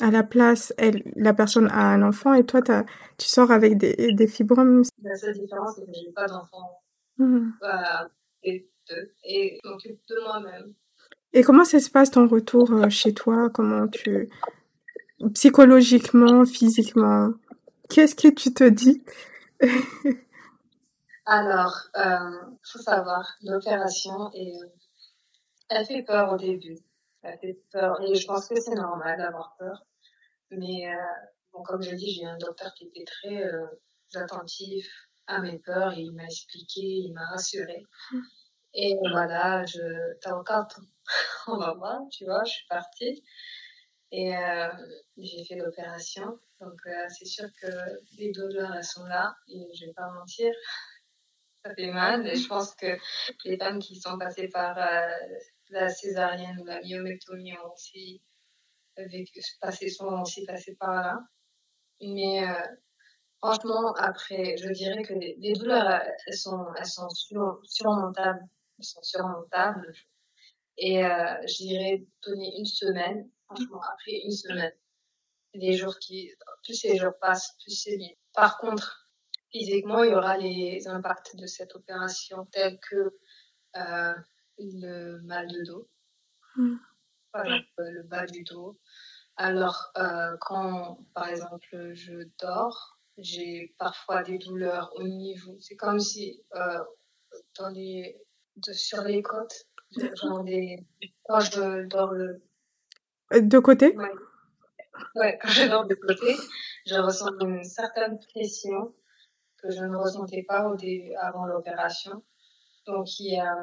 à 0.00 0.10
la 0.10 0.22
place, 0.22 0.74
elle, 0.76 1.02
la 1.16 1.32
personne 1.32 1.68
a 1.68 1.92
un 1.94 2.02
enfant 2.02 2.34
et 2.34 2.44
toi, 2.44 2.60
as, 2.68 2.84
tu 3.16 3.26
sors 3.26 3.50
avec 3.50 3.78
des, 3.78 4.12
des 4.12 4.26
fibromes. 4.26 4.82
La 5.02 5.16
seule 5.16 5.38
différence, 5.38 5.76
c'est 5.76 5.86
que 5.86 5.92
j'ai 5.94 6.12
pas 6.12 6.26
d'enfant. 6.26 6.82
Mmh. 7.16 7.50
et, 8.44 8.68
et 9.24 9.58
m'occupe 9.64 9.98
de 10.08 10.22
moi-même. 10.22 10.74
Et 11.32 11.42
comment 11.42 11.64
ça 11.64 11.78
se 11.80 11.90
passe 11.90 12.10
ton 12.10 12.26
retour 12.26 12.72
euh, 12.72 12.88
chez 12.88 13.12
toi? 13.12 13.50
Comment 13.50 13.86
tu 13.88 14.28
psychologiquement, 15.34 16.44
physiquement? 16.44 17.32
Qu'est-ce 17.88 18.14
que 18.14 18.28
tu 18.28 18.52
te 18.52 18.64
dis? 18.64 19.02
Alors, 21.30 21.76
il 21.94 22.00
euh, 22.00 22.56
faut 22.64 22.78
savoir, 22.78 23.36
l'opération, 23.42 24.30
euh, 24.34 24.66
elle 25.68 25.84
fait 25.84 26.02
peur 26.02 26.32
au 26.32 26.38
début. 26.38 26.78
Elle 27.22 27.38
fait 27.38 27.60
peur, 27.70 28.00
et 28.00 28.14
je 28.14 28.26
pense 28.26 28.48
que 28.48 28.58
c'est 28.58 28.74
normal 28.74 29.18
d'avoir 29.18 29.54
peur. 29.58 29.84
Mais 30.50 30.90
euh, 30.90 30.96
bon, 31.52 31.62
comme 31.64 31.82
je 31.82 31.94
dis, 31.94 32.12
j'ai 32.14 32.24
un 32.24 32.38
docteur 32.38 32.72
qui 32.72 32.86
était 32.86 33.04
très 33.04 33.44
euh, 33.44 33.66
attentif 34.14 34.88
à 35.26 35.40
mes 35.40 35.58
peurs, 35.58 35.92
et 35.92 36.00
il 36.00 36.12
m'a 36.12 36.24
expliqué, 36.24 36.80
il 36.80 37.12
m'a 37.12 37.26
rassuré. 37.26 37.84
Et 38.74 38.96
voilà, 39.10 39.66
je, 39.66 39.80
t'as 40.22 40.34
encore 40.34 40.66
on 41.46 41.58
va 41.58 41.74
voir, 41.74 42.00
tu 42.10 42.24
vois, 42.24 42.44
je 42.44 42.52
suis 42.52 42.66
partie. 42.68 43.22
Et 44.12 44.34
euh, 44.34 44.68
j'ai 45.18 45.44
fait 45.44 45.56
l'opération. 45.56 46.38
Donc, 46.60 46.80
euh, 46.86 47.06
c'est 47.10 47.26
sûr 47.26 47.48
que 47.60 47.66
les 48.16 48.32
douleurs, 48.32 48.74
elles 48.74 48.84
sont 48.84 49.04
là. 49.04 49.34
Et 49.48 49.68
je 49.74 49.86
vais 49.86 49.92
pas 49.92 50.10
mentir 50.12 50.52
ça 51.64 51.74
fait 51.74 51.90
mal. 51.90 52.26
Et 52.26 52.36
je 52.36 52.48
pense 52.48 52.74
que 52.74 52.96
les 53.44 53.56
femmes 53.56 53.78
qui 53.78 54.00
sont 54.00 54.18
passées 54.18 54.48
par 54.48 54.78
euh, 54.78 55.08
la 55.70 55.88
césarienne 55.88 56.58
ou 56.60 56.64
la 56.64 56.80
myomectomie 56.80 57.56
ont 57.58 57.72
aussi 57.72 58.22
vécu, 58.96 59.40
passé, 59.60 59.88
sont 59.88 60.20
aussi 60.20 60.44
passées 60.44 60.76
par 60.76 60.94
là. 60.94 61.18
Mais 62.00 62.48
euh, 62.48 62.54
franchement, 63.38 63.92
après, 63.94 64.56
je 64.56 64.68
dirais 64.70 65.02
que 65.02 65.14
les, 65.14 65.52
douleurs, 65.54 66.02
elles 66.26 66.36
sont, 66.36 66.66
elles 66.76 66.86
sont 66.86 67.08
surmontables. 67.64 68.44
Elles 68.78 68.84
sont 68.84 69.02
surmontables. 69.02 69.92
Et 70.76 71.04
euh, 71.04 71.34
je 71.46 71.64
dirais 71.64 72.06
donner 72.24 72.56
une 72.56 72.66
semaine, 72.66 73.28
franchement, 73.46 73.80
après 73.92 74.12
une 74.24 74.30
semaine. 74.30 74.72
Les 75.54 75.72
jours 75.72 75.98
qui, 75.98 76.30
plus 76.62 76.82
les 76.84 76.96
jours 76.98 77.14
passent, 77.20 77.56
plus 77.64 77.72
c'est 77.72 77.96
mieux. 77.96 78.14
Par 78.32 78.58
contre, 78.58 79.07
physiquement, 79.50 80.02
il 80.02 80.12
y 80.12 80.14
aura 80.14 80.36
les 80.36 80.86
impacts 80.88 81.36
de 81.36 81.46
cette 81.46 81.74
opération 81.74 82.46
tels 82.52 82.78
que 82.80 83.16
euh, 83.76 84.14
le 84.58 85.20
mal 85.22 85.48
de 85.48 85.64
dos, 85.64 85.88
mm. 86.56 86.76
le 87.34 88.02
bas 88.04 88.26
du 88.26 88.42
dos. 88.44 88.78
Alors, 89.36 89.92
euh, 89.96 90.36
quand, 90.40 90.98
par 91.14 91.28
exemple, 91.28 91.92
je 91.92 92.24
dors, 92.40 92.98
j'ai 93.18 93.74
parfois 93.78 94.22
des 94.22 94.38
douleurs 94.38 94.90
au 94.96 95.04
niveau. 95.04 95.56
C'est 95.60 95.76
comme 95.76 96.00
si 96.00 96.42
euh, 96.54 96.78
dans 97.58 97.68
les, 97.68 98.20
sur 98.72 99.02
les 99.02 99.22
côtes, 99.22 99.66
genre 100.20 100.42
des, 100.42 100.84
quand 101.24 101.40
je 101.40 101.86
dors 101.86 102.12
le. 102.12 102.42
De 103.30 103.58
côté? 103.58 103.96
Ouais. 103.96 104.10
ouais. 105.16 105.38
quand 105.40 105.48
je 105.48 105.68
dors 105.68 105.86
de 105.86 105.94
côté, 105.94 106.34
je 106.86 106.96
ressens 106.96 107.30
une 107.40 107.62
certaine 107.62 108.18
pression 108.18 108.92
que 109.62 109.70
je 109.70 109.84
ne 109.84 109.96
ressentais 109.96 110.44
pas 110.46 110.68
au 110.68 110.76
début, 110.76 111.14
avant 111.14 111.46
l'opération. 111.46 112.22
Donc 112.86 113.18
il 113.20 113.32
y 113.34 113.36
a, 113.36 113.54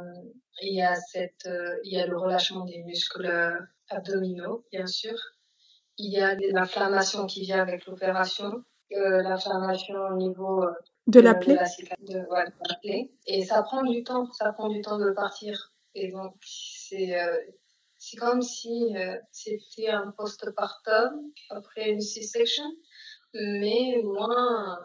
il 0.61 0.75
y 0.75 0.81
a 0.81 0.95
cette, 0.95 1.49
il 1.83 1.93
y 1.93 1.99
a 1.99 2.05
le 2.05 2.17
relâchement 2.17 2.65
des 2.65 2.83
muscles 2.83 3.57
abdominaux, 3.89 4.65
bien 4.71 4.87
sûr. 4.87 5.17
Il 5.97 6.11
y 6.11 6.19
a 6.19 6.35
l'inflammation 6.35 7.25
qui 7.25 7.41
vient 7.41 7.61
avec 7.61 7.85
l'opération, 7.85 8.63
euh, 8.91 9.21
l'inflammation 9.23 9.95
au 10.11 10.17
niveau 10.17 10.63
euh, 10.63 10.71
de, 11.07 11.19
la 11.19 11.33
plaie. 11.33 11.55
De, 12.01 12.17
ouais, 12.29 12.45
de 12.45 12.69
la 12.69 12.75
plaie. 12.81 13.11
Et 13.25 13.43
ça 13.43 13.63
prend 13.63 13.83
du 13.83 14.03
temps, 14.03 14.31
ça 14.33 14.51
prend 14.53 14.69
du 14.69 14.81
temps 14.81 14.99
de 14.99 15.11
partir. 15.11 15.73
Et 15.95 16.11
donc 16.11 16.35
c'est 16.41 17.19
euh, 17.19 17.37
c'est 17.97 18.17
comme 18.17 18.41
si 18.41 18.93
c'était 19.31 19.87
un 19.87 20.11
postpartum 20.11 21.31
après 21.49 21.89
une 21.89 22.01
C-section, 22.01 22.65
mais 23.33 23.99
moins 24.03 24.77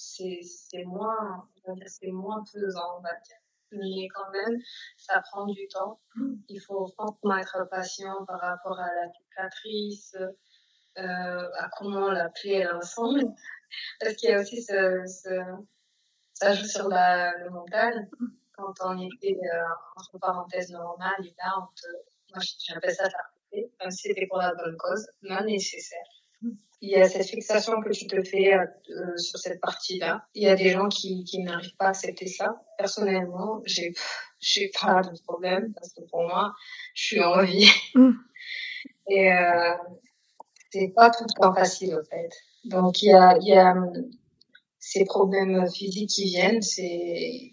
c'est 0.00 0.84
moins, 0.84 1.48
moins 2.12 2.44
pesant, 2.52 2.98
on 2.98 3.02
va 3.02 3.12
dire. 3.12 3.36
Mais 3.72 4.08
quand 4.08 4.30
même, 4.30 4.58
ça 4.96 5.20
prend 5.30 5.46
du 5.46 5.68
temps. 5.68 6.00
Il 6.48 6.60
faut 6.60 6.86
franchement 6.88 7.36
être 7.36 7.68
patient 7.70 8.24
par 8.26 8.40
rapport 8.40 8.78
à 8.78 8.86
la 8.86 9.12
cicatrice, 9.12 10.16
euh, 10.98 11.48
à 11.56 11.68
comment 11.76 12.10
la 12.10 12.30
plaie 12.30 12.66
ressemble. 12.66 13.22
Parce 14.00 14.14
qu'il 14.14 14.30
y 14.30 14.32
a 14.32 14.40
aussi 14.40 14.62
ce, 14.62 15.04
ça 16.32 16.52
joue 16.54 16.66
sur 16.66 16.88
la, 16.88 17.36
le 17.38 17.50
mental. 17.50 18.08
Quand 18.56 18.74
on 18.84 18.98
était 18.98 19.38
euh, 19.38 19.64
entre 19.96 20.18
parenthèses 20.18 20.70
normales, 20.70 21.24
et 21.24 21.34
là, 21.38 21.54
on 21.58 21.68
moi 22.32 22.42
j'appelle 22.58 22.94
ça 22.94 23.08
faire 23.10 23.30
même 23.52 23.90
si 23.90 24.08
c'était 24.08 24.26
pour 24.28 24.38
la 24.38 24.54
bonne 24.54 24.76
cause, 24.76 25.08
non 25.22 25.42
nécessaire 25.44 26.19
il 26.82 26.90
y 26.90 26.96
a 26.96 27.08
cette 27.08 27.26
fixation 27.26 27.80
que 27.82 27.90
tu 27.90 28.06
te 28.06 28.22
fais 28.22 28.54
euh, 28.54 28.66
sur 29.18 29.38
cette 29.38 29.60
partie-là. 29.60 30.26
Il 30.34 30.42
y 30.42 30.48
a 30.48 30.56
des 30.56 30.70
gens 30.70 30.88
qui, 30.88 31.24
qui 31.24 31.42
n'arrivent 31.42 31.76
pas 31.76 31.86
à 31.86 31.88
accepter 31.90 32.26
ça. 32.26 32.62
Personnellement, 32.78 33.60
j'ai 33.66 33.92
j'ai 34.38 34.70
pas 34.80 35.02
de 35.02 35.20
problème 35.24 35.74
parce 35.74 35.92
que 35.92 36.00
pour 36.10 36.22
moi, 36.22 36.54
je 36.94 37.02
suis 37.02 37.22
en 37.22 37.42
vie. 37.42 37.70
Mm. 37.94 38.12
Et 39.08 39.32
euh, 39.32 39.74
c'est 40.72 40.92
pas 40.94 41.10
tout 41.10 41.24
le 41.24 41.40
temps 41.40 41.54
facile 41.54 41.94
en 41.94 42.04
fait. 42.04 42.30
Donc 42.64 43.02
il 43.02 43.10
y 43.10 43.12
a 43.12 43.36
il 43.40 43.48
y 43.48 43.54
a 43.54 43.74
ces 44.78 45.04
problèmes 45.04 45.70
physiques 45.70 46.10
qui 46.10 46.24
viennent, 46.24 46.62
c'est 46.62 47.52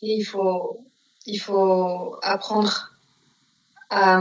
il 0.00 0.22
faut 0.22 0.84
il 1.26 1.38
faut 1.38 2.16
apprendre 2.22 2.92
à 3.90 4.20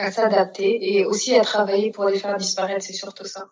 à 0.00 0.10
s'adapter 0.10 0.78
et 0.94 1.04
aussi 1.04 1.34
à 1.36 1.42
travailler 1.42 1.90
pour 1.90 2.06
les 2.06 2.18
faire 2.18 2.36
disparaître, 2.36 2.84
c'est 2.84 2.92
surtout 2.92 3.24
ça. 3.24 3.46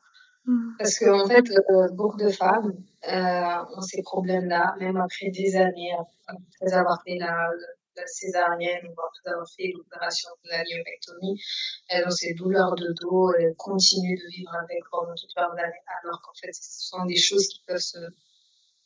Mm. 0.46 0.76
Parce 0.78 0.98
qu'en 0.98 1.24
en 1.24 1.28
fait, 1.28 1.44
euh, 1.50 1.88
beaucoup 1.92 2.16
de 2.16 2.30
femmes 2.30 2.72
euh, 3.06 3.76
ont 3.76 3.82
ces 3.82 4.02
problèmes-là, 4.02 4.76
même 4.80 4.96
après 4.96 5.30
des 5.30 5.56
années, 5.56 5.92
après 6.26 6.72
avoir 6.74 7.02
fait 7.04 7.16
la, 7.16 7.50
la 7.96 8.06
césarienne 8.06 8.86
ou 8.86 8.92
après 8.92 9.30
avoir 9.32 9.48
fait 9.56 9.72
l'opération 9.76 10.30
de 10.44 10.50
la 10.50 10.62
myomectomie, 10.64 11.40
elles 11.88 12.06
ont 12.06 12.10
ces 12.10 12.34
douleurs 12.34 12.74
de 12.76 12.94
dos, 13.00 13.32
elles 13.34 13.54
continuent 13.56 14.18
de 14.18 14.30
vivre 14.30 14.54
avec 14.54 14.82
pendant 14.90 15.14
toute 15.14 15.34
leur 15.36 15.54
vie, 15.54 15.62
alors 16.02 16.20
qu'en 16.22 16.34
fait, 16.40 16.52
ce 16.52 16.88
sont 16.88 17.04
des 17.04 17.16
choses 17.16 17.46
qui 17.48 17.62
peuvent 17.66 17.78
se, 17.78 17.98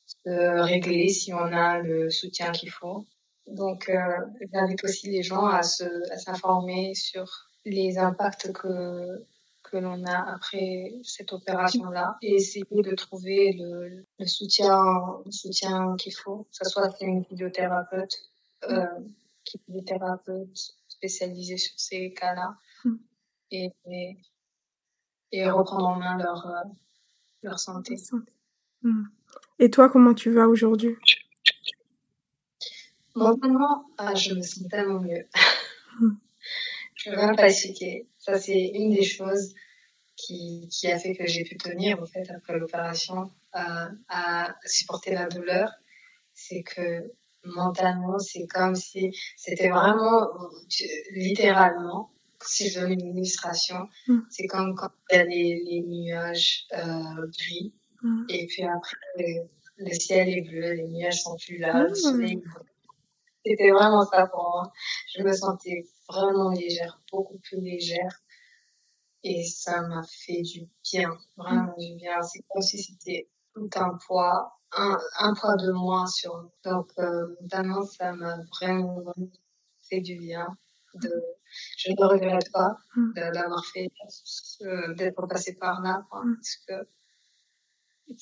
se 0.07 0.61
régler 0.63 1.09
si 1.09 1.33
on 1.33 1.53
a 1.53 1.79
le 1.79 2.11
soutien 2.11 2.53
qu'il 2.53 2.71
faut. 2.71 3.07
Donc, 3.47 3.89
euh, 3.89 3.97
j'invite 4.53 4.85
aussi 4.85 5.11
les 5.11 5.23
gens 5.23 5.47
à 5.47 5.63
s'informer 5.63 6.95
sur 6.95 7.52
les 7.65 7.99
impacts 7.99 8.53
que, 8.53 9.25
que 9.63 9.77
l'on 9.77 10.05
a 10.05 10.35
après 10.35 10.95
cette 11.03 11.33
opération-là 11.33 12.17
et 12.23 12.35
essayer 12.35 12.83
de 12.83 12.95
trouver 12.95 13.53
le, 13.53 14.05
le 14.19 14.27
soutien, 14.27 14.79
le 15.25 15.31
soutien 15.31 15.97
qu'il 15.97 16.15
faut, 16.15 16.45
que 16.45 16.57
ce 16.65 16.69
soit 16.69 16.91
une 17.01 17.25
physiothérapeute, 17.25 18.15
euh, 18.65 18.87
thérapeute 19.87 20.57
spécialisée 20.89 21.57
sur 21.57 21.75
ces 21.77 22.13
cas-là 22.13 22.57
mm. 22.85 22.95
et, 23.51 23.73
et, 23.87 24.17
et, 25.33 25.51
reprendre 25.51 25.89
en 25.89 25.97
main 25.97 26.17
leur, 26.17 26.47
euh, 26.47 26.69
leur 27.43 27.59
santé. 27.59 27.97
Mm. 28.83 29.05
Et 29.59 29.71
toi, 29.71 29.89
comment 29.89 30.15
tu 30.15 30.31
vas 30.31 30.49
aujourd'hui? 30.49 30.97
Mentalement, 33.15 33.85
ah, 33.99 34.15
je 34.15 34.35
me 34.35 34.43
sens 34.43 34.67
tellement 34.69 35.01
mieux. 35.01 35.27
Je 37.05 37.11
peux 37.11 37.17
même 37.17 37.37
pas 37.37 37.49
expliquer. 37.49 38.07
Ça, 38.19 38.39
c'est 38.39 38.71
une 38.75 38.91
des 38.95 39.05
choses 39.05 39.55
qui, 40.17 40.69
qui 40.71 40.91
a 40.91 40.99
fait 40.99 41.15
que 41.15 41.27
j'ai 41.27 41.45
pu 41.45 41.57
tenir, 41.57 42.01
en 42.01 42.07
fait, 42.07 42.31
après 42.31 42.59
l'opération, 42.59 43.31
à, 43.53 43.89
à 44.09 44.55
supporter 44.65 45.13
la 45.13 45.27
douleur. 45.27 45.71
C'est 46.35 46.63
que 46.63 47.13
mentalement, 47.45 48.19
c'est 48.19 48.47
comme 48.47 48.75
si 48.75 49.13
c'était 49.37 49.69
vraiment, 49.69 50.29
littéralement, 51.13 52.11
si 52.45 52.69
je 52.69 52.81
donne 52.81 52.93
une 52.93 53.17
illustration, 53.17 53.89
mm. 54.09 54.19
c'est 54.31 54.47
comme 54.47 54.75
quand 54.75 54.91
il 55.11 55.17
y 55.17 55.19
a 55.19 55.25
les, 55.25 55.63
les 55.65 55.81
nuages 55.83 56.67
euh, 56.73 57.27
gris, 57.39 57.73
mm. 58.03 58.25
et 58.29 58.47
puis 58.47 58.65
après, 58.65 58.97
le, 59.79 59.93
ciel 59.93 60.29
est 60.29 60.43
bleu, 60.43 60.73
les 60.73 60.89
nuages 60.89 61.23
sont 61.23 61.37
plus 61.37 61.59
là, 61.59 61.85
le 61.85 61.95
soleil 61.95 62.43
c'était 63.45 63.71
vraiment 63.71 64.05
ça 64.05 64.27
pour 64.27 64.51
moi. 64.51 64.73
Je 65.15 65.23
me 65.23 65.33
sentais 65.33 65.85
vraiment 66.09 66.51
légère, 66.51 67.01
beaucoup 67.11 67.39
plus 67.39 67.61
légère. 67.61 68.21
Et 69.25 69.45
ça 69.45 69.83
m'a 69.83 70.03
fait 70.03 70.43
du 70.43 70.69
bien, 70.91 71.17
vraiment 71.37 71.75
du 71.79 71.95
bien. 71.95 72.21
C'est 72.23 72.43
comme 72.49 72.63
si 72.63 72.83
c'était 72.83 73.29
tout 73.55 73.69
un 73.77 73.97
poids, 74.07 74.59
un, 74.73 74.99
un 75.19 75.35
poids 75.35 75.57
de 75.57 75.71
moins 75.73 76.07
sur 76.07 76.35
moi. 76.35 76.53
Donc, 76.65 76.91
euh, 76.99 77.37
notamment, 77.41 77.85
ça 77.85 78.13
m'a 78.13 78.39
vraiment, 78.61 79.05
fait 79.89 80.01
du 80.01 80.17
bien. 80.17 80.47
De, 80.95 81.11
je 81.79 81.91
ne 81.91 82.05
regrette 82.05 82.51
pas 82.53 82.77
mm. 82.97 83.13
d'avoir 83.33 83.65
fait, 83.67 83.91
euh, 84.63 84.95
d'être 84.95 85.27
passé 85.27 85.55
par 85.55 85.81
là, 85.83 86.05
parce 86.11 86.57
que 86.67 86.87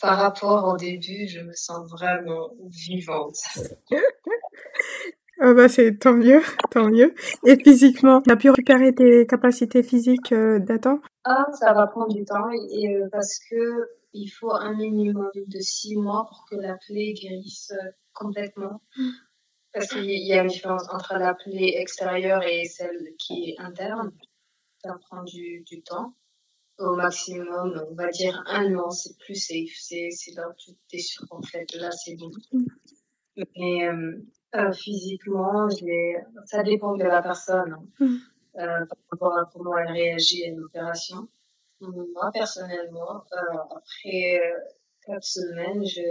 par 0.00 0.18
rapport 0.18 0.64
au 0.68 0.76
début, 0.76 1.26
je 1.26 1.40
me 1.40 1.54
sens 1.54 1.88
vraiment 1.90 2.50
vivante. 2.68 3.38
Ah 5.42 5.54
bah 5.54 5.70
c'est 5.70 5.98
tant 5.98 6.12
mieux, 6.12 6.42
tant 6.70 6.88
mieux. 6.90 7.14
Et 7.46 7.56
physiquement, 7.56 8.20
tu 8.20 8.30
as 8.30 8.36
pu 8.36 8.50
récupérer 8.50 8.94
tes 8.94 9.26
capacités 9.26 9.82
physiques 9.82 10.32
euh, 10.32 10.58
datant 10.58 11.00
Ah, 11.24 11.46
ça 11.58 11.72
va 11.72 11.86
prendre 11.86 12.12
du 12.12 12.26
temps 12.26 12.50
et, 12.50 12.94
euh, 12.94 13.08
parce 13.10 13.38
que 13.50 13.88
il 14.12 14.28
faut 14.28 14.52
un 14.52 14.74
minimum 14.74 15.30
de 15.34 15.60
six 15.60 15.96
mois 15.96 16.26
pour 16.28 16.44
que 16.50 16.56
la 16.56 16.76
plaie 16.76 17.14
guérisse 17.14 17.72
euh, 17.72 17.90
complètement. 18.12 18.82
Mm. 18.96 19.10
Parce 19.72 19.86
qu'il 19.88 20.04
y 20.04 20.32
a 20.34 20.42
une 20.42 20.48
différence 20.48 20.86
entre 20.92 21.14
la 21.14 21.32
plaie 21.32 21.80
extérieure 21.80 22.42
et 22.42 22.64
celle 22.66 23.14
qui 23.18 23.50
est 23.50 23.60
interne. 23.60 24.12
Ça 24.84 24.98
prend 25.08 25.22
du, 25.22 25.62
du 25.64 25.80
temps. 25.82 26.14
Au 26.78 26.96
maximum, 26.96 27.82
on 27.90 27.94
va 27.94 28.08
dire 28.08 28.42
un 28.46 28.74
an, 28.74 28.90
c'est 28.90 29.16
plus 29.18 29.36
safe. 29.36 29.74
C'est, 29.78 30.10
c'est 30.10 30.32
là 30.32 30.48
où 30.48 30.52
tu 30.58 30.72
es 30.92 30.98
sûr 30.98 31.24
qu'en 31.30 31.42
fait, 31.42 31.72
là, 31.76 31.90
c'est 31.92 32.16
bon. 32.16 32.30
Mm. 32.52 32.64
Mais 33.56 33.88
euh, 33.88 34.20
physiquement, 34.72 35.68
ça 36.46 36.62
dépend 36.62 36.96
de 36.96 37.04
la 37.04 37.22
personne 37.22 37.72
hein. 37.74 38.04
mm. 38.04 38.16
euh, 38.56 38.86
par 38.86 38.98
rapport 39.10 39.38
à 39.38 39.50
comment 39.52 39.76
elle 39.78 39.92
réagit 39.92 40.44
à 40.44 40.48
une 40.48 40.64
opération. 40.64 41.28
Moi, 41.80 42.30
personnellement, 42.32 43.24
euh, 43.32 43.76
après 43.76 44.40
euh, 44.40 44.58
quatre 45.06 45.24
semaines, 45.24 45.86
je, 45.86 46.02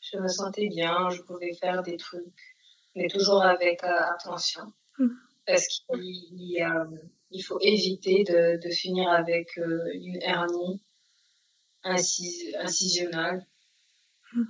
je 0.00 0.18
me 0.18 0.28
sentais 0.28 0.68
bien, 0.68 1.10
je 1.10 1.22
pouvais 1.22 1.52
faire 1.54 1.82
des 1.82 1.96
trucs, 1.96 2.56
mais 2.96 3.06
toujours 3.08 3.42
avec 3.42 3.84
euh, 3.84 4.00
attention. 4.14 4.72
Mm. 4.98 5.08
Parce 5.46 5.66
qu'il 5.66 7.02
il 7.34 7.42
faut 7.42 7.58
éviter 7.60 8.24
de, 8.24 8.60
de 8.62 8.70
finir 8.70 9.08
avec 9.10 9.56
une 9.56 10.20
hernie 10.22 10.82
incis, 11.84 12.54
incisionnale. 12.58 13.46
Mm. 14.32 14.42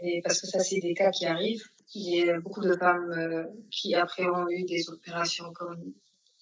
Et 0.00 0.20
parce 0.22 0.40
que 0.40 0.46
ça, 0.46 0.58
c'est 0.60 0.80
des 0.80 0.94
cas 0.94 1.10
qui 1.10 1.24
arrivent. 1.24 1.64
Il 1.94 2.26
y 2.26 2.30
a 2.30 2.38
beaucoup 2.40 2.60
de 2.60 2.74
femmes 2.76 3.10
euh, 3.12 3.44
qui 3.70 3.94
après 3.94 4.26
ont 4.26 4.48
eu 4.50 4.64
des 4.64 4.90
opérations 4.90 5.52
comme 5.54 5.94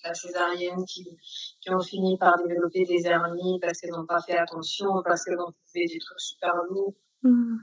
la 0.04 0.14
césarienne 0.14 0.84
qui, 0.86 1.18
qui 1.60 1.70
ont 1.70 1.80
fini 1.80 2.18
par 2.18 2.36
développer 2.38 2.84
des 2.84 3.06
hernies 3.06 3.58
parce 3.60 3.80
qu'elles 3.80 3.92
n'ont 3.92 4.06
pas 4.06 4.20
fait 4.20 4.36
attention, 4.36 5.02
parce 5.04 5.24
qu'elles 5.24 5.38
ont 5.38 5.54
fait 5.72 5.86
des 5.86 5.98
trucs 5.98 6.20
super 6.20 6.54
lourds. 6.68 6.94
Mm. 7.22 7.58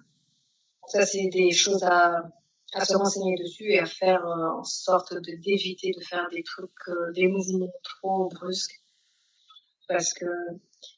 Ça, 0.88 1.06
c'est 1.06 1.28
des 1.28 1.52
choses 1.52 1.84
à, 1.84 2.24
à 2.74 2.86
se 2.86 2.96
renseigner 2.96 3.36
dessus 3.36 3.72
et 3.72 3.80
à 3.80 3.86
faire 3.86 4.26
euh, 4.26 4.60
en 4.60 4.64
sorte 4.64 5.14
de 5.14 5.36
d'éviter 5.42 5.92
de 5.98 6.04
faire 6.04 6.28
des 6.32 6.44
trucs, 6.44 6.72
euh, 6.88 7.12
des 7.12 7.28
mouvements 7.28 7.74
trop 7.84 8.30
brusques. 8.30 8.82
Parce 9.90 10.14
que 10.14 10.26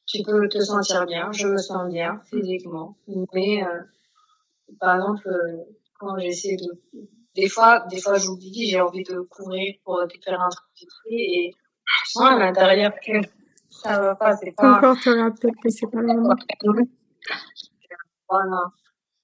tu 0.05 0.21
peux 0.21 0.47
te 0.47 0.59
sentir 0.59 1.05
bien, 1.07 1.31
je 1.31 1.47
me 1.47 1.57
sens 1.57 1.91
bien 1.91 2.21
physiquement, 2.29 2.97
mais 3.33 3.63
par 4.79 4.95
exemple, 4.95 5.27
quand 5.97 6.17
j'essaie 6.19 6.55
de 6.55 6.71
des 7.35 7.49
fois 7.49 7.85
des 7.91 7.99
fois 8.01 8.17
j'oublie 8.17 8.69
j'ai 8.69 8.81
envie 8.81 9.03
de 9.03 9.19
courir 9.21 9.75
pour 9.83 10.01
faire 10.23 10.41
un 10.41 10.49
truc 10.49 10.67
vite 10.77 10.89
fait 11.03 11.15
et 11.15 11.51
je 12.05 12.11
sens 12.11 12.31
à 12.31 12.39
l'intérieur 12.39 12.93
que 13.05 13.13
ça 13.69 13.99
va 13.99 14.15
pas 14.15 14.35
c'est 14.37 14.51
pas 14.51 14.77
encore 14.77 14.97
te 14.99 15.09
rappelle 15.09 15.55
que 15.61 15.69
c'est 15.69 15.87
pas 15.87 15.99
le 15.99 16.13
moment 16.13 16.35
voilà. 18.29 18.63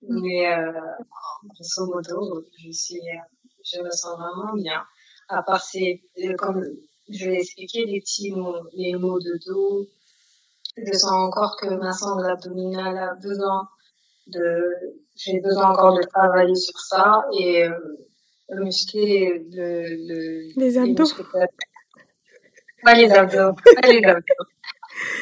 Mais 0.04 0.54
euh, 0.54 0.72
grosso 1.46 1.86
modo 1.86 2.44
je 2.58 2.72
suis 2.72 3.02
je 3.64 3.82
me 3.82 3.92
sens 3.92 4.18
vraiment 4.18 4.54
bien. 4.54 4.84
À 5.28 5.44
part 5.44 5.64
ces 5.64 6.04
comme 6.38 6.64
je 7.10 7.30
vais 7.30 7.38
expliquer 7.38 7.86
les 7.86 8.00
petits 8.00 8.32
mots 8.32 8.68
les 8.74 8.96
mots 8.96 9.20
de 9.20 9.40
dos. 9.46 9.88
Je 10.78 10.94
sens 10.94 11.12
encore 11.12 11.58
que 11.60 11.68
ma 11.76 11.92
sangle 11.92 12.30
abdominale 12.30 12.98
a 12.98 13.14
besoin 13.16 13.68
de 14.32 14.64
j'ai 15.16 15.40
besoin 15.40 15.70
encore 15.72 15.98
de 15.98 16.04
travailler 16.04 16.56
sur 16.56 16.80
ça 16.80 17.26
et 17.38 17.68
euh, 17.68 17.76
muscler 18.50 19.46
le, 19.52 19.96
le, 20.08 20.60
les 20.60 20.78
abdos. 20.78 21.06
Les 21.18 21.46
pas 22.84 22.94
les 22.96 23.12
abdos, 23.12 23.54
pas 23.54 23.88
les 23.88 24.04
abdos. 24.04 24.46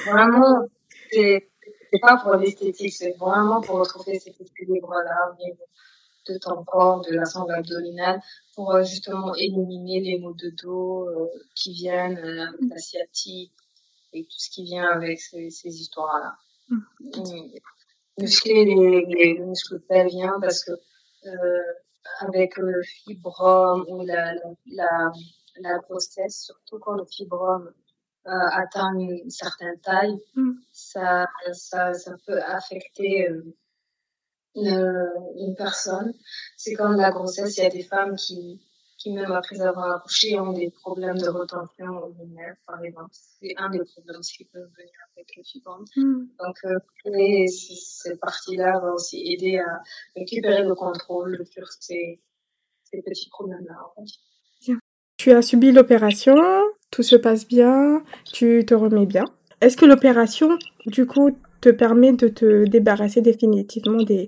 Vraiment, 0.05 0.67
c'est, 1.11 1.49
c'est 1.91 1.99
pas 1.99 2.17
pour 2.17 2.35
l'esthétique, 2.35 2.93
c'est 2.93 3.15
vraiment 3.19 3.61
pour 3.61 3.79
retrouver 3.79 4.19
cet 4.19 4.39
équilibre-là 4.39 5.35
de 6.27 6.37
ton 6.37 6.63
corps, 6.63 7.01
de 7.01 7.13
la 7.13 7.25
sangle 7.25 7.53
abdominale, 7.53 8.21
pour 8.55 8.73
euh, 8.73 8.83
justement 8.83 9.33
éliminer 9.35 9.99
les 10.01 10.19
maux 10.19 10.33
de 10.33 10.51
dos 10.61 11.07
euh, 11.09 11.27
qui 11.55 11.73
viennent, 11.73 12.19
euh, 12.19 12.45
la 12.69 12.77
sciatique 12.77 13.53
et 14.13 14.23
tout 14.23 14.37
ce 14.37 14.49
qui 14.49 14.63
vient 14.63 14.89
avec 14.89 15.19
ces, 15.19 15.49
ces 15.49 15.69
histoires-là. 15.81 16.35
Mmh 16.69 16.79
muscler 18.19 18.65
les, 18.65 19.05
les 19.05 19.39
muscles 19.39 19.79
pelviens 19.81 20.39
parce 20.39 20.63
que 20.63 20.71
euh, 21.25 21.63
avec 22.19 22.57
le 22.57 22.81
fibrome 22.83 23.85
ou 23.87 24.05
la, 24.05 24.33
la, 24.67 25.11
la, 25.59 25.77
grossesse, 25.79 26.43
surtout 26.45 26.79
quand 26.79 26.93
le 26.93 27.05
fibrome 27.05 27.71
euh, 28.27 28.31
atteint 28.51 28.93
une 28.93 29.29
certaine 29.29 29.79
taille, 29.79 30.17
mm. 30.35 30.51
ça, 30.71 31.27
ça, 31.53 31.93
ça 31.93 32.15
peut 32.25 32.41
affecter 32.41 33.29
euh, 33.29 33.55
une, 34.55 35.11
une 35.37 35.55
personne. 35.55 36.13
C'est 36.57 36.73
comme 36.73 36.95
la 36.95 37.11
grossesse, 37.11 37.57
il 37.57 37.63
y 37.63 37.67
a 37.67 37.69
des 37.69 37.83
femmes 37.83 38.15
qui, 38.15 38.61
qui 38.99 39.11
même 39.11 39.31
après 39.31 39.61
avoir 39.61 39.95
accouché 39.95 40.37
ont 40.39 40.51
des 40.51 40.69
problèmes 40.69 41.17
de 41.17 41.29
retention 41.29 42.13
nerfs, 42.35 42.57
par 42.67 42.83
exemple. 42.83 43.11
C'est 43.11 43.55
un 43.57 43.69
des 43.69 43.79
problèmes 43.79 44.21
qui 44.21 44.43
peuvent 44.43 44.69
venir 44.77 44.93
avec 45.15 45.35
le 45.37 45.43
fibrome. 45.43 45.85
Mm. 45.95 46.27
Donc, 46.37 46.57
euh, 46.65 47.47
cette 47.47 48.19
partie-là 48.19 48.79
va 48.79 48.93
aussi 48.93 49.33
aider 49.33 49.57
à 49.57 49.81
récupérer 50.15 50.63
le 50.63 50.75
contrôle 50.75 51.45
sur 51.49 51.65
ces, 51.79 52.19
ces 52.83 53.01
petits 53.01 53.29
problèmes-là. 53.29 53.77
En 53.95 54.05
fait. 54.05 54.73
Tu 55.17 55.31
as 55.31 55.41
subi 55.41 55.71
l'opération, 55.71 56.35
tout 56.91 57.03
se 57.03 57.15
passe 57.15 57.47
bien, 57.47 58.03
tu 58.31 58.65
te 58.65 58.73
remets 58.73 59.05
bien. 59.05 59.25
Est-ce 59.61 59.75
que 59.75 59.85
l'opération, 59.85 60.57
du 60.85 61.05
coup, 61.05 61.37
te 61.59 61.69
permet 61.69 62.13
de 62.13 62.29
te 62.29 62.65
débarrasser 62.65 63.21
définitivement 63.21 64.01
des, 64.01 64.27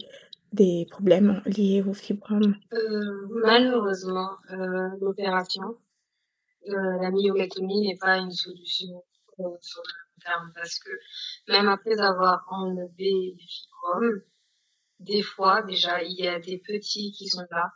des 0.52 0.88
problèmes 0.90 1.42
liés 1.46 1.82
au 1.82 1.94
fibrome. 1.94 2.56
Euh, 2.74 3.28
Malheureusement, 3.44 4.32
euh, 4.52 4.90
l'opération, 5.00 5.78
euh, 6.68 7.02
la 7.02 7.12
myomectomie 7.12 7.88
n'est 7.88 7.98
pas 7.98 8.18
une 8.18 8.32
solution 8.32 9.04
sur 9.62 9.82
le 9.82 9.92
long 9.92 10.20
terme 10.24 10.52
parce 10.54 10.78
que 10.80 10.92
même 11.48 11.68
après 11.68 12.00
avoir 12.00 12.46
enlevé 12.50 13.36
les 13.38 13.48
fibromes, 13.48 14.22
des 15.00 15.24
fois 15.24 15.64
déjà 15.64 16.04
il 16.04 16.14
y 16.14 16.28
a 16.28 16.40
des 16.40 16.60
petits 16.60 17.12
qui 17.12 17.28
sont 17.28 17.46
là, 17.50 17.72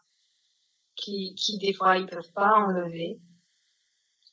qui, 0.95 1.33
qui 1.35 1.57
des 1.57 1.73
fois 1.73 1.97
ils 1.97 2.05
peuvent 2.05 2.31
pas 2.33 2.53
enlever 2.53 3.19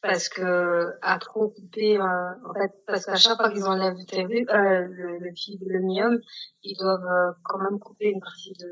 parce 0.02 0.28
que 0.28 0.92
à 1.00 1.18
trop 1.18 1.48
couper 1.48 1.96
euh, 1.96 2.02
en 2.02 2.52
fait 2.54 2.72
parce 2.86 3.06
qu'à 3.06 3.14
chaque 3.14 3.36
fois 3.36 3.50
qu'ils 3.50 3.64
enlèvent 3.64 3.94
euh, 3.94 4.86
le, 4.90 5.18
le 5.18 5.34
fibromyome 5.34 6.18
ils 6.62 6.76
doivent 6.76 7.06
euh, 7.06 7.32
quand 7.44 7.58
même 7.58 7.78
couper 7.78 8.08
une 8.10 8.20
partie 8.20 8.52
de, 8.52 8.70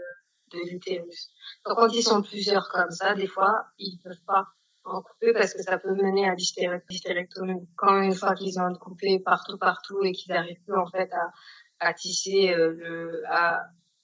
de 0.52 0.70
l'utérus. 0.70 1.30
Donc 1.64 1.76
quand 1.76 1.88
ils 1.88 2.02
sont 2.02 2.22
plusieurs 2.22 2.68
comme 2.68 2.90
ça 2.90 3.14
des 3.14 3.28
fois 3.28 3.66
ils 3.78 3.98
peuvent 4.02 4.24
pas 4.26 4.48
en 4.84 5.02
couper 5.02 5.32
parce 5.32 5.54
que 5.54 5.62
ça 5.62 5.78
peut 5.78 5.94
mener 5.94 6.28
à 6.28 6.34
l'hystérectomie. 6.34 7.68
Quand 7.76 8.00
une 8.02 8.14
fois 8.14 8.34
qu'ils 8.34 8.58
ont 8.58 8.74
coupé 8.74 9.20
partout 9.20 9.56
partout 9.56 10.02
et 10.02 10.12
qu'ils 10.12 10.32
n'arrivent 10.32 10.62
plus 10.64 10.76
en 10.76 10.86
fait 10.86 11.12
à, 11.12 11.30
à 11.78 11.94
tisser 11.94 12.52
euh, 12.52 12.72
le 12.72 13.22
à 13.28 13.62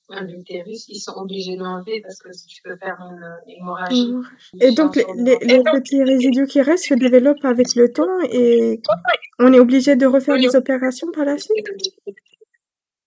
l'utérus, 0.09 0.87
ils 0.89 1.01
sont 1.01 1.15
obligés 1.17 1.57
d'enlever 1.57 2.01
parce 2.01 2.19
que 2.21 2.29
tu 2.47 2.63
peux 2.63 2.77
faire 2.77 2.97
une 3.01 3.53
hémorragie. 3.53 4.13
Mmh. 4.13 4.23
Et 4.61 4.73
donc, 4.73 4.97
les, 4.97 5.05
les, 5.17 5.39
les 5.47 5.63
petits 5.63 6.03
résidus 6.03 6.47
qui 6.47 6.63
restent 6.63 6.87
se 6.89 6.95
développent 6.95 7.45
avec 7.45 7.75
le 7.75 7.93
temps 7.93 8.21
et 8.31 8.81
on 9.39 9.53
est 9.53 9.59
obligé 9.59 9.97
de 9.97 10.07
refaire 10.07 10.37
des 10.39 10.55
opérations 10.55 11.11
par 11.13 11.25
la 11.25 11.39
suite? 11.39 11.67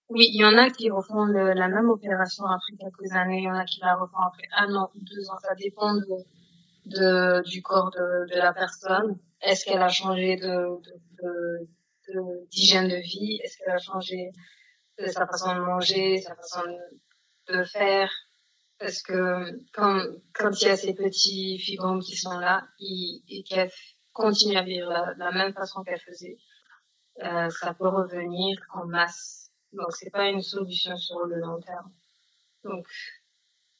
Oui, 0.09 0.27
il 0.33 0.41
y 0.41 0.45
en 0.45 0.57
a 0.57 0.71
qui 0.71 0.89
refont 0.89 1.25
le- 1.25 1.53
la 1.53 1.67
même 1.67 1.89
opération 1.89 2.43
après 2.45 2.73
quelques 2.79 3.11
années, 3.13 3.39
il 3.39 3.43
y 3.43 3.49
en 3.49 3.53
a 3.55 3.63
qui 3.65 3.79
la 3.79 3.95
refont 3.95 4.17
après 4.25 4.47
un 4.57 4.73
an 4.75 4.89
ou 4.95 4.99
deux 5.01 5.29
ans, 5.29 5.37
ça 5.43 5.53
dépend 5.53 5.93
de, 5.93 6.05
de- 6.87 7.47
du 7.47 7.61
corps 7.61 7.91
de, 7.91 8.33
de 8.33 8.37
la 8.39 8.51
personne. 8.51 9.17
Est-ce 9.41 9.65
qu'elle 9.65 9.81
a 9.83 9.89
changé 9.89 10.35
de, 10.35 10.47
de, 10.47 10.93
de- 11.21 11.67
de- 12.15 12.47
d'hygiène 12.49 12.87
de 12.87 12.95
vie? 12.95 13.39
Est-ce 13.43 13.57
qu'elle 13.59 13.75
a 13.75 13.77
changé 13.77 14.31
sa 15.07 15.25
façon 15.27 15.55
de 15.55 15.61
manger, 15.61 16.21
sa 16.21 16.35
façon 16.35 16.61
de, 17.47 17.63
faire 17.63 18.11
Parce 18.77 19.01
que 19.01 19.57
quand, 19.73 20.03
il 20.61 20.67
y 20.67 20.69
a 20.69 20.77
ces 20.77 20.93
petits 20.93 21.57
fibromes 21.59 22.01
qui 22.01 22.15
sont 22.15 22.37
là 22.39 22.67
et 22.79 23.43
qu'elle 23.43 23.71
continue 24.13 24.57
à 24.57 24.63
vivre 24.63 24.89
la, 24.89 25.13
la 25.17 25.31
même 25.31 25.53
façon 25.53 25.83
qu'elle 25.83 25.99
faisait, 25.99 26.37
euh, 27.23 27.49
ça 27.49 27.73
peut 27.73 27.87
revenir 27.87 28.59
en 28.73 28.85
masse. 28.85 29.51
Donc 29.73 29.91
c'est 29.91 30.09
pas 30.11 30.27
une 30.29 30.41
solution 30.41 30.95
sur 30.97 31.25
le 31.25 31.37
long 31.39 31.59
terme. 31.61 31.91
Donc 32.63 32.85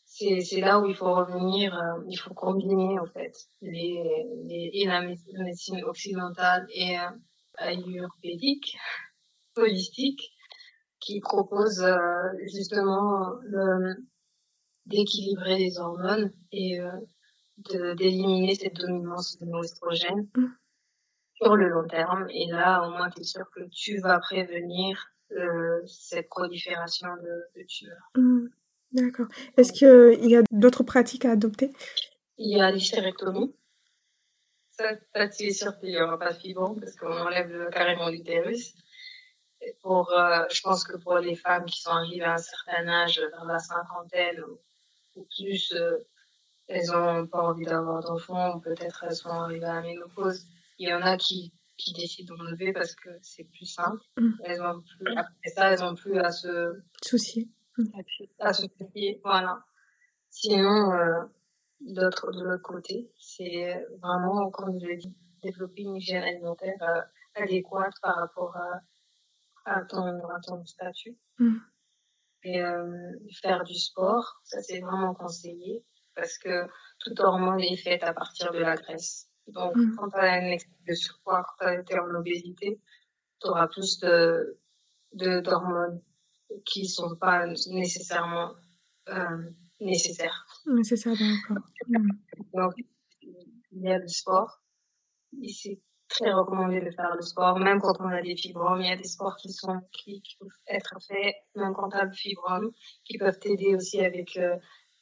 c'est 0.05 0.59
là 0.61 0.80
où 0.80 0.86
il 0.88 0.95
faut 0.95 1.13
revenir, 1.13 1.74
euh, 1.78 2.03
il 2.09 2.17
faut 2.17 2.34
combiner 2.34 2.99
en 2.99 3.05
fait 3.05 3.34
les, 3.61 4.26
les 4.47 4.70
et 4.74 4.86
la 4.86 5.01
mé- 5.01 5.43
médecine 5.43 5.84
occidentale 5.84 6.67
et 6.74 6.99
euh, 6.99 7.09
ayurvédique, 7.57 8.78
holistique, 9.55 10.22
qui 11.00 11.20
propose 11.22 11.82
euh, 11.82 11.97
justement 12.47 13.36
le 13.43 13.95
d'équilibrer 14.86 15.58
les 15.58 15.78
hormones 15.78 16.32
et 16.52 16.80
euh, 16.80 17.93
d'éliminer 17.95 18.56
cette 18.56 18.76
dominance 18.76 19.38
de 19.38 19.45
nos 19.45 19.62
estrogènes 19.62 20.28
Mm. 20.36 20.47
sur 21.36 21.56
le 21.56 21.68
long 21.70 21.88
terme. 21.88 22.28
Et 22.32 22.47
là, 22.47 22.88
au 22.88 22.91
moins, 22.91 23.10
tu 23.10 23.22
es 23.22 23.24
sûr 23.24 23.45
que 23.56 23.62
tu 23.70 24.00
vas 24.00 24.20
prévenir 24.20 25.12
euh, 25.32 25.82
cette 25.86 26.28
prolifération 26.30 27.08
de, 27.18 27.60
de 27.60 27.66
tumeurs. 27.68 28.12
Mmh. 28.16 28.47
D'accord. 28.93 29.28
Est-ce 29.58 29.72
qu'il 29.72 30.28
y 30.28 30.36
a 30.36 30.41
d'autres 30.52 30.84
pratiques 30.84 31.26
à 31.26 31.32
adopter? 31.32 31.72
Il 32.38 32.58
y 32.58 32.60
a 32.60 32.72
l'hystérectomie. 32.72 33.54
Ça, 34.72 34.95
ça 35.14 35.28
tu 35.28 35.43
es 35.43 35.52
sûr 35.52 35.78
qu'il 35.78 35.89
n'y 35.89 36.02
aura 36.02 36.18
pas 36.18 36.34
de 36.34 36.39
fibrome 36.39 36.80
parce 36.80 36.95
qu'on 36.95 37.12
enlève 37.12 37.70
carrément 37.72 38.10
l'utérus. 38.10 38.74
Pour, 39.82 40.11
euh, 40.11 40.43
je 40.51 40.61
pense 40.61 40.84
que 40.84 40.97
pour 40.97 41.17
les 41.17 41.36
femmes 41.36 41.65
qui 41.65 41.82
sont 41.82 41.91
arrivées 41.91 42.24
à 42.24 42.34
un 42.34 42.38
certain 42.38 42.88
âge, 42.88 43.20
vers 43.20 43.45
la 43.45 43.59
cinquantaine 43.59 44.41
ou, 44.41 44.59
ou 45.20 45.28
plus, 45.38 45.74
euh, 45.74 45.97
elles 46.67 46.91
ont 46.91 47.28
pas 47.28 47.41
envie 47.41 47.65
d'avoir 47.65 48.03
d'enfants 48.03 48.55
ou 48.55 48.59
peut-être 48.59 49.03
elles 49.03 49.15
sont 49.15 49.30
arrivées 49.30 49.65
à 49.65 49.76
la 49.76 49.82
ménopause. 49.82 50.45
Il 50.78 50.89
y 50.89 50.93
en 50.93 51.01
a 51.01 51.17
qui, 51.17 51.51
qui 51.78 51.93
décident 51.93 52.36
d'enlever 52.36 52.74
parce 52.74 52.95
que 52.95 53.09
c'est 53.22 53.45
plus 53.45 53.65
simple. 53.65 54.01
Mm. 54.17 54.32
Elles 54.43 54.61
ont 54.61 54.82
plus, 54.82 55.17
après 55.17 55.49
ça, 55.49 55.72
elles 55.72 55.84
ont 55.84 55.95
plus 55.95 56.20
à 56.20 56.32
se, 56.32 56.80
Souci. 57.03 57.51
à 58.39 58.53
se 58.53 58.65
confier. 58.67 59.20
Voilà. 59.24 59.63
Sinon, 60.30 60.91
euh, 60.93 61.24
de 61.82 62.01
l'autre 62.03 62.57
côté, 62.61 63.11
c'est 63.17 63.86
vraiment, 64.01 64.49
comme 64.51 64.80
je 64.80 64.86
l'ai 64.86 64.97
dit, 64.97 65.15
développer 65.41 65.82
une 65.82 65.95
hygiène 65.95 66.24
alimentaire 66.24 66.82
euh, 66.82 67.01
adéquate 67.41 67.93
par 68.01 68.15
rapport 68.15 68.55
à, 68.55 68.82
à, 69.70 69.84
ton, 69.86 70.05
à 70.30 70.39
ton 70.45 70.65
statut. 70.65 71.17
Mm. 71.38 71.57
Et 72.43 72.61
euh, 72.61 73.11
faire 73.41 73.63
du 73.63 73.76
sport, 73.76 74.39
ça 74.43 74.61
c'est 74.61 74.80
vraiment 74.80 75.13
conseillé 75.13 75.84
parce 76.15 76.38
que 76.38 76.67
toute 76.99 77.20
hormone 77.20 77.61
est 77.61 77.78
faite 77.78 78.03
à 78.03 78.13
partir 78.13 78.51
de 78.51 78.59
la 78.59 78.76
graisse. 78.76 79.30
Donc, 79.47 79.76
Mm. 79.76 79.95
quand 79.95 80.09
tu 80.09 80.17
as 80.17 80.34
un 80.34 80.51
excès 80.51 80.70
de 80.88 80.93
surpoids, 80.93 81.43
quand 81.43 81.65
tu 81.65 81.72
as 81.72 81.80
été 81.82 81.99
en 81.99 82.13
obésité, 82.15 82.80
tu 83.41 83.47
auras 83.47 83.67
plus 83.67 83.99
de, 83.99 84.59
de, 85.13 85.39
d'hormones 85.39 86.01
qui 86.65 86.88
sont 86.88 87.15
pas 87.15 87.45
nécessairement 87.47 88.53
euh, 89.09 89.49
nécessaires. 89.80 90.45
Ça, 90.47 91.11
d'accord. 91.11 91.63
Mmh. 91.88 92.09
Donc, 92.53 92.74
il 93.22 93.82
y 93.82 93.89
a 93.89 93.99
le 93.99 94.07
sport. 94.07 94.61
Et 95.41 95.49
c'est 95.53 95.80
très 96.10 96.32
recommandé 96.34 96.82
de 96.82 96.91
faire 96.91 97.16
le 97.16 97.22
sport, 97.22 97.60
même 97.60 97.80
quand 97.80 97.95
on 97.99 98.10
a 98.10 98.22
des 98.22 98.36
fibromes. 98.36 98.82
Il 98.82 98.88
y 98.89 98.91
a 98.91 98.97
des 98.97 99.03
sports 99.07 99.36
qui 99.38 99.51
sont, 99.51 99.80
qui, 99.91 100.22
qui 100.22 100.36
peuvent 100.38 100.49
être 100.68 100.95
faits, 101.07 101.36
même 101.55 101.74
quand 101.74 101.88
on 101.88 101.97
a 101.97 102.03
le 102.05 102.12
fibrome, 102.12 102.72
qui 103.05 103.18
peuvent 103.18 103.39
t'aider 103.39 103.76
aussi 103.76 103.99
avec 104.03 104.36
euh, 104.38 104.55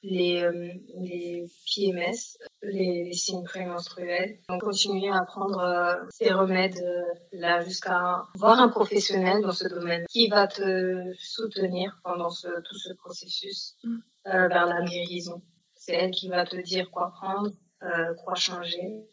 les, 0.03 0.43
euh, 0.43 0.51
les 0.99 1.45
PMS, 1.73 2.37
les, 2.61 3.05
les 3.05 3.13
signes 3.13 3.43
prémenstruels. 3.43 4.39
Donc, 4.49 4.61
continuer 4.61 5.09
à 5.09 5.23
prendre 5.23 5.59
euh, 5.59 5.95
ces 6.09 6.31
remèdes 6.31 6.77
euh, 6.81 7.01
là 7.31 7.61
jusqu'à 7.61 8.23
voir 8.35 8.59
un 8.59 8.69
professionnel 8.69 9.41
dans 9.41 9.51
ce 9.53 9.67
domaine 9.67 10.05
qui 10.09 10.27
va 10.27 10.47
te 10.47 11.13
soutenir 11.17 11.99
pendant 12.03 12.29
ce, 12.29 12.47
tout 12.47 12.77
ce 12.77 12.93
processus 12.93 13.75
Mm. 13.83 13.97
euh, 14.27 14.47
vers 14.49 14.65
la 14.67 14.81
guérison. 14.83 15.41
C'est 15.73 15.93
elle 15.93 16.11
qui 16.11 16.27
va 16.29 16.45
te 16.45 16.57
dire 16.57 16.91
quoi 16.91 17.11
prendre, 17.11 17.49
euh, 17.83 18.13
quoi 18.23 18.35
changer 18.35 19.07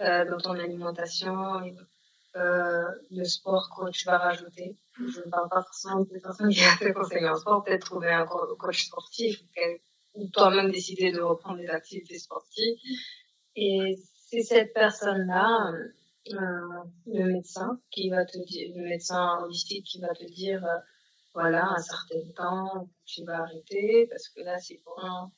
euh, 0.00 0.24
dans 0.30 0.38
ton 0.38 0.52
alimentation, 0.58 1.62
euh, 2.36 2.84
le 3.10 3.24
sport 3.24 3.68
que 3.76 3.90
tu 3.90 4.06
vas 4.06 4.18
rajouter. 4.18 4.76
Je 4.98 5.20
ne 5.20 5.30
parle 5.30 5.48
pas 5.48 5.62
forcément 5.62 6.00
des 6.00 6.20
personnes 6.20 6.50
qui 6.50 6.60
ont 6.66 6.74
été 6.76 6.92
conseillées 6.92 7.28
en 7.28 7.36
sport, 7.36 7.64
peut-être 7.64 7.86
trouver 7.86 8.10
un 8.12 8.26
co- 8.26 8.56
coach 8.56 8.86
sportif 8.86 9.42
ou 10.14 10.26
toi-même 10.28 10.70
décider 10.70 11.12
de 11.12 11.20
reprendre 11.20 11.58
des 11.58 11.68
activités 11.68 12.18
sportives. 12.18 12.76
Et 13.56 13.96
c'est 14.28 14.42
cette 14.42 14.72
personne-là, 14.72 15.72
euh, 16.32 16.84
le 17.06 17.24
médecin, 17.32 17.80
qui 17.90 18.08
va 18.10 18.24
te 18.24 18.38
dire, 18.38 18.72
le 18.76 18.88
médecin 18.88 19.38
holistique 19.42 19.86
qui 19.86 20.00
va 20.00 20.14
te 20.14 20.24
dire, 20.24 20.64
euh, 20.64 20.78
voilà, 21.34 21.66
un 21.70 21.78
certain 21.78 22.20
temps, 22.36 22.88
tu 23.06 23.24
vas 23.24 23.42
arrêter 23.42 24.06
parce 24.10 24.28
que 24.28 24.40
là, 24.42 24.58
c'est 24.58 24.80
bon. 24.84 25.30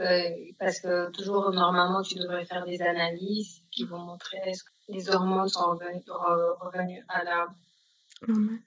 Euh, 0.00 0.30
parce 0.58 0.80
que 0.80 1.10
toujours, 1.10 1.50
normalement, 1.52 2.02
tu 2.02 2.14
devrais 2.14 2.44
faire 2.46 2.64
des 2.64 2.80
analyses 2.80 3.62
qui 3.70 3.84
vont 3.84 3.98
montrer 3.98 4.38
est-ce 4.46 4.64
que 4.64 4.70
les 4.88 5.10
hormones 5.10 5.48
sont 5.48 5.70
revenues, 5.72 6.00
re- 6.08 6.56
revenues 6.58 7.04
à 7.08 7.22
la, 7.22 7.48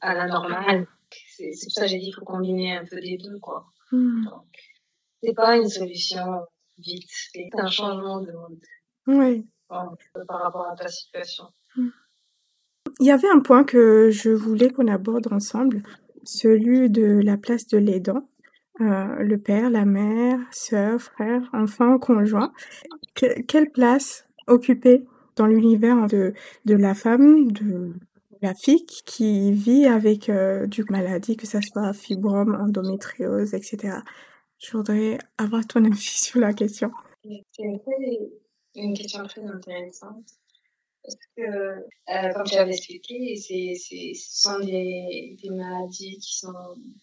à 0.02 0.14
la 0.14 0.28
normale. 0.28 0.88
C'est 1.28 1.50
pour 1.50 1.72
ça 1.72 1.82
que 1.82 1.88
j'ai 1.88 1.98
dit 2.00 2.06
qu'il 2.06 2.14
faut 2.16 2.26
combiner 2.26 2.78
un 2.78 2.86
peu 2.86 3.00
des 3.02 3.18
deux, 3.18 3.40
quoi. 3.40 3.66
Mmh. 3.92 4.26
Donc, 4.26 4.46
c'est 5.22 5.34
pas 5.34 5.58
une 5.58 5.70
solution 5.70 6.46
vite, 6.78 7.10
c'est 7.32 7.50
un 7.58 7.68
changement 7.68 8.20
de 8.22 8.32
mode 8.32 8.60
Oui. 9.08 9.48
bon, 9.70 9.96
par 10.28 10.42
rapport 10.44 10.68
à 10.68 10.76
ta 10.76 10.88
situation. 10.88 11.46
Il 13.00 13.08
y 13.08 13.12
avait 13.12 13.30
un 13.30 13.40
point 13.40 13.64
que 13.64 14.10
je 14.12 14.30
voulais 14.30 14.70
qu'on 14.70 14.88
aborde 14.88 15.32
ensemble, 15.34 15.82
celui 16.24 16.90
de 16.90 17.20
la 17.24 17.38
place 17.38 17.68
de 17.68 17.78
l'aidant. 17.80 18.28
Euh, 18.82 19.16
le 19.24 19.38
père, 19.38 19.70
la 19.70 19.86
mère, 19.86 20.40
sœur, 20.52 21.00
frère, 21.02 21.48
enfant, 21.54 22.00
conjoint. 22.00 22.52
Que- 23.14 23.42
quelle 23.42 23.70
place 23.72 24.28
occuper 24.48 25.06
dans 25.36 25.46
l'univers 25.46 26.08
de, 26.08 26.34
de 26.66 26.76
la 26.76 26.94
femme, 26.96 27.52
de 27.52 27.94
la 28.42 28.54
fille 28.56 28.86
qui 28.86 29.52
vit 29.54 29.86
avec 29.86 30.30
euh, 30.30 30.66
du 30.68 30.84
maladie, 30.90 31.38
que 31.38 31.48
ça 31.48 31.62
soit 31.62 31.94
fibrome, 31.94 32.56
endométriose, 32.60 33.54
etc. 33.54 34.00
Je 34.60 34.76
voudrais 34.76 35.18
avoir 35.38 35.66
ton 35.66 35.86
avis 35.86 35.96
sur 35.98 36.40
la 36.40 36.54
question. 36.54 36.92
C'est 37.24 37.62
une 38.76 38.94
question 38.96 39.24
très 39.26 39.44
intéressante. 39.46 40.26
Parce 41.06 41.16
que, 41.36 41.42
euh, 41.42 42.34
comme 42.34 42.46
j'avais 42.46 42.72
expliqué, 42.72 43.36
c'est, 43.36 43.74
c'est, 43.76 44.14
ce 44.16 44.42
sont 44.42 44.60
des, 44.60 45.36
des 45.44 45.50
maladies 45.50 46.18
qui 46.18 46.38
sont 46.38 46.54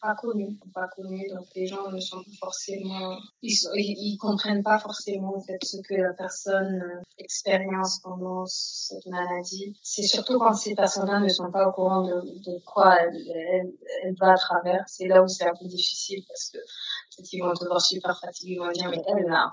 pas 0.00 0.14
connues, 0.14 0.58
pas 0.72 0.88
connues, 0.96 1.28
donc 1.28 1.44
les 1.54 1.66
gens 1.66 1.90
ne 1.90 2.00
sont 2.00 2.16
pas 2.22 2.30
forcément, 2.40 3.18
ils, 3.42 3.52
sont- 3.54 3.68
ils, 3.74 3.94
ils 3.98 4.16
comprennent 4.16 4.62
pas 4.62 4.78
forcément 4.78 5.36
en 5.36 5.40
fait 5.40 5.58
ce 5.62 5.76
que 5.86 5.94
la 5.94 6.14
personne 6.14 6.80
euh, 6.82 7.02
expérience 7.18 8.00
pendant 8.02 8.46
cette 8.46 9.04
maladie. 9.06 9.78
C'est 9.82 10.02
surtout 10.04 10.38
quand 10.38 10.54
ces 10.54 10.74
personnes-là 10.74 11.20
ne 11.20 11.28
sont 11.28 11.50
pas 11.50 11.68
au 11.68 11.72
courant 11.72 12.02
de, 12.02 12.14
de 12.22 12.58
quoi 12.64 12.96
elle, 13.02 13.14
elle, 13.36 13.72
elle 14.04 14.14
va 14.18 14.32
à 14.32 14.36
travers, 14.36 14.82
c'est 14.86 15.08
là 15.08 15.22
où 15.22 15.28
c'est 15.28 15.44
un 15.44 15.52
peu 15.60 15.66
difficile 15.66 16.24
parce 16.26 16.48
que 16.48 16.56
peut-être 16.58 17.32
ils 17.34 17.40
vont 17.42 17.52
te 17.52 17.66
voir 17.66 17.82
super 17.82 18.18
fatiguée, 18.18 18.54
ils 18.54 18.58
vont 18.60 18.72
dire 18.72 18.88
mais 18.88 19.02
elle 19.06 19.26
là, 19.26 19.52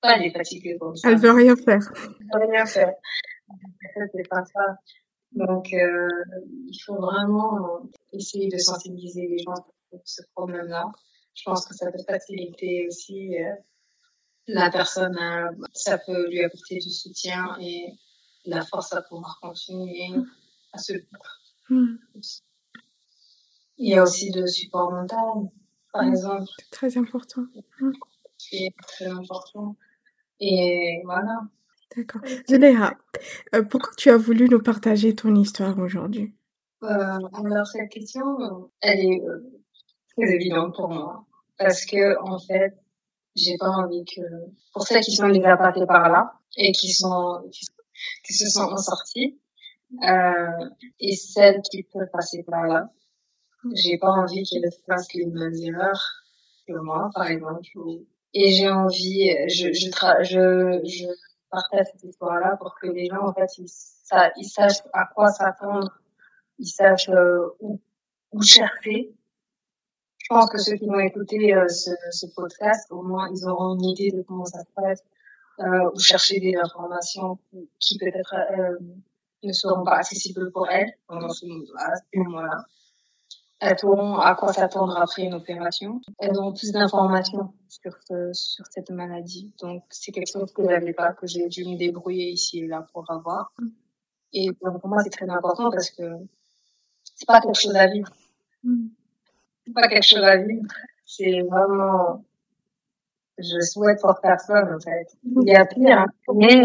pas 0.00 0.16
elle 0.16 0.26
est 0.26 0.30
fatiguée 0.30 0.76
comme 0.78 0.94
ça. 0.96 1.10
Elle 1.10 1.18
veut 1.18 1.32
rien 1.32 1.56
faire. 1.56 1.80
Elle 2.20 2.26
peut 2.30 2.46
rien 2.48 2.66
faire. 2.66 2.92
Pas. 4.30 4.76
Donc, 5.32 5.72
euh, 5.72 6.08
il 6.68 6.78
faut 6.84 6.96
vraiment 6.96 7.82
essayer 8.12 8.48
de 8.48 8.58
sensibiliser 8.58 9.26
les 9.28 9.38
gens 9.38 9.54
pour 9.90 10.00
ce 10.04 10.22
problème-là. 10.34 10.90
Je 11.34 11.42
pense 11.44 11.66
que 11.66 11.74
ça 11.74 11.90
peut 11.92 12.02
faciliter 12.08 12.86
aussi 12.88 13.36
euh, 13.38 13.52
la 14.46 14.70
personne, 14.70 15.16
à- 15.18 15.50
ça 15.74 15.98
peut 15.98 16.28
lui 16.30 16.42
apporter 16.42 16.76
du 16.78 16.90
soutien 16.90 17.56
et 17.60 17.92
la 18.46 18.64
force 18.64 18.92
à 18.92 19.02
pouvoir 19.02 19.38
continuer 19.42 20.08
à 20.72 20.78
se 20.78 20.92
Hmm. 21.68 21.96
Il 23.76 23.88
y 23.88 23.94
a 23.96 24.02
aussi 24.04 24.30
le 24.30 24.46
support 24.46 24.92
mental 24.92 25.50
par 25.92 26.04
exemple. 26.04 26.44
C'est 26.60 26.70
très 26.70 26.96
important. 26.96 27.42
C'est 28.38 28.68
très 28.86 29.06
important. 29.08 29.74
Et 30.38 31.02
voilà. 31.04 31.40
D'accord. 31.96 32.20
Zuleha, 32.48 32.94
euh, 33.54 33.62
pourquoi 33.62 33.92
tu 33.96 34.10
as 34.10 34.18
voulu 34.18 34.48
nous 34.50 34.60
partager 34.60 35.14
ton 35.14 35.34
histoire 35.34 35.78
aujourd'hui? 35.78 36.34
Euh, 36.82 37.18
Alors, 37.32 37.66
cette 37.66 37.88
question, 37.88 38.70
elle 38.82 39.00
est 39.00 39.22
euh, 39.22 39.62
très 40.14 40.30
évidente 40.34 40.74
pour 40.74 40.88
moi. 40.88 41.24
Parce 41.58 41.86
que, 41.86 42.20
en 42.20 42.38
fait, 42.38 42.76
j'ai 43.34 43.56
pas 43.56 43.70
envie 43.70 44.04
que, 44.04 44.20
pour 44.74 44.86
celles 44.86 45.02
qui 45.02 45.12
sont 45.12 45.28
déjà 45.28 45.56
passées 45.56 45.86
par 45.86 46.10
là, 46.10 46.34
et 46.58 46.72
qui 46.72 46.92
sont, 46.92 47.42
qui, 48.24 48.34
se 48.34 48.46
sont 48.46 48.64
en 48.64 48.76
sorties, 48.76 49.40
euh, 50.06 50.68
et 51.00 51.16
celles 51.16 51.62
qui 51.70 51.82
peuvent 51.84 52.10
passer 52.12 52.42
par 52.42 52.66
là, 52.66 52.90
j'ai 53.74 53.96
pas 53.96 54.10
envie 54.10 54.42
qu'elles 54.44 54.70
fassent 54.86 55.14
les 55.14 55.24
mêmes 55.24 55.54
erreurs 55.54 56.04
que 56.68 56.74
moi, 56.74 57.10
par 57.14 57.26
exemple. 57.26 57.66
Et 58.34 58.50
j'ai 58.50 58.68
envie, 58.68 59.30
je, 59.48 59.72
je, 59.72 59.88
je, 60.22 60.80
je 60.84 61.06
partage 61.56 61.86
cette 61.92 62.04
histoire-là 62.04 62.56
pour 62.60 62.74
que 62.78 62.86
les 62.86 63.06
gens, 63.06 63.26
en 63.26 63.32
fait, 63.32 63.58
ils, 63.58 63.68
ça, 63.68 64.30
ils 64.36 64.48
sachent 64.48 64.82
à 64.92 65.06
quoi 65.14 65.28
s'attendre, 65.30 65.90
ils 66.58 66.68
sachent 66.68 67.08
euh, 67.08 67.48
où, 67.60 67.80
où 68.32 68.42
chercher. 68.42 69.14
Je 70.18 70.26
pense 70.28 70.50
que 70.50 70.58
ceux 70.58 70.76
qui 70.76 70.86
vont 70.86 70.98
écouter 70.98 71.54
euh, 71.54 71.68
ce, 71.68 71.90
ce, 72.10 72.26
podcast, 72.34 72.90
au 72.90 73.02
moins, 73.02 73.28
ils 73.30 73.46
auront 73.46 73.74
une 73.74 73.84
idée 73.84 74.10
de 74.10 74.22
comment 74.22 74.44
ça 74.44 74.60
se 74.60 74.70
passe, 74.74 75.02
euh, 75.60 75.90
ou 75.94 75.98
chercher 75.98 76.40
des 76.40 76.54
informations 76.56 77.38
qui 77.78 77.96
peut-être 77.98 78.34
euh, 78.58 78.78
ne 79.42 79.52
seront 79.52 79.84
pas 79.84 79.96
accessibles 79.96 80.50
pour 80.50 80.68
elles 80.68 80.92
pendant 81.06 81.30
ce, 81.30 81.46
à 81.78 81.96
ce 81.96 82.18
moment-là. 82.18 82.64
Elles 83.58 83.76
à 84.22 84.34
quoi 84.34 84.52
s'attendre 84.52 84.96
après 84.98 85.22
une 85.22 85.34
opération. 85.34 86.00
Elles 86.18 86.36
auront 86.36 86.52
plus 86.52 86.72
d'informations 86.72 87.54
sur, 87.68 87.96
ce, 88.06 88.30
sur 88.34 88.66
cette 88.70 88.90
maladie. 88.90 89.50
Donc, 89.60 89.82
c'est 89.88 90.12
quelque 90.12 90.30
chose 90.30 90.52
que 90.52 90.62
j'avais 90.62 90.92
pas, 90.92 91.12
que 91.14 91.26
j'ai 91.26 91.48
dû 91.48 91.64
me 91.64 91.76
débrouiller 91.76 92.28
ici 92.30 92.60
et 92.60 92.66
là 92.66 92.86
pour 92.92 93.10
avoir. 93.10 93.52
Et 94.34 94.52
pour 94.52 94.88
moi, 94.88 95.02
c'est 95.02 95.10
très 95.10 95.28
important 95.30 95.70
parce 95.70 95.90
que 95.90 96.02
c'est 97.14 97.26
pas 97.26 97.40
quelque 97.40 97.58
chose 97.58 97.76
à 97.76 97.86
vivre. 97.86 98.12
C'est 99.66 99.72
pas 99.72 99.88
quelque 99.88 100.06
chose 100.06 100.22
à 100.22 100.36
vivre. 100.36 100.66
C'est 101.06 101.40
vraiment, 101.40 102.24
je 103.38 103.60
souhaite 103.60 104.00
pour 104.02 104.20
personne, 104.20 104.74
en 104.74 104.80
fait. 104.80 105.16
Il 105.24 105.48
y 105.48 105.54
a 105.54 105.64
pire, 105.64 105.98
hein. 105.98 106.06
mais, 106.34 106.62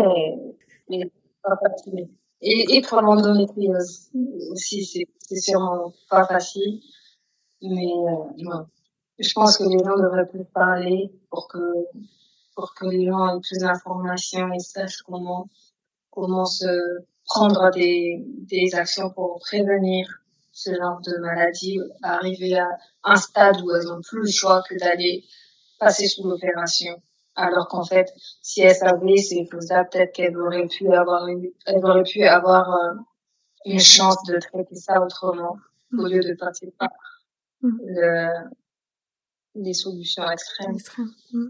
mais 0.90 1.12
pas 1.42 1.58
facile. 1.58 2.10
Et, 2.42 2.78
et 2.78 2.82
pour 2.82 3.02
l'endométriose 3.02 4.10
aussi, 4.52 4.84
c'est 4.86 5.36
sûrement 5.36 5.94
pas 6.10 6.26
facile. 6.26 6.82
Mais 7.62 7.88
euh, 7.88 8.64
je 9.20 9.34
pense 9.34 9.58
que 9.58 9.64
les 9.64 9.84
gens 9.84 9.98
devraient 9.98 10.28
plus 10.28 10.46
parler 10.46 11.12
pour 11.30 11.48
que 11.48 11.60
pour 12.56 12.74
que 12.74 12.86
les 12.88 13.06
gens 13.06 13.36
aient 13.36 13.40
plus 13.40 13.60
d'informations 13.60 14.52
et 14.54 14.60
sachent 14.60 15.04
comment 15.04 15.48
comment 16.10 16.46
se 16.46 17.04
prendre 17.26 17.72
des, 17.72 18.24
des 18.26 18.76
actions 18.76 19.12
pour 19.12 19.40
prévenir 19.40 20.08
ce 20.52 20.72
genre 20.76 21.00
de 21.02 21.18
maladie, 21.20 21.80
arriver 22.04 22.58
à 22.58 22.68
un 23.04 23.16
stade 23.16 23.62
où 23.62 23.72
elles 23.74 23.86
n'ont 23.86 24.02
plus 24.02 24.24
le 24.24 24.32
choix 24.32 24.62
que 24.68 24.76
d'aller 24.78 25.24
passer 25.80 26.08
sous 26.08 26.28
l'opération 26.28 27.02
alors 27.36 27.68
qu'en 27.68 27.84
fait, 27.84 28.08
si 28.42 28.62
elle 28.62 28.76
savait 28.76 29.18
c'est 29.18 29.46
faisable, 29.46 29.90
peut-être 29.92 30.14
qu'elle 30.14 30.38
aurait 30.38 30.68
pu 30.68 30.92
avoir 30.92 31.28
une, 31.28 31.50
elle 31.66 31.84
aurait 31.86 32.04
pu 32.04 32.24
avoir 32.24 32.74
euh, 32.74 32.94
une 33.66 33.80
chance 33.80 34.22
de 34.28 34.38
traiter 34.40 34.76
ça 34.76 35.02
autrement, 35.02 35.58
au 35.98 36.08
lieu 36.08 36.22
de 36.22 36.36
passer 36.38 36.74
par 36.78 36.90
mm. 37.62 37.78
le, 37.86 38.28
les 39.56 39.74
solutions 39.74 40.30
extrêmes. 40.30 40.78
Mm. 41.32 41.48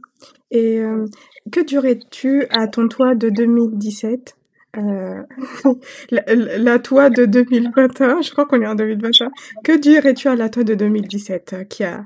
Et 0.52 0.80
euh, 0.80 1.06
que 1.52 1.62
dirais-tu 1.62 2.48
à 2.50 2.68
ton 2.68 2.88
toit 2.88 3.16
de 3.16 3.30
2017 3.30 4.36
euh, 4.78 5.24
la, 6.12 6.24
la, 6.34 6.80
toi 6.80 7.10
de 7.10 7.26
2021, 7.26 8.22
je 8.22 8.32
crois 8.32 8.46
qu'on 8.46 8.62
est 8.62 8.68
en 8.68 8.76
2021. 8.76 9.30
Que 9.66 9.78
dirais-tu 9.78 10.30
à 10.30 10.36
la 10.36 10.48
toi 10.48 10.64
de 10.64 10.76
2017 10.76 11.68
qui 11.68 11.84
a 11.84 12.06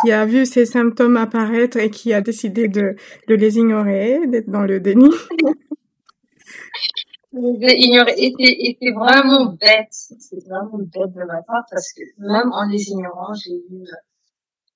qui 0.00 0.12
a 0.12 0.26
vu 0.26 0.46
ces 0.46 0.66
symptômes 0.66 1.16
apparaître 1.16 1.76
et 1.76 1.90
qui 1.90 2.12
a 2.12 2.20
décidé 2.20 2.68
de, 2.68 2.96
de 3.28 3.34
les 3.34 3.58
ignorer, 3.58 4.26
d'être 4.26 4.50
dans 4.50 4.62
le 4.62 4.80
déni. 4.80 5.10
ignorer. 7.32 8.32
C'est 8.80 8.92
vraiment 8.92 9.46
bête. 9.46 9.88
C'est 9.90 10.44
vraiment 10.46 10.78
bête 10.78 11.12
de 11.12 11.24
ma 11.24 11.42
part 11.42 11.64
parce 11.70 11.92
que 11.92 12.02
même 12.18 12.52
en 12.52 12.68
les 12.68 12.90
ignorant, 12.90 13.34
j'ai 13.34 13.54
eu, 13.54 13.84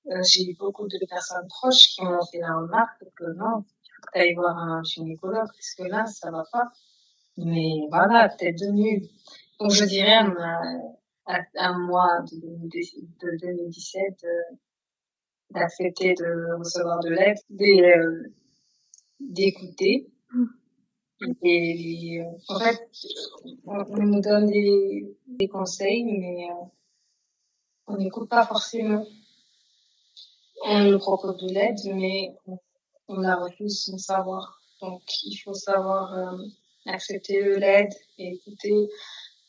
euh, 0.07 0.21
j'ai 0.23 0.49
eu 0.49 0.55
beaucoup 0.57 0.87
de 0.87 0.97
personnes 1.09 1.47
proches 1.47 1.95
qui 1.95 2.03
m'ont 2.03 2.25
fait 2.31 2.39
la 2.39 2.55
remarque 2.55 3.03
que 3.15 3.25
non, 3.37 3.63
faut 3.63 4.19
aller 4.19 4.33
voir 4.35 4.57
un 4.57 4.83
gynécologue 4.83 5.47
parce 5.47 5.75
que 5.77 5.83
là, 5.83 6.05
ça 6.05 6.31
va 6.31 6.43
pas. 6.51 6.71
Mais 7.37 7.87
voilà, 7.89 8.29
peut-être 8.29 8.59
devenu. 8.59 9.03
Donc 9.59 9.71
je 9.71 9.85
dirais 9.85 10.19
à, 11.27 11.39
à, 11.57 11.73
moi 11.73 12.07
de, 12.31 12.37
de, 12.37 13.37
2017, 13.41 14.25
d'accepter 15.53 16.13
de 16.13 16.57
recevoir 16.57 16.99
de 16.99 17.09
l'aide, 17.09 17.37
euh, 17.61 18.33
d'écouter. 19.19 20.07
Mm. 20.33 20.45
Et 21.43 22.21
en 22.47 22.59
fait, 22.59 22.79
on, 23.65 23.97
nous 23.97 24.21
donne 24.21 24.47
des, 24.47 25.15
des 25.27 25.47
conseils, 25.47 26.03
mais 26.03 26.47
euh, 26.49 26.65
on 27.87 27.97
n'écoute 27.97 28.27
pas 28.29 28.45
forcément. 28.45 29.05
On 30.65 30.83
nous 30.85 30.99
propose 30.99 31.37
de 31.37 31.53
l'aide, 31.53 31.77
mais 31.95 32.33
on, 33.07 33.19
la 33.19 33.35
refuse 33.35 33.85
sans 33.85 33.97
savoir. 33.97 34.61
Donc, 34.81 35.01
il 35.25 35.37
faut 35.37 35.53
savoir 35.53 36.13
euh, 36.13 36.37
accepter 36.87 37.59
l'aide 37.59 37.93
et 38.17 38.33
écouter 38.33 38.89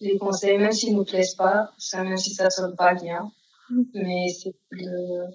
les 0.00 0.18
conseils, 0.18 0.59
même 0.59 0.72
s'ils 0.72 0.94
nous 0.94 1.05
plaisent 1.05 1.36
pas, 1.36 1.70
ça, 1.78 2.03
même 2.03 2.18
si 2.18 2.34
ça 2.34 2.50
sonne 2.50 2.76
pas 2.76 2.94
bien. 2.94 3.30
Mm. 3.70 3.82
Mais 3.94 4.28
c'est 4.28 4.55
le, 4.70 5.26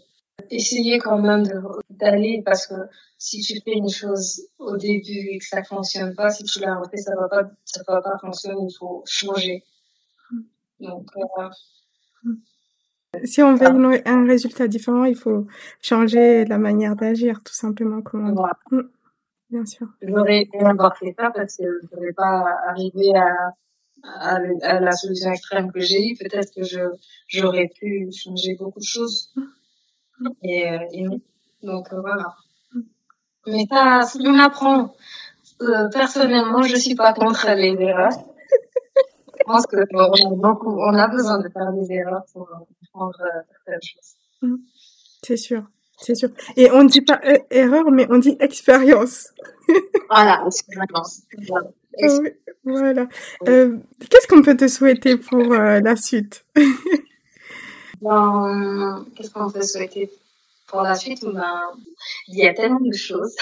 essayer 0.49 0.99
quand 0.99 1.19
même 1.19 1.43
d'aller 1.89 2.41
parce 2.45 2.67
que 2.67 2.75
si 3.17 3.41
tu 3.41 3.59
fais 3.61 3.73
une 3.73 3.89
chose 3.89 4.47
au 4.59 4.77
début 4.77 5.29
et 5.31 5.39
que 5.39 5.45
ça 5.45 5.63
fonctionne 5.63 6.15
pas, 6.15 6.29
si 6.29 6.43
tu 6.43 6.59
la 6.59 6.75
refais, 6.75 6.97
ça 6.97 7.15
va 7.15 7.27
pas, 7.27 7.49
ça 7.65 7.81
va 7.87 8.01
pas 8.01 8.17
fonctionner, 8.19 8.61
il 8.61 8.75
faut 8.77 9.03
changer. 9.05 9.63
Donc, 10.79 11.07
euh, 11.15 11.49
si 13.23 13.41
on 13.41 13.55
veut 13.55 14.01
un 14.05 14.27
résultat 14.27 14.67
différent, 14.67 15.05
il 15.05 15.15
faut 15.15 15.47
changer 15.81 16.45
la 16.45 16.57
manière 16.57 16.95
d'agir, 16.95 17.41
tout 17.43 17.53
simplement. 17.53 18.01
Comment 18.01 18.33
voilà. 18.33 18.57
Mm. 18.71 18.81
Bien 19.49 19.65
sûr. 19.65 19.87
J'aurais 20.01 20.47
aimé 20.53 20.65
avoir 20.65 20.97
fait 20.97 21.15
ça 21.17 21.31
parce 21.33 21.55
que 21.55 21.63
je 21.63 21.95
n'aurais 21.95 22.11
pas 22.11 22.45
arrivé 22.67 23.15
à, 23.15 23.53
à, 24.03 24.39
à, 24.61 24.79
la 24.81 24.91
solution 24.91 25.31
extrême 25.31 25.71
que 25.71 25.79
j'ai 25.79 26.09
eue. 26.09 26.17
Peut-être 26.17 26.53
que 26.53 26.63
je, 26.63 26.81
j'aurais 27.27 27.69
pu 27.79 28.09
changer 28.11 28.55
beaucoup 28.59 28.79
de 28.79 28.85
choses. 28.85 29.33
Et, 30.43 30.71
euh, 30.71 30.79
et 30.91 31.05
donc 31.63 31.91
euh, 31.93 32.01
voilà. 32.01 32.35
Mais 33.45 33.65
ça, 33.69 34.01
on 34.19 34.39
apprend. 34.39 34.95
Euh, 35.61 35.89
personnellement, 35.89 36.61
je 36.61 36.75
suis 36.75 36.95
pas 36.95 37.13
contre 37.13 37.49
les 37.55 37.75
erreurs. 37.79 38.11
je 38.11 39.43
pense 39.45 39.65
que 39.65 39.77
on 39.93 40.33
a 40.33 40.35
beaucoup, 40.35 40.79
on 40.79 40.93
a 40.93 41.07
besoin 41.07 41.39
de 41.39 41.49
faire 41.49 41.71
des 41.73 41.91
erreurs 41.91 42.25
pour 42.33 42.47
comprendre 42.79 43.17
certaines 43.49 43.81
choses. 43.81 44.15
Mm. 44.41 44.55
C'est 45.23 45.37
sûr, 45.37 45.63
c'est 45.97 46.15
sûr. 46.15 46.29
Et 46.55 46.69
on 46.71 46.83
dit 46.83 47.01
pas 47.01 47.19
erreur, 47.49 47.89
mais 47.91 48.05
on 48.11 48.19
dit 48.19 48.37
expérience. 48.39 49.33
voilà, 50.09 50.43
expérience. 50.45 51.23
Voilà. 52.63 53.07
Euh, 53.47 53.77
Qu'est-ce 54.09 54.27
qu'on 54.27 54.41
peut 54.41 54.57
te 54.57 54.67
souhaiter 54.67 55.17
pour 55.17 55.53
euh, 55.53 55.79
la 55.79 55.95
suite? 55.95 56.45
ben, 58.01 59.05
Qu'est-ce 59.15 59.31
qu'on 59.31 59.49
peut 59.49 59.61
souhaiter 59.61 60.11
pour 60.67 60.81
la 60.81 60.95
suite 60.95 61.23
ben, 61.25 61.61
Il 62.27 62.37
y 62.37 62.47
a 62.47 62.53
tellement 62.53 62.79
de 62.79 62.93
choses. 62.93 63.35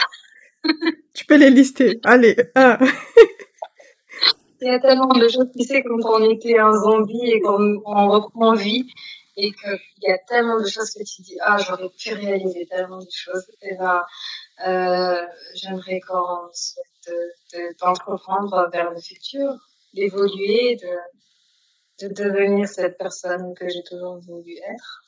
tu 1.14 1.26
peux 1.26 1.38
les 1.38 1.50
lister. 1.50 2.00
Allez. 2.04 2.36
Il 4.62 4.68
y 4.68 4.72
a 4.72 4.80
tellement 4.80 5.08
de 5.08 5.28
choses, 5.28 5.50
tu 5.56 5.64
sais, 5.64 5.84
quand 5.84 6.00
on 6.10 6.30
était 6.30 6.58
un 6.58 6.72
zombie 6.72 7.30
et 7.30 7.42
qu'on 7.42 8.10
reprend 8.10 8.54
vie, 8.54 8.88
et 9.38 9.52
qu'il 9.52 9.80
y 10.04 10.12
a 10.12 10.18
tellement 10.30 10.60
de 10.60 10.68
choses 10.68 10.92
que 10.92 11.04
tu 11.04 11.22
dis, 11.22 11.38
ah, 11.42 11.58
j'aurais 11.58 11.90
pu 11.90 12.14
réaliser 12.14 12.66
tellement 12.68 13.00
de 13.00 13.12
choses. 13.12 13.46
Et 13.62 13.76
ben, 13.76 14.02
euh, 14.66 15.22
j'aimerais 15.56 16.00
qu'on 16.00 16.50
d'entreprendre 17.80 18.70
vers 18.72 18.92
le 18.92 19.00
futur, 19.00 19.54
d'évoluer, 19.94 20.76
de, 20.78 20.88
de 22.02 22.08
devenir 22.08 22.68
cette 22.68 22.98
personne 22.98 23.54
que 23.56 23.68
j'ai 23.70 23.84
toujours 23.84 24.20
voulu 24.20 24.54
être. 24.70 25.04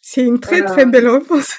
C'est 0.00 0.22
une 0.22 0.40
très 0.40 0.64
très 0.64 0.86
belle 0.86 1.08
réponse. 1.08 1.56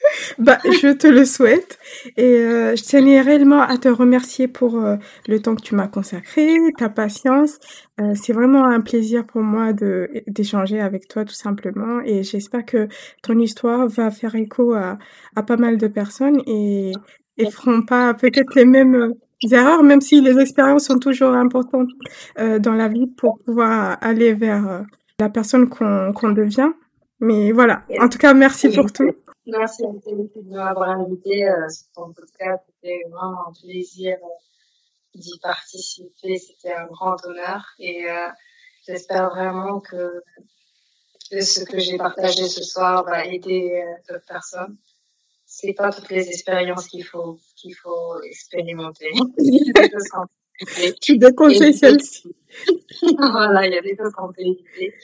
bah, 0.38 0.58
je 0.64 0.92
te 0.92 1.06
le 1.06 1.24
souhaite. 1.24 1.78
Et 2.16 2.24
euh, 2.24 2.76
je 2.76 2.82
tenais 2.84 3.20
réellement 3.20 3.60
à 3.60 3.76
te 3.76 3.88
remercier 3.88 4.48
pour 4.48 4.76
euh, 4.76 4.96
le 5.28 5.40
temps 5.40 5.54
que 5.54 5.62
tu 5.62 5.74
m'as 5.74 5.88
consacré, 5.88 6.56
ta 6.78 6.88
patience. 6.88 7.58
Euh, 8.00 8.14
c'est 8.14 8.32
vraiment 8.32 8.64
un 8.64 8.80
plaisir 8.80 9.26
pour 9.26 9.42
moi 9.42 9.72
de 9.72 10.08
d'échanger 10.26 10.80
avec 10.80 11.08
toi 11.08 11.24
tout 11.24 11.34
simplement. 11.34 12.00
Et 12.04 12.22
j'espère 12.22 12.64
que 12.64 12.88
ton 13.22 13.38
histoire 13.38 13.86
va 13.88 14.10
faire 14.10 14.34
écho 14.34 14.72
à, 14.72 14.98
à 15.36 15.42
pas 15.42 15.56
mal 15.56 15.76
de 15.78 15.86
personnes 15.86 16.40
et, 16.46 16.92
et 17.36 17.50
feront 17.50 17.82
pas 17.82 18.14
peut-être 18.14 18.54
les 18.54 18.64
mêmes 18.64 19.14
erreurs, 19.50 19.82
même 19.82 20.00
si 20.00 20.20
les 20.20 20.38
expériences 20.38 20.86
sont 20.86 20.98
toujours 20.98 21.34
importantes 21.34 21.90
dans 22.36 22.74
la 22.74 22.88
vie 22.88 23.06
pour 23.06 23.38
pouvoir 23.44 23.98
aller 24.00 24.34
vers 24.34 24.84
la 25.18 25.28
personne 25.28 25.68
qu'on 25.68 26.12
qu'on 26.12 26.30
devient. 26.30 26.70
Mais 27.20 27.52
voilà. 27.52 27.82
En 28.00 28.08
tout 28.08 28.18
cas, 28.18 28.32
merci 28.34 28.70
pour 28.70 28.90
tout. 28.92 29.12
Merci 29.46 29.84
à 29.84 29.88
de 29.88 30.54
m'avoir 30.54 30.90
invité 30.90 31.48
euh, 31.48 31.68
sur 31.68 31.86
ton 31.94 32.12
podcast. 32.12 32.62
C'était 32.66 33.02
vraiment 33.10 33.48
un 33.48 33.52
plaisir 33.52 34.16
euh, 34.22 35.18
d'y 35.18 35.38
participer. 35.40 36.38
C'était 36.38 36.72
un 36.72 36.86
grand 36.86 37.16
honneur 37.24 37.64
et 37.78 38.08
euh, 38.08 38.28
j'espère 38.86 39.30
vraiment 39.30 39.80
que 39.80 40.22
ce 41.30 41.64
que 41.64 41.78
j'ai 41.78 41.96
partagé 41.96 42.48
ce 42.48 42.62
soir 42.62 43.04
va 43.04 43.24
aider 43.24 43.84
d'autres 44.08 44.26
personnes. 44.26 44.76
C'est 45.62 45.74
pas 45.74 45.90
toutes 45.90 46.10
les 46.10 46.26
expériences 46.28 46.88
qu'il 46.88 47.04
faut 47.04 47.38
qu'il 47.56 47.74
faut 47.74 48.20
expérimenter. 48.22 49.10
tu 51.02 51.18
déconseilles 51.18 51.74
celle-ci. 51.74 52.34
voilà, 53.18 53.66
il 53.66 53.74
y 53.74 53.78
a 53.78 53.82
des 53.82 53.94
choses 53.96 54.12
qu'on 54.12 54.28
peut 54.28 54.40
éviter. 54.40 54.94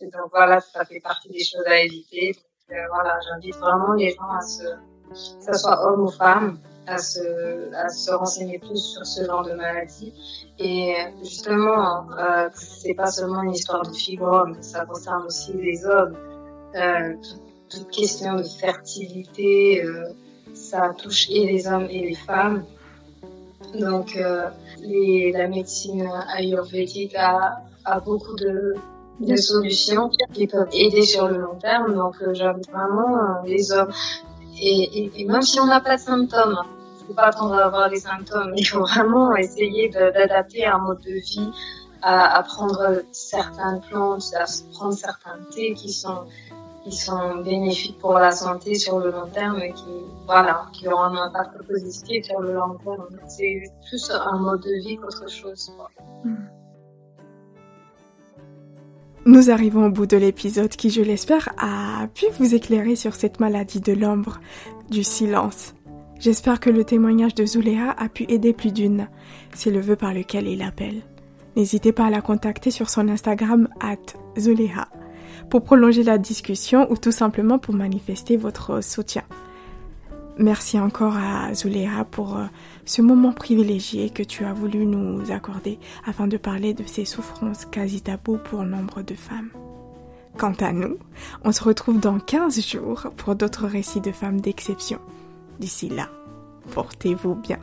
Et 0.00 0.06
donc 0.06 0.30
voilà, 0.30 0.60
ça 0.60 0.84
fait 0.84 1.00
partie 1.00 1.30
des 1.30 1.42
choses 1.42 1.66
à 1.66 1.80
éviter. 1.80 2.36
Euh, 2.70 2.74
voilà, 2.90 3.18
j'invite 3.26 3.56
vraiment 3.56 3.94
les 3.94 4.10
gens 4.10 4.30
à 4.30 4.40
se, 4.42 4.62
que 4.62 5.52
ce 5.52 5.58
soit 5.58 5.86
homme 5.86 6.02
ou 6.02 6.10
femme, 6.10 6.58
à 6.86 6.98
se, 6.98 7.74
à 7.74 7.88
se 7.88 8.10
renseigner 8.10 8.58
plus 8.58 8.76
sur 8.76 9.06
ce 9.06 9.24
genre 9.24 9.44
de 9.44 9.52
maladie. 9.52 10.12
Et 10.58 10.94
justement, 11.22 12.10
euh, 12.18 12.50
c'est 12.52 12.94
pas 12.94 13.06
seulement 13.06 13.42
une 13.42 13.52
histoire 13.52 13.82
de 13.82 13.94
fibrome, 13.94 14.62
ça 14.62 14.84
concerne 14.84 15.24
aussi 15.24 15.54
les 15.54 15.86
hommes. 15.86 16.16
Euh, 16.74 17.14
toute, 17.74 17.90
question 17.90 18.36
de 18.36 18.42
fertilité, 18.42 19.84
euh, 19.84 20.08
ça 20.54 20.92
touche 20.96 21.28
et 21.30 21.46
les 21.46 21.66
hommes 21.66 21.86
et 21.90 22.00
les 22.00 22.14
femmes. 22.14 22.64
Donc, 23.78 24.16
euh, 24.16 24.48
la 25.32 25.48
médecine 25.48 26.08
ayurvédique 26.36 27.14
a, 27.16 27.62
beaucoup 28.04 28.34
de, 28.36 28.74
des 29.20 29.36
solutions 29.36 30.10
qui 30.32 30.46
peuvent 30.46 30.68
aider 30.72 31.02
sur 31.02 31.28
le 31.28 31.38
long 31.38 31.56
terme. 31.56 31.94
Donc, 31.94 32.16
euh, 32.22 32.34
j'invite 32.34 32.70
vraiment 32.70 33.42
les 33.44 33.72
hommes. 33.72 33.92
Et, 34.60 35.24
même 35.26 35.42
si 35.42 35.58
on 35.60 35.66
n'a 35.66 35.80
pas 35.80 35.96
de 35.96 36.00
symptômes, 36.00 36.58
il 36.98 37.02
ne 37.02 37.06
faut 37.08 37.14
pas 37.14 37.26
attendre 37.26 37.54
à 37.54 37.64
avoir 37.66 37.88
les 37.88 38.00
symptômes. 38.00 38.52
Il 38.56 38.64
faut 38.64 38.80
vraiment 38.80 39.34
essayer 39.34 39.88
d'adapter 39.88 40.64
un 40.66 40.78
mode 40.78 41.00
de 41.00 41.12
vie, 41.12 41.50
à, 42.02 42.42
prendre 42.42 43.02
certaines 43.12 43.80
plantes, 43.88 44.24
à 44.38 44.44
prendre 44.72 44.94
certains 44.94 45.38
thés 45.54 45.72
qui 45.72 45.90
sont 45.90 46.24
qui 46.84 46.92
sont 46.92 47.36
bénéfiques 47.42 47.98
pour 47.98 48.14
la 48.14 48.30
santé 48.30 48.74
sur 48.74 48.98
le 48.98 49.10
long 49.10 49.26
terme 49.32 49.60
qui, 49.74 49.84
voilà, 50.26 50.66
qui 50.72 50.86
auront 50.86 51.04
un 51.04 51.26
impact 51.26 51.66
positif 51.66 52.26
sur 52.26 52.40
le 52.40 52.52
long 52.52 52.76
terme. 52.84 53.06
C'est 53.26 53.62
plus 53.88 54.10
un 54.10 54.38
mode 54.38 54.60
de 54.60 54.86
vie 54.86 54.96
qu'autre 54.96 55.28
chose. 55.28 55.72
Mm. 56.24 56.34
Nous 59.26 59.50
arrivons 59.50 59.86
au 59.86 59.90
bout 59.90 60.04
de 60.04 60.18
l'épisode 60.18 60.68
qui, 60.68 60.90
je 60.90 61.00
l'espère, 61.00 61.48
a 61.56 62.06
pu 62.08 62.26
vous 62.38 62.54
éclairer 62.54 62.94
sur 62.94 63.14
cette 63.14 63.40
maladie 63.40 63.80
de 63.80 63.94
l'ombre, 63.94 64.38
du 64.90 65.02
silence. 65.02 65.72
J'espère 66.18 66.60
que 66.60 66.68
le 66.68 66.84
témoignage 66.84 67.34
de 67.34 67.46
Zuléa 67.46 67.94
a 67.96 68.08
pu 68.10 68.26
aider 68.28 68.52
plus 68.52 68.72
d'une. 68.72 69.08
C'est 69.54 69.70
le 69.70 69.80
vœu 69.80 69.96
par 69.96 70.12
lequel 70.12 70.46
il 70.46 70.60
appelle. 70.60 71.02
N'hésitez 71.56 71.92
pas 71.92 72.06
à 72.06 72.10
la 72.10 72.20
contacter 72.20 72.70
sur 72.70 72.90
son 72.90 73.08
Instagram 73.08 73.68
at 73.80 73.96
Zuleha 74.38 74.88
pour 75.50 75.62
prolonger 75.62 76.02
la 76.02 76.18
discussion 76.18 76.90
ou 76.90 76.96
tout 76.96 77.12
simplement 77.12 77.58
pour 77.58 77.74
manifester 77.74 78.36
votre 78.36 78.82
soutien. 78.82 79.22
Merci 80.36 80.80
encore 80.80 81.16
à 81.16 81.54
Zuléa 81.54 82.04
pour 82.10 82.36
euh, 82.36 82.46
ce 82.84 83.02
moment 83.02 83.32
privilégié 83.32 84.10
que 84.10 84.24
tu 84.24 84.44
as 84.44 84.52
voulu 84.52 84.84
nous 84.84 85.30
accorder 85.30 85.78
afin 86.04 86.26
de 86.26 86.36
parler 86.36 86.74
de 86.74 86.82
ces 86.84 87.04
souffrances 87.04 87.66
quasi 87.66 88.02
taboues 88.02 88.38
pour 88.38 88.64
nombre 88.64 89.02
de 89.02 89.14
femmes. 89.14 89.50
Quant 90.36 90.54
à 90.58 90.72
nous, 90.72 90.96
on 91.44 91.52
se 91.52 91.62
retrouve 91.62 92.00
dans 92.00 92.18
15 92.18 92.66
jours 92.66 93.06
pour 93.16 93.36
d'autres 93.36 93.68
récits 93.68 94.00
de 94.00 94.10
femmes 94.10 94.40
d'exception. 94.40 94.98
D'ici 95.60 95.88
là, 95.88 96.08
portez-vous 96.72 97.36
bien. 97.36 97.60